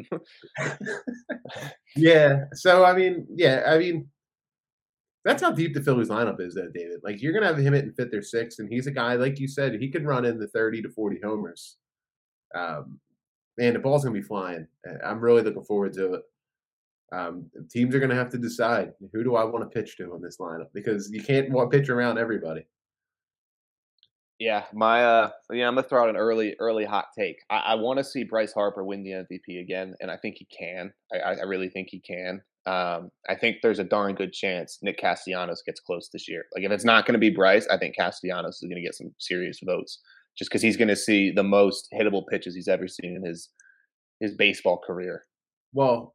yeah. 1.97 2.45
So 2.55 2.85
I 2.85 2.95
mean, 2.95 3.27
yeah, 3.35 3.63
I 3.67 3.79
mean, 3.79 4.09
that's 5.25 5.43
how 5.43 5.53
deep 5.53 5.75
the 5.75 5.83
Phillies 5.83 6.09
lineup 6.09 6.41
is, 6.41 6.55
though, 6.55 6.69
David. 6.75 7.01
Like 7.03 7.23
you're 7.23 7.33
gonna 7.33 7.47
have 7.47 7.59
him 7.59 7.73
hitting 7.73 7.95
fifth 7.97 8.15
or 8.15 8.23
sixth, 8.23 8.59
and 8.59 8.69
he's 8.69 8.87
a 8.87 8.93
guy, 8.93 9.15
like 9.15 9.39
you 9.39 9.49
said, 9.49 9.75
he 9.81 9.91
can 9.91 10.07
run 10.07 10.25
in 10.25 10.39
the 10.39 10.49
30 10.49 10.83
to 10.83 10.91
40 10.91 11.21
homers 11.25 11.79
um, 12.55 13.01
man, 13.59 13.75
the 13.75 13.79
ball's 13.79 14.05
gonna 14.05 14.15
be 14.15 14.23
flying. 14.23 14.67
I'm 15.05 15.21
really 15.21 15.43
looking 15.43 15.65
forward 15.65 15.93
to 15.95 16.15
it. 16.15 16.23
Um, 17.13 17.51
teams 17.71 17.95
are 17.95 18.01
gonna 18.01 18.15
have 18.15 18.31
to 18.31 18.39
decide 18.39 18.93
who 19.13 19.23
do 19.23 19.37
I 19.37 19.45
want 19.45 19.65
to 19.65 19.81
pitch 19.81 19.97
to 19.99 20.15
in 20.15 20.23
this 20.23 20.39
lineup 20.39 20.69
because 20.73 21.11
you 21.13 21.23
can't 21.23 21.51
want 21.51 21.71
pitch 21.71 21.89
around 21.89 22.19
everybody. 22.19 22.67
Yeah, 24.39 24.65
my 24.73 25.05
uh, 25.05 25.31
yeah, 25.53 25.69
I'm 25.69 25.75
gonna 25.75 25.87
throw 25.87 26.03
out 26.03 26.09
an 26.09 26.17
early, 26.17 26.57
early 26.59 26.85
hot 26.85 27.07
take. 27.17 27.37
I, 27.51 27.59
I 27.59 27.75
want 27.77 27.99
to 27.99 28.05
see 28.05 28.25
Bryce 28.25 28.53
Harper 28.53 28.83
win 28.85 29.05
the 29.05 29.11
MVP 29.11 29.61
again, 29.61 29.95
and 30.01 30.11
I 30.11 30.17
think 30.17 30.37
he 30.39 30.47
can. 30.47 30.93
I, 31.13 31.35
I 31.35 31.43
really 31.43 31.69
think 31.69 31.89
he 31.91 32.01
can. 32.01 32.43
Um, 32.65 33.11
I 33.29 33.35
think 33.35 33.57
there's 33.63 33.81
a 33.81 33.85
darn 33.85 34.15
good 34.15 34.33
chance 34.33 34.79
Nick 34.83 34.99
Castellanos 34.99 35.63
gets 35.67 35.81
close 35.81 36.09
this 36.13 36.29
year. 36.29 36.45
Like 36.55 36.65
if 36.65 36.71
it's 36.71 36.85
not 36.85 37.07
going 37.07 37.15
to 37.15 37.19
be 37.19 37.31
Bryce, 37.31 37.67
I 37.69 37.77
think 37.77 37.97
Castellanos 37.97 38.57
is 38.57 38.69
going 38.69 38.77
to 38.77 38.83
get 38.83 38.95
some 38.95 39.13
serious 39.19 39.59
votes 39.65 39.99
just 40.39 40.51
because 40.51 40.63
he's 40.63 40.77
going 40.77 40.89
to 40.89 40.97
see 40.97 41.31
the 41.31 41.43
most 41.43 41.89
hittable 41.93 42.27
pitches 42.27 42.55
he's 42.55 42.69
ever 42.69 42.89
seen 42.89 43.17
in 43.17 43.25
his 43.25 43.51
his 44.21 44.35
baseball 44.35 44.81
career. 44.87 45.25
Well, 45.73 46.15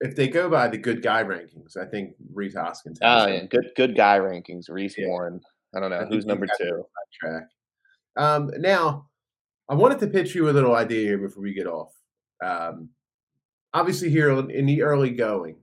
if 0.00 0.14
they 0.14 0.28
go 0.28 0.48
by 0.48 0.68
the 0.68 0.78
good 0.78 1.02
guy 1.02 1.22
rankings, 1.22 1.76
I 1.76 1.86
think 1.86 2.14
Rhys 2.32 2.54
Hoskins. 2.54 2.98
Oh 3.02 3.26
yeah, 3.26 3.44
good 3.46 3.70
good 3.76 3.96
guy 3.96 4.18
rankings. 4.18 4.70
Rhys 4.70 4.94
yeah. 4.96 5.06
Warren. 5.06 5.40
I 5.74 5.80
don't 5.80 5.90
know 5.90 6.00
I 6.00 6.06
who's 6.06 6.26
number 6.26 6.46
two. 6.58 6.84
Track. 7.20 7.48
Um, 8.16 8.50
now, 8.58 9.08
I 9.68 9.74
wanted 9.74 9.98
to 10.00 10.06
pitch 10.06 10.34
you 10.34 10.48
a 10.48 10.52
little 10.52 10.74
idea 10.74 11.04
here 11.04 11.18
before 11.18 11.42
we 11.42 11.52
get 11.52 11.66
off. 11.66 11.92
Um, 12.44 12.90
obviously, 13.74 14.10
here 14.10 14.30
in 14.30 14.66
the 14.66 14.82
early 14.82 15.10
going, 15.10 15.56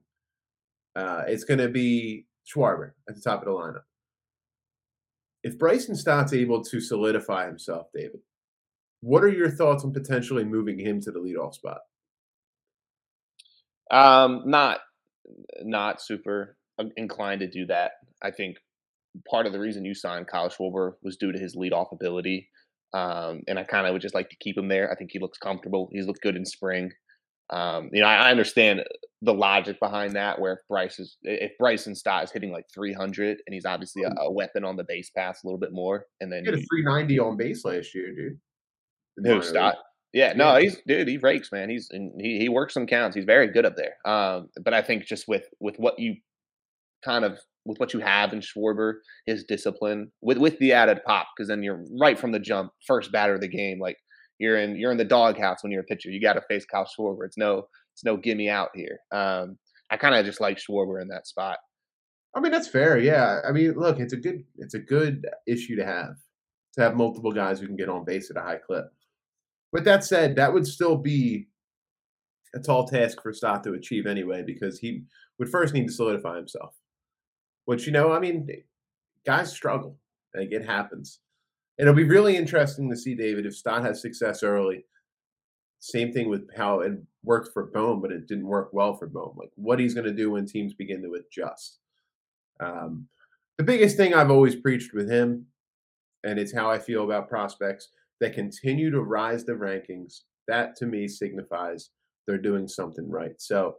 uh, 0.95 1.23
it's 1.27 1.43
going 1.43 1.59
to 1.59 1.69
be 1.69 2.25
Schwarber 2.47 2.91
at 3.09 3.15
the 3.15 3.21
top 3.21 3.41
of 3.41 3.45
the 3.45 3.51
lineup 3.51 3.83
if 5.45 5.59
Bryson 5.59 5.95
Stott's 5.95 6.33
able 6.33 6.63
to 6.63 6.81
solidify 6.81 7.45
himself, 7.45 7.85
David, 7.93 8.19
what 9.01 9.23
are 9.23 9.29
your 9.29 9.51
thoughts 9.51 9.83
on 9.83 9.93
potentially 9.93 10.43
moving 10.43 10.79
him 10.79 10.99
to 11.01 11.11
the 11.11 11.19
leadoff 11.19 11.53
spot? 11.53 11.81
Um, 13.91 14.43
not 14.45 14.79
not 15.61 16.01
super 16.01 16.57
inclined 16.97 17.41
to 17.41 17.47
do 17.47 17.65
that. 17.67 17.93
I 18.21 18.31
think 18.31 18.57
part 19.29 19.45
of 19.45 19.53
the 19.53 19.59
reason 19.59 19.85
you 19.85 19.93
signed 19.93 20.27
Kyle 20.27 20.49
Schwarber 20.49 20.93
was 21.01 21.17
due 21.17 21.31
to 21.31 21.39
his 21.39 21.55
leadoff 21.55 21.91
ability. 21.91 22.49
Um, 22.93 23.41
and 23.47 23.59
I 23.59 23.63
kind 23.63 23.87
of 23.87 23.93
would 23.93 24.01
just 24.01 24.15
like 24.15 24.29
to 24.29 24.37
keep 24.39 24.57
him 24.57 24.69
there. 24.69 24.91
I 24.91 24.95
think 24.95 25.11
he 25.11 25.19
looks 25.19 25.37
comfortable. 25.37 25.89
He's 25.91 26.07
looked 26.07 26.21
good 26.21 26.35
in 26.35 26.45
spring. 26.45 26.91
Um, 27.49 27.89
you 27.91 28.01
know, 28.01 28.07
I, 28.07 28.27
I, 28.27 28.31
understand 28.31 28.83
the 29.21 29.33
logic 29.33 29.79
behind 29.79 30.15
that. 30.15 30.39
Where 30.39 30.53
if 30.53 30.59
Bryce 30.67 30.97
is, 30.97 31.17
if 31.21 31.51
Bryson 31.59 31.93
Stott 31.93 32.23
is 32.23 32.31
hitting 32.31 32.51
like 32.51 32.65
300, 32.73 33.37
and 33.45 33.53
he's 33.53 33.65
obviously 33.65 34.01
a, 34.01 34.09
a 34.21 34.31
weapon 34.31 34.63
on 34.63 34.77
the 34.77 34.83
base 34.83 35.11
pass 35.15 35.43
a 35.43 35.47
little 35.47 35.59
bit 35.59 35.71
more, 35.71 36.05
and 36.21 36.31
then 36.31 36.39
he 36.43 36.45
had 36.45 36.55
a 36.55 36.63
390 36.63 37.19
on 37.19 37.37
base 37.37 37.63
last 37.63 37.93
year, 37.93 38.15
dude. 38.15 38.39
No, 39.17 39.41
Stott? 39.41 39.77
Yeah, 40.15 40.31
no, 40.31 40.55
he's 40.55 40.77
dude. 40.87 41.09
He 41.09 41.17
rakes, 41.17 41.51
man. 41.51 41.69
He's 41.69 41.89
he 41.91 42.39
he 42.39 42.47
works 42.47 42.73
some 42.73 42.87
counts. 42.87 43.17
He's 43.17 43.25
very 43.25 43.51
good 43.51 43.65
up 43.65 43.75
there. 43.75 43.97
Um, 44.05 44.47
but 44.63 44.73
I 44.73 44.81
think 44.81 45.03
just 45.03 45.27
with 45.27 45.43
with 45.59 45.75
what 45.75 45.99
you 45.99 46.15
kind 47.03 47.25
of 47.25 47.37
with 47.65 47.79
what 47.81 47.93
you 47.93 47.99
have 47.99 48.31
in 48.31 48.39
Schwarber, 48.39 48.93
his 49.25 49.43
discipline 49.43 50.13
with 50.21 50.37
with 50.37 50.57
the 50.59 50.71
added 50.71 51.01
pop, 51.05 51.27
because 51.35 51.49
then 51.49 51.63
you're 51.63 51.83
right 51.99 52.17
from 52.17 52.31
the 52.31 52.39
jump, 52.39 52.71
first 52.87 53.11
batter 53.11 53.35
of 53.35 53.41
the 53.41 53.49
game, 53.49 53.77
like 53.81 53.97
you're 54.39 54.57
in 54.57 54.77
you're 54.77 54.91
in 54.93 54.97
the 54.97 55.03
doghouse 55.03 55.61
when 55.61 55.73
you're 55.73 55.81
a 55.81 55.85
pitcher. 55.85 56.09
You 56.09 56.21
got 56.21 56.33
to 56.33 56.41
face 56.47 56.65
Kyle 56.65 56.87
Schwarber. 56.97 57.25
It's 57.25 57.37
no 57.37 57.67
it's 57.93 58.05
no 58.05 58.15
gimme 58.15 58.49
out 58.49 58.69
here. 58.73 58.99
Um, 59.11 59.57
I 59.91 59.97
kind 59.97 60.15
of 60.15 60.25
just 60.25 60.39
like 60.39 60.57
Schwarber 60.57 61.01
in 61.01 61.09
that 61.09 61.27
spot. 61.27 61.57
I 62.33 62.39
mean 62.39 62.53
that's 62.53 62.69
fair. 62.69 62.97
Yeah. 62.97 63.41
I 63.45 63.51
mean, 63.51 63.73
look, 63.73 63.99
it's 63.99 64.13
a 64.13 64.17
good 64.17 64.45
it's 64.59 64.75
a 64.75 64.79
good 64.79 65.27
issue 65.45 65.75
to 65.75 65.85
have 65.85 66.15
to 66.75 66.81
have 66.81 66.95
multiple 66.95 67.33
guys 67.33 67.59
who 67.59 67.67
can 67.67 67.75
get 67.75 67.89
on 67.89 68.05
base 68.05 68.31
at 68.31 68.37
a 68.37 68.41
high 68.41 68.59
clip. 68.65 68.85
With 69.75 69.83
that 69.83 70.05
said, 70.05 70.37
that 70.37 70.53
would 70.53 70.65
still 70.65 70.95
be 70.95 71.49
a 72.53 72.59
tall 72.59 72.87
task 72.87 73.21
for 73.21 73.33
Stott 73.33 73.61
to 73.65 73.73
achieve 73.73 74.05
anyway, 74.05 74.41
because 74.41 74.79
he 74.79 75.03
would 75.37 75.49
first 75.49 75.73
need 75.73 75.87
to 75.87 75.93
solidify 75.93 76.37
himself. 76.37 76.77
Which 77.65 77.85
you 77.85 77.91
know, 77.91 78.13
I 78.13 78.19
mean, 78.19 78.47
guys 79.25 79.51
struggle. 79.51 79.97
Like 80.33 80.53
it 80.53 80.65
happens. 80.65 81.19
It'll 81.77 81.93
be 81.93 82.05
really 82.05 82.37
interesting 82.37 82.89
to 82.89 82.95
see, 82.95 83.15
David, 83.15 83.45
if 83.45 83.53
Stott 83.53 83.83
has 83.83 84.01
success 84.01 84.43
early, 84.43 84.85
Same 85.79 86.13
thing 86.13 86.29
with 86.29 86.49
how 86.55 86.79
it 86.79 86.93
worked 87.23 87.53
for 87.53 87.65
Bohm, 87.65 88.01
but 88.01 88.13
it 88.13 88.27
didn't 88.27 88.47
work 88.47 88.69
well 88.71 88.95
for 88.95 89.07
Bohm. 89.07 89.35
Like 89.37 89.51
what 89.55 89.79
he's 89.79 89.93
going 89.93 90.07
to 90.07 90.13
do 90.13 90.31
when 90.31 90.45
teams 90.45 90.73
begin 90.73 91.01
to 91.03 91.15
adjust. 91.15 91.79
Um, 92.61 93.09
the 93.57 93.63
biggest 93.63 93.97
thing 93.97 94.13
I've 94.13 94.31
always 94.31 94.55
preached 94.55 94.93
with 94.93 95.09
him, 95.09 95.47
and 96.23 96.39
it's 96.39 96.53
how 96.53 96.71
I 96.71 96.79
feel 96.79 97.03
about 97.03 97.27
prospects 97.27 97.89
that 98.21 98.33
continue 98.33 98.91
to 98.91 99.01
rise 99.01 99.43
the 99.43 99.53
rankings. 99.53 100.21
That 100.47 100.75
to 100.77 100.85
me 100.85 101.07
signifies 101.07 101.89
they're 102.27 102.37
doing 102.37 102.67
something 102.67 103.09
right. 103.09 103.35
So 103.37 103.75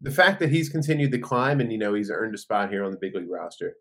the 0.00 0.10
fact 0.10 0.40
that 0.40 0.50
he's 0.50 0.68
continued 0.68 1.12
to 1.12 1.18
climb 1.18 1.60
and 1.60 1.72
you 1.72 1.78
know 1.78 1.94
he's 1.94 2.10
earned 2.10 2.34
a 2.34 2.38
spot 2.38 2.70
here 2.70 2.84
on 2.84 2.92
the 2.92 2.98
big 3.00 3.14
league 3.14 3.30
roster, 3.30 3.74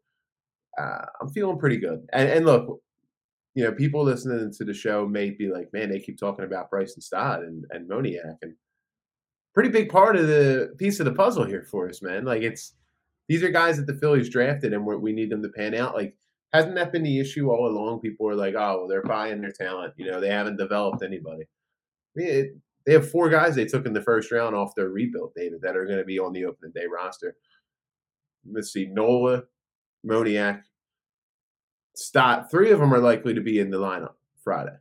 uh, 0.80 1.06
I'm 1.22 1.30
feeling 1.30 1.60
pretty 1.60 1.78
good. 1.78 2.06
And, 2.14 2.30
and, 2.30 2.46
look, 2.46 2.82
you 3.56 3.64
know, 3.64 3.72
people 3.72 4.04
listening 4.04 4.52
to 4.56 4.66
the 4.66 4.74
show 4.74 5.08
may 5.08 5.32
be 5.32 5.50
like, 5.50 5.72
"Man, 5.74 5.90
they 5.90 6.00
keep 6.00 6.20
talking 6.20 6.46
about 6.46 6.70
Bryson 6.70 7.02
Stott 7.02 7.42
and 7.42 7.66
and 7.72 7.90
Moniak, 7.90 8.38
and 8.42 8.54
pretty 9.54 9.70
big 9.70 9.90
part 9.90 10.16
of 10.16 10.28
the 10.28 10.76
piece 10.78 11.00
of 11.00 11.06
the 11.06 11.14
puzzle 11.14 11.44
here 11.44 11.64
for 11.64 11.90
us, 11.90 12.04
man. 12.04 12.26
Like 12.26 12.44
it's 12.44 12.74
these 13.28 13.44
are 13.44 13.50
guys 13.50 13.78
that 13.78 13.88
the 13.88 13.96
Phillies 13.96 14.30
drafted, 14.30 14.74
and 14.74 14.86
we 14.86 15.12
need 15.12 15.30
them 15.30 15.42
to 15.42 15.50
pan 15.50 15.74
out. 15.74 15.96
Like, 15.96 16.16
hasn't 16.54 16.76
that 16.76 16.92
been 16.92 17.04
the 17.04 17.20
issue 17.20 17.50
all 17.50 17.68
along? 17.68 18.00
People 18.00 18.28
are 18.30 18.36
like, 18.36 18.56
"Oh, 18.56 18.88
they're 18.90 19.04
buying 19.04 19.42
their 19.42 19.52
talent. 19.52 19.94
You 19.98 20.10
know, 20.12 20.20
they 20.20 20.30
haven't 20.30 20.58
developed 20.58 21.04
anybody." 21.04 21.46
It, 22.16 22.56
they 22.86 22.94
have 22.94 23.10
four 23.12 23.30
guys 23.30 23.54
they 23.54 23.66
took 23.66 23.86
in 23.86 23.94
the 23.94 24.02
first 24.02 24.32
round 24.32 24.56
off 24.56 24.74
their 24.76 24.90
rebuild, 24.90 25.34
David, 25.36 25.62
that 25.62 25.76
are 25.76 25.86
going 25.86 26.00
to 26.00 26.06
be 26.06 26.20
on 26.20 26.32
the 26.32 26.46
opening 26.46 26.72
day 26.74 26.86
roster. 26.86 27.36
Let's 28.50 28.72
see, 28.72 28.86
Nola, 28.86 29.44
Moniak, 30.06 30.62
Stott. 31.96 32.50
Three 32.50 32.72
of 32.72 32.80
them 32.80 32.94
are 32.94 33.00
likely 33.00 33.34
to 33.34 33.42
be 33.42 33.60
in 33.60 33.70
the 33.70 33.78
lineup 33.78 34.14
Friday. 34.42 34.78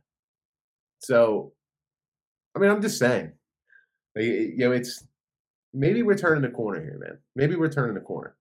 So, 0.99 1.51
I 2.55 2.59
mean, 2.59 2.71
I'm 2.71 2.81
just 2.81 2.97
saying, 2.97 3.33
you 4.15 4.55
know, 4.57 4.71
it's 4.71 5.03
maybe 5.73 6.01
we're 6.01 6.17
turning 6.17 6.41
the 6.41 6.49
corner 6.49 6.81
here, 6.81 6.97
man. 6.99 7.17
Maybe 7.35 7.55
we're 7.55 7.71
turning 7.71 7.95
the 7.95 8.01
corner. 8.01 8.35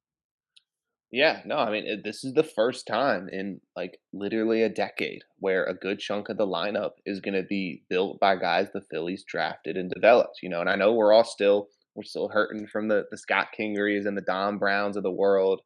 Yeah, 1.13 1.41
no, 1.45 1.57
I 1.57 1.71
mean, 1.71 1.87
it, 1.87 2.03
this 2.03 2.25
is 2.25 2.33
the 2.35 2.43
first 2.43 2.87
time 2.87 3.29
in 3.31 3.61
like 3.77 3.99
literally 4.13 4.63
a 4.63 4.69
decade 4.69 5.23
where 5.39 5.65
a 5.65 5.75
good 5.75 6.01
chunk 6.01 6.29
of 6.29 6.37
the 6.37 6.47
lineup 6.47 6.93
is 7.05 7.21
going 7.21 7.35
to 7.35 7.45
be 7.45 7.85
built 7.89 8.19
by 8.19 8.37
guys 8.37 8.69
the 8.73 8.83
Phillies 8.91 9.25
drafted 9.27 9.77
and 9.77 9.91
developed, 9.91 10.41
you 10.43 10.49
know. 10.49 10.61
And 10.61 10.69
I 10.69 10.75
know 10.75 10.93
we're 10.93 11.13
all 11.13 11.25
still 11.25 11.69
we're 11.95 12.03
still 12.03 12.29
hurting 12.29 12.67
from 12.67 12.89
the 12.89 13.05
the 13.11 13.17
Scott 13.17 13.49
Kingerys 13.59 14.07
and 14.07 14.17
the 14.17 14.23
Dom 14.23 14.59
Browns 14.59 14.97
of 14.97 15.05
the 15.05 15.11
world, 15.11 15.63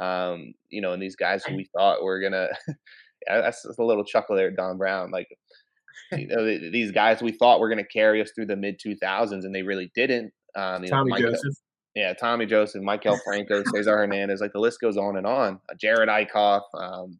um, 0.00 0.54
you 0.70 0.80
know, 0.80 0.92
and 0.92 1.02
these 1.02 1.16
guys 1.16 1.44
who 1.44 1.54
we 1.54 1.68
thought 1.76 2.02
were 2.02 2.20
gonna. 2.20 2.48
yeah, 3.28 3.40
that's, 3.42 3.62
that's 3.62 3.78
a 3.78 3.84
little 3.84 4.04
chuckle 4.04 4.36
there, 4.36 4.48
at 4.48 4.56
Don 4.56 4.76
Brown. 4.76 5.10
Like, 5.10 5.28
you 6.12 6.26
know, 6.26 6.44
these 6.44 6.90
guys 6.90 7.22
we 7.22 7.32
thought 7.32 7.60
were 7.60 7.68
gonna 7.68 7.84
carry 7.84 8.20
us 8.20 8.32
through 8.34 8.46
the 8.46 8.56
mid 8.56 8.80
two 8.80 8.96
thousands, 8.96 9.44
and 9.44 9.54
they 9.54 9.62
really 9.62 9.92
didn't. 9.94 10.32
Um, 10.56 10.82
you 10.82 10.90
know, 10.90 10.96
Tommy 10.96 11.10
Mike, 11.10 11.22
Joseph. 11.22 11.54
Yeah, 11.94 12.12
Tommy 12.14 12.46
Joseph, 12.46 12.82
Maikel 12.82 13.18
Franco, 13.24 13.62
Cesar 13.74 13.96
Hernandez, 13.96 14.40
like 14.40 14.52
the 14.52 14.60
list 14.60 14.80
goes 14.80 14.96
on 14.96 15.16
and 15.16 15.26
on. 15.26 15.60
Uh, 15.68 15.74
Jerad 15.74 16.08
Eickhoff. 16.08 16.62
Um, 16.74 17.18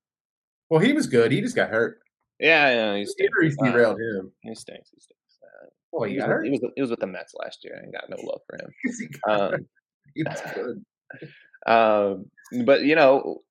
well, 0.68 0.80
he 0.80 0.92
was 0.92 1.06
good. 1.06 1.32
He 1.32 1.40
just 1.40 1.56
got 1.56 1.70
hurt. 1.70 1.98
Yeah, 2.38 2.70
yeah, 2.70 2.96
he 2.96 3.04
stinks. 3.04 3.56
Uh, 3.60 3.70
derailed 3.70 3.98
him. 4.00 4.32
He 4.42 4.54
stinks. 4.54 4.90
He 4.90 5.00
stinks. 5.00 5.38
Uh, 5.42 5.66
well, 5.92 6.04
he, 6.04 6.14
he, 6.14 6.18
was, 6.18 6.26
hurt. 6.26 6.44
He 6.44 6.50
was 6.50 6.60
he 6.76 6.80
was 6.80 6.90
with 6.90 7.00
the 7.00 7.06
Mets 7.06 7.34
last 7.38 7.64
year 7.64 7.80
and 7.82 7.92
got 7.92 8.08
no 8.08 8.16
love 8.22 8.40
for 8.48 8.58
him. 8.58 8.70
um, 9.28 9.66
he 10.14 10.22
was 10.22 10.40
good. 10.54 10.84
Um, 11.66 12.30
but 12.64 12.84
you 12.84 12.94
know, 12.94 13.42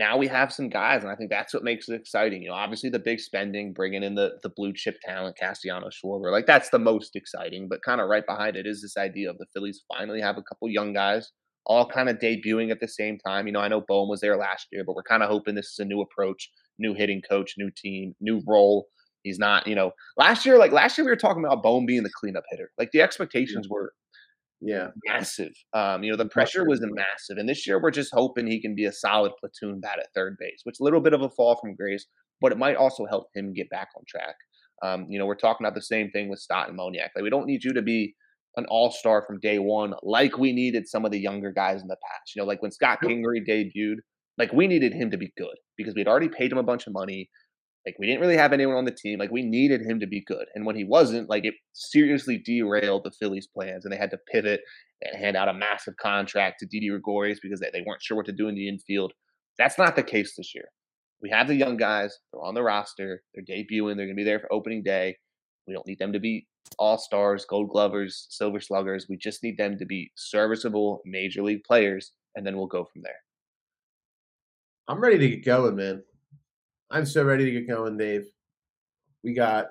now 0.00 0.16
we 0.16 0.26
have 0.26 0.52
some 0.52 0.68
guys, 0.68 1.02
and 1.02 1.12
I 1.12 1.14
think 1.14 1.30
that's 1.30 1.54
what 1.54 1.62
makes 1.62 1.88
it 1.88 1.94
exciting. 1.94 2.42
You 2.42 2.48
know, 2.48 2.54
obviously 2.54 2.90
the 2.90 2.98
big 2.98 3.20
spending, 3.20 3.72
bringing 3.72 4.02
in 4.02 4.16
the 4.16 4.38
the 4.42 4.50
blue 4.50 4.72
chip 4.74 4.96
talent, 5.04 5.36
Castellanos 5.38 5.96
Schwarber, 6.02 6.32
like 6.32 6.46
that's 6.46 6.70
the 6.70 6.78
most 6.78 7.14
exciting. 7.14 7.68
But 7.68 7.82
kind 7.84 8.00
of 8.00 8.08
right 8.08 8.26
behind 8.26 8.56
it 8.56 8.66
is 8.66 8.82
this 8.82 8.96
idea 8.96 9.30
of 9.30 9.38
the 9.38 9.46
Phillies 9.54 9.84
finally 9.86 10.20
have 10.20 10.38
a 10.38 10.42
couple 10.42 10.68
young 10.68 10.92
guys 10.92 11.30
all 11.66 11.86
kind 11.86 12.08
of 12.08 12.18
debuting 12.18 12.70
at 12.70 12.80
the 12.80 12.88
same 12.88 13.18
time. 13.18 13.46
You 13.46 13.52
know, 13.52 13.60
I 13.60 13.68
know 13.68 13.82
Bohm 13.86 14.08
was 14.08 14.20
there 14.20 14.36
last 14.36 14.66
year, 14.72 14.82
but 14.84 14.94
we're 14.94 15.02
kind 15.02 15.22
of 15.22 15.28
hoping 15.28 15.54
this 15.54 15.68
is 15.68 15.78
a 15.78 15.84
new 15.84 16.00
approach, 16.00 16.50
new 16.78 16.94
hitting 16.94 17.22
coach, 17.28 17.54
new 17.58 17.70
team, 17.76 18.14
new 18.20 18.42
role. 18.46 18.86
He's 19.22 19.38
not, 19.38 19.66
you 19.66 19.74
know, 19.74 19.92
last 20.16 20.46
year, 20.46 20.58
like 20.58 20.72
last 20.72 20.96
year, 20.96 21.04
we 21.04 21.10
were 21.10 21.16
talking 21.16 21.44
about 21.44 21.62
Bohm 21.62 21.84
being 21.86 22.02
the 22.02 22.10
cleanup 22.18 22.44
hitter. 22.50 22.70
Like 22.78 22.90
the 22.92 23.02
expectations 23.02 23.68
were 23.68 23.92
yeah 24.60 24.88
massive. 25.06 25.52
Um, 25.72 26.02
you 26.02 26.10
know, 26.10 26.16
the 26.16 26.28
pressure 26.28 26.64
was 26.64 26.80
massive, 26.82 27.38
and 27.38 27.48
this 27.48 27.66
year 27.66 27.80
we're 27.80 27.90
just 27.90 28.12
hoping 28.12 28.46
he 28.46 28.60
can 28.60 28.74
be 28.74 28.84
a 28.84 28.92
solid 28.92 29.32
platoon 29.40 29.80
bat 29.80 29.98
at 29.98 30.08
third 30.14 30.36
base, 30.38 30.60
which 30.64 30.76
a 30.80 30.84
little 30.84 31.00
bit 31.00 31.12
of 31.12 31.22
a 31.22 31.30
fall 31.30 31.56
from 31.60 31.74
grace, 31.74 32.06
but 32.40 32.52
it 32.52 32.58
might 32.58 32.76
also 32.76 33.06
help 33.06 33.26
him 33.34 33.52
get 33.52 33.70
back 33.70 33.88
on 33.96 34.02
track. 34.08 34.34
Um, 34.82 35.06
you 35.08 35.18
know, 35.18 35.26
we're 35.26 35.34
talking 35.34 35.66
about 35.66 35.74
the 35.74 35.82
same 35.82 36.10
thing 36.10 36.28
with 36.28 36.38
Stott 36.38 36.68
and 36.68 36.78
Moniak. 36.78 37.10
Like, 37.14 37.22
we 37.22 37.30
don't 37.30 37.46
need 37.46 37.62
you 37.64 37.74
to 37.74 37.82
be 37.82 38.14
an 38.56 38.66
all 38.68 38.90
star 38.90 39.24
from 39.26 39.38
day 39.40 39.58
one, 39.58 39.94
like 40.02 40.38
we 40.38 40.52
needed 40.52 40.88
some 40.88 41.04
of 41.04 41.12
the 41.12 41.20
younger 41.20 41.52
guys 41.52 41.82
in 41.82 41.88
the 41.88 41.96
past. 41.96 42.34
You 42.34 42.42
know, 42.42 42.46
like 42.46 42.62
when 42.62 42.72
Scott 42.72 42.98
Kingery 43.02 43.46
debuted, 43.48 43.96
like 44.38 44.52
we 44.52 44.66
needed 44.66 44.92
him 44.92 45.10
to 45.10 45.18
be 45.18 45.32
good 45.36 45.54
because 45.76 45.94
we'd 45.94 46.08
already 46.08 46.28
paid 46.28 46.50
him 46.50 46.58
a 46.58 46.62
bunch 46.62 46.86
of 46.86 46.92
money. 46.92 47.28
Like 47.86 47.96
we 47.98 48.06
didn't 48.06 48.20
really 48.20 48.36
have 48.36 48.52
anyone 48.52 48.76
on 48.76 48.84
the 48.84 48.90
team. 48.90 49.18
Like 49.18 49.30
we 49.30 49.42
needed 49.42 49.80
him 49.80 50.00
to 50.00 50.06
be 50.06 50.22
good. 50.26 50.46
And 50.54 50.66
when 50.66 50.76
he 50.76 50.84
wasn't, 50.84 51.30
like 51.30 51.44
it 51.44 51.54
seriously 51.72 52.38
derailed 52.44 53.04
the 53.04 53.10
Phillies' 53.10 53.46
plans 53.46 53.84
and 53.84 53.92
they 53.92 53.96
had 53.96 54.10
to 54.10 54.18
pivot 54.30 54.60
and 55.02 55.18
hand 55.18 55.36
out 55.36 55.48
a 55.48 55.54
massive 55.54 55.96
contract 55.96 56.60
to 56.60 56.66
Didi 56.66 56.90
Gregorius 56.90 57.40
because 57.42 57.60
they, 57.60 57.70
they 57.72 57.82
weren't 57.86 58.02
sure 58.02 58.16
what 58.16 58.26
to 58.26 58.32
do 58.32 58.48
in 58.48 58.54
the 58.54 58.68
infield. 58.68 59.12
That's 59.58 59.78
not 59.78 59.96
the 59.96 60.02
case 60.02 60.34
this 60.36 60.54
year. 60.54 60.68
We 61.22 61.30
have 61.30 61.48
the 61.48 61.54
young 61.54 61.76
guys, 61.76 62.16
they're 62.32 62.42
on 62.42 62.54
the 62.54 62.62
roster, 62.62 63.22
they're 63.34 63.44
debuting, 63.44 63.96
they're 63.96 64.06
gonna 64.06 64.14
be 64.14 64.24
there 64.24 64.40
for 64.40 64.52
opening 64.52 64.82
day. 64.82 65.16
We 65.66 65.74
don't 65.74 65.86
need 65.86 65.98
them 65.98 66.12
to 66.12 66.20
be 66.20 66.46
all 66.78 66.98
stars, 66.98 67.44
gold 67.44 67.70
glovers, 67.70 68.26
silver 68.30 68.60
sluggers. 68.60 69.06
We 69.08 69.16
just 69.16 69.42
need 69.42 69.58
them 69.58 69.76
to 69.78 69.86
be 69.86 70.10
serviceable 70.16 71.00
major 71.04 71.42
league 71.42 71.64
players, 71.66 72.12
and 72.34 72.46
then 72.46 72.56
we'll 72.56 72.66
go 72.66 72.84
from 72.84 73.02
there. 73.02 73.16
I'm 74.88 75.00
ready 75.00 75.18
to 75.18 75.28
get 75.28 75.44
going, 75.44 75.76
man. 75.76 76.02
I'm 76.90 77.06
so 77.06 77.24
ready 77.24 77.44
to 77.44 77.50
get 77.52 77.68
going, 77.68 77.96
Dave. 77.96 78.26
We 79.22 79.32
got 79.32 79.68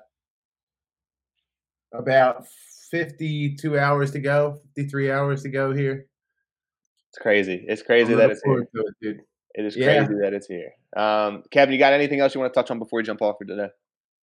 about 1.94 2.46
52 2.92 3.78
hours 3.78 4.12
to 4.12 4.20
go, 4.20 4.60
53 4.76 5.12
hours 5.12 5.44
to 5.44 5.50
go 5.50 5.74
here. 5.74 6.08
It's 7.10 7.18
crazy. 7.20 7.66
It's 7.68 7.82
crazy 7.82 8.14
that 8.14 8.30
it's 8.30 8.42
here. 8.44 8.60
It, 8.60 8.70
dude. 9.02 9.22
It 9.56 9.66
is 9.66 9.76
yeah. 9.76 10.06
crazy 10.06 10.20
that 10.22 10.34
it's 10.34 10.48
here. 10.48 10.72
Um, 10.96 11.44
Kevin, 11.52 11.74
you 11.74 11.80
got 11.80 11.94
anything 11.94 12.20
else 12.20 12.36
you 12.36 12.40
want 12.40 12.54
to 12.54 12.58
touch 12.58 12.72
on 12.72 12.80
before 12.80 12.98
we 12.98 13.04
jump 13.04 13.22
off 13.22 13.38
for 13.40 13.46
today? 13.46 13.70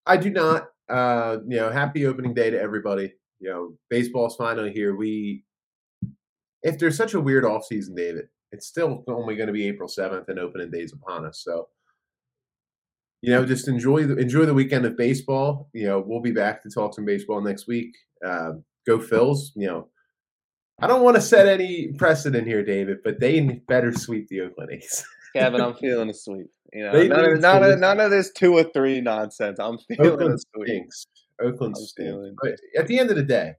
I 0.07 0.17
do 0.17 0.31
not. 0.31 0.69
Uh, 0.89 1.39
you 1.47 1.57
know, 1.57 1.71
happy 1.71 2.07
opening 2.07 2.33
day 2.33 2.49
to 2.49 2.61
everybody. 2.61 3.13
You 3.41 3.51
know, 3.51 3.73
baseball's 3.91 4.37
finally 4.37 4.73
here. 4.73 4.95
We, 4.95 5.45
if 6.63 6.79
there's 6.79 6.97
such 6.97 7.15
a 7.15 7.21
weird 7.21 7.45
off 7.45 7.67
season, 7.67 7.95
David, 7.95 8.29
it's 8.53 8.67
still 8.67 9.05
only 9.09 9.37
going 9.37 9.49
to 9.49 9.53
be 9.53 9.67
April 9.67 9.89
7th 9.89 10.29
and 10.29 10.39
opening 10.39 10.71
days 10.71 10.93
upon 10.93 11.27
us. 11.27 11.43
So, 11.45 11.69
you 13.27 13.33
know, 13.33 13.45
just 13.45 13.67
enjoy 13.67 14.07
the 14.07 14.17
enjoy 14.19 14.47
the 14.47 14.55
weekend 14.55 14.87
of 14.87 14.97
baseball. 14.97 15.69
You 15.73 15.89
know, 15.89 16.05
we'll 16.07 16.21
be 16.21 16.31
back 16.31 16.63
to 16.63 16.71
talk 16.71 16.95
some 16.95 17.05
baseball 17.05 17.41
next 17.41 17.67
week. 17.67 17.93
Uh, 18.25 18.53
go 18.87 18.99
Phils. 18.99 19.49
You 19.57 19.67
know, 19.67 19.89
I 20.81 20.87
don't 20.87 21.03
want 21.03 21.17
to 21.17 21.21
set 21.21 21.49
any 21.49 21.89
precedent 21.99 22.47
here, 22.47 22.65
David, 22.65 22.99
but 23.03 23.19
they 23.19 23.41
better 23.67 23.93
sweep 23.93 24.29
the 24.29 24.43
Oakland 24.43 24.71
A's. 24.75 25.05
Kevin, 25.35 25.61
I'm 25.61 25.75
feeling 25.75 26.09
a 26.09 26.15
sweep. 26.15 26.47
You 26.73 26.85
know, 26.85 26.93
none 26.93 27.33
of, 27.33 27.41
none, 27.41 27.65
of, 27.65 27.79
none 27.81 27.99
of 27.99 28.13
this 28.13 28.31
two 28.31 28.55
or 28.55 28.63
three 28.63 29.01
nonsense. 29.01 29.59
I'm 29.59 29.79
feeling 29.79 30.13
Oakland 30.13 30.35
a 30.35 30.39
sweep. 30.39 30.69
Stinks. 30.69 31.07
Oakland 31.43 31.77
stinks. 31.77 32.29
But 32.41 32.53
at 32.79 32.87
the 32.87 33.01
end 33.01 33.11
of 33.11 33.17
the 33.17 33.25
day, 33.25 33.55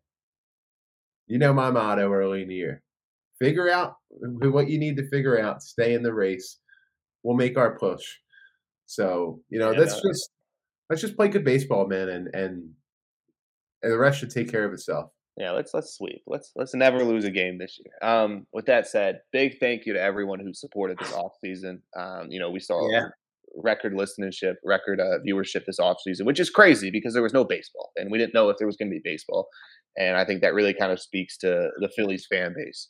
you 1.28 1.40
know 1.40 1.54
my 1.54 1.72
motto 1.72 2.10
early 2.10 2.42
in 2.42 2.48
the 2.48 2.56
year: 2.56 2.84
figure 3.38 3.70
out 3.70 3.96
what 4.22 4.70
you 4.70 4.80
need 4.80 4.96
to 4.96 5.10
figure 5.10 5.38
out. 5.38 5.62
Stay 5.62 5.94
in 5.94 6.04
the 6.04 6.14
race. 6.14 6.58
We'll 7.24 7.36
make 7.36 7.58
our 7.58 7.78
push. 7.78 8.06
So 8.88 9.42
you 9.50 9.60
know, 9.60 9.72
yeah, 9.72 9.80
let's 9.80 10.04
no. 10.04 10.10
just 10.10 10.30
let's 10.90 11.02
just 11.02 11.16
play 11.16 11.28
good 11.28 11.46
baseball, 11.46 11.88
man, 11.88 12.10
and 12.10 12.28
and 12.34 12.72
and 13.84 13.92
the 13.92 13.98
rest 13.98 14.20
should 14.20 14.32
take 14.32 14.50
care 14.50 14.66
of 14.66 14.74
itself. 14.74 15.12
Yeah, 15.38 15.52
let's 15.52 15.74
let's 15.74 15.96
sweep. 15.96 16.24
Let's 16.26 16.52
let's 16.56 16.74
never 16.74 17.04
lose 17.04 17.26
a 17.26 17.30
game 17.30 17.60
this 17.60 17.80
year. 17.80 18.10
Um, 18.10 18.48
with 18.54 18.66
that 18.66 18.88
said, 18.88 19.20
big 19.32 19.60
thank 19.60 19.86
you 19.86 19.94
to 19.94 20.02
everyone 20.02 20.40
who 20.40 20.54
supported 20.54 20.98
this 20.98 21.14
off 21.14 21.34
season. 21.44 21.84
Um, 21.98 22.28
you 22.30 22.40
know, 22.40 22.50
we 22.50 22.60
saw 22.60 22.90
yeah. 22.90 23.10
record 23.56 23.94
listenership, 23.94 24.56
record 24.66 25.00
uh, 25.00 25.20
viewership 25.28 25.66
this 25.68 25.80
off 25.80 25.98
season, 26.04 26.26
which 26.26 26.40
is 26.40 26.50
crazy 26.50 26.90
because 26.90 27.14
there 27.14 27.22
was 27.22 27.34
no 27.34 27.44
baseball 27.44 27.92
and 27.98 28.12
we 28.12 28.18
didn't 28.18 28.34
know 28.34 28.50
if 28.50 28.58
there 28.58 28.68
was 28.68 28.78
going 28.78 28.90
to 28.90 28.96
be 28.96 29.02
baseball. 29.04 29.48
And 29.96 30.18
I 30.18 30.26
think 30.26 30.42
that 30.42 30.54
really 30.54 30.74
kind 30.74 30.92
of 30.92 31.00
speaks 31.00 31.38
to 31.40 31.70
the 31.80 31.90
Phillies 31.96 32.26
fan 32.32 32.54
base, 32.56 32.90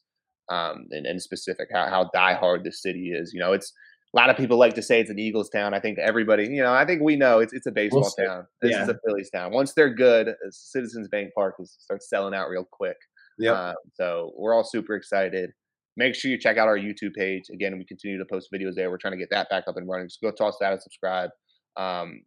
um, 0.50 0.86
and, 0.92 1.06
and 1.06 1.22
specific 1.22 1.68
how 1.74 1.90
how 1.90 2.10
diehard 2.16 2.64
this 2.64 2.82
city 2.82 3.12
is. 3.14 3.34
You 3.34 3.42
know, 3.42 3.52
it's 3.52 3.74
a 4.14 4.18
lot 4.18 4.30
of 4.30 4.38
people 4.38 4.58
like 4.58 4.74
to 4.76 4.82
say 4.82 5.02
it's 5.02 5.10
an 5.10 5.20
Eagles 5.20 5.50
town. 5.50 5.74
I 5.74 5.80
think 5.80 6.00
everybody, 6.00 6.44
you 6.44 6.62
know, 6.62 6.74
I 6.74 6.86
think 6.86 7.02
we 7.02 7.16
know 7.16 7.40
it's 7.40 7.54
it's 7.54 7.66
a 7.66 7.72
baseball 7.72 8.12
we'll 8.18 8.28
town. 8.28 8.48
This 8.62 8.72
yeah. 8.72 8.84
is 8.84 8.90
a 8.90 8.98
Phillies 9.06 9.30
town. 9.30 9.52
Once 9.52 9.74
they're 9.74 9.94
good, 9.94 10.34
Citizens 10.50 11.08
Bank 11.10 11.32
Park 11.36 11.56
is, 11.60 11.76
starts 11.80 12.10
selling 12.10 12.34
out 12.34 12.50
real 12.50 12.68
quick. 12.72 12.98
Yeah. 13.38 13.52
Uh, 13.52 13.74
so 13.94 14.32
we're 14.38 14.54
all 14.54 14.64
super 14.64 14.96
excited. 14.96 15.52
Make 15.98 16.16
sure 16.16 16.32
you 16.32 16.38
check 16.38 16.58
out 16.58 16.68
our 16.68 16.78
YouTube 16.78 17.14
page. 17.16 17.44
Again, 17.52 17.78
we 17.78 17.86
continue 17.86 18.18
to 18.18 18.26
post 18.26 18.50
videos 18.54 18.76
there. 18.76 18.90
We're 18.90 18.98
trying 18.98 19.14
to 19.14 19.18
get 19.18 19.30
that 19.32 19.50
back 19.50 19.66
up 19.68 19.78
and 19.78 19.88
running. 19.90 20.10
So 20.10 20.30
go 20.30 20.32
toss 20.32 20.58
that 20.62 20.72
and 20.72 20.82
subscribe. 20.82 21.32
Um, 21.76 22.22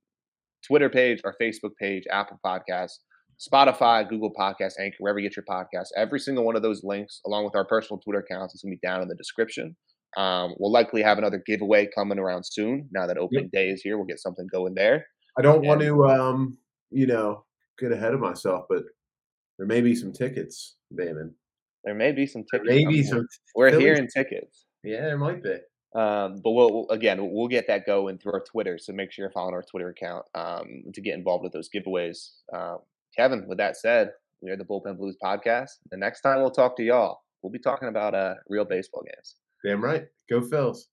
Twitter 0.67 0.91
page, 0.91 1.21
our 1.25 1.35
Facebook 1.41 1.77
page, 1.81 2.05
Apple 2.11 2.39
Podcasts. 2.45 2.99
Spotify, 3.41 4.07
Google 4.07 4.31
Podcasts, 4.39 4.75
Anchor, 4.79 4.97
wherever 4.99 5.19
you 5.19 5.27
get 5.27 5.35
your 5.35 5.47
podcasts. 5.49 5.89
Every 5.97 6.21
single 6.21 6.45
one 6.45 6.57
of 6.57 6.63
those 6.63 6.85
links, 6.85 7.21
along 7.25 7.47
with 7.47 7.57
our 7.57 7.65
personal 7.65 7.99
Twitter 7.99 8.19
accounts, 8.19 8.55
is 8.55 8.61
going 8.61 8.73
to 8.73 8.79
be 8.79 8.87
down 8.87 9.01
in 9.01 9.09
the 9.09 9.15
description. 9.15 9.77
Um, 10.17 10.55
we'll 10.59 10.73
likely 10.73 11.03
have 11.03 11.19
another 11.19 11.43
giveaway 11.47 11.89
coming 11.95 12.19
around 12.19 12.45
soon. 12.45 12.89
Now 12.91 13.07
that 13.07 13.19
opening 13.19 13.45
yep. 13.45 13.53
day 13.53 13.69
is 13.71 13.83
here, 13.83 13.97
we'll 13.97 14.07
get 14.07 14.21
something 14.21 14.47
going 14.51 14.75
there. 14.75 15.07
I 15.39 15.43
don't 15.43 15.59
and, 15.59 15.67
want 15.67 15.81
to, 15.81 16.07
um, 16.07 16.59
you 16.91 17.07
know, 17.07 17.45
get 17.79 17.93
ahead 17.93 18.15
of 18.15 18.21
myself, 18.21 18.65
but 18.69 18.83
there 19.59 19.67
may 19.67 19.81
be 19.81 19.95
some 19.95 20.13
tickets, 20.13 20.77
Damon. 20.97 21.35
There 21.85 21.95
may 21.95 22.13
be 22.13 22.27
some 22.27 22.45
tickets. 22.51 22.69
Maybe 22.69 23.03
some. 23.03 23.27
We're 23.55 23.79
hearing 23.79 24.09
tickets. 24.09 24.67
Yeah, 24.83 25.03
there 25.03 25.19
might 25.19 25.43
be. 25.43 25.57
Um, 25.95 26.41
but 26.43 26.53
we'll 26.53 26.87
again 26.91 27.19
we'll 27.33 27.49
get 27.49 27.67
that 27.67 27.85
going 27.85 28.19
through 28.19 28.35
our 28.35 28.45
Twitter. 28.45 28.79
So 28.79 28.93
make 28.93 29.11
sure 29.11 29.25
you're 29.25 29.33
following 29.33 29.55
our 29.55 29.63
Twitter 29.63 29.89
account 29.89 30.25
um, 30.35 30.85
to 30.93 31.01
get 31.01 31.15
involved 31.15 31.43
with 31.43 31.53
those 31.53 31.69
giveaways. 31.69 32.31
Um, 32.53 32.79
Kevin, 33.17 33.47
with 33.49 33.59
that 33.59 33.77
said, 33.77 34.13
we 34.41 34.51
are 34.51 34.57
the 34.57 34.65
Bullpen 34.65 34.99
Blues 34.99 35.17
podcast. 35.23 35.71
The 35.91 35.97
next 35.97 36.21
time 36.21 36.41
we'll 36.41 36.51
talk 36.51 36.77
to 36.77 36.85
y'all, 36.85 37.23
we'll 37.43 37.53
be 37.53 37.59
talking 37.59 37.89
about 37.89 38.15
uh, 38.15 38.35
real 38.49 38.65
baseball 38.65 39.03
games. 39.03 39.37
Damn 39.65 39.83
right. 39.85 40.07
Go 40.29 40.41
Phils. 40.41 40.87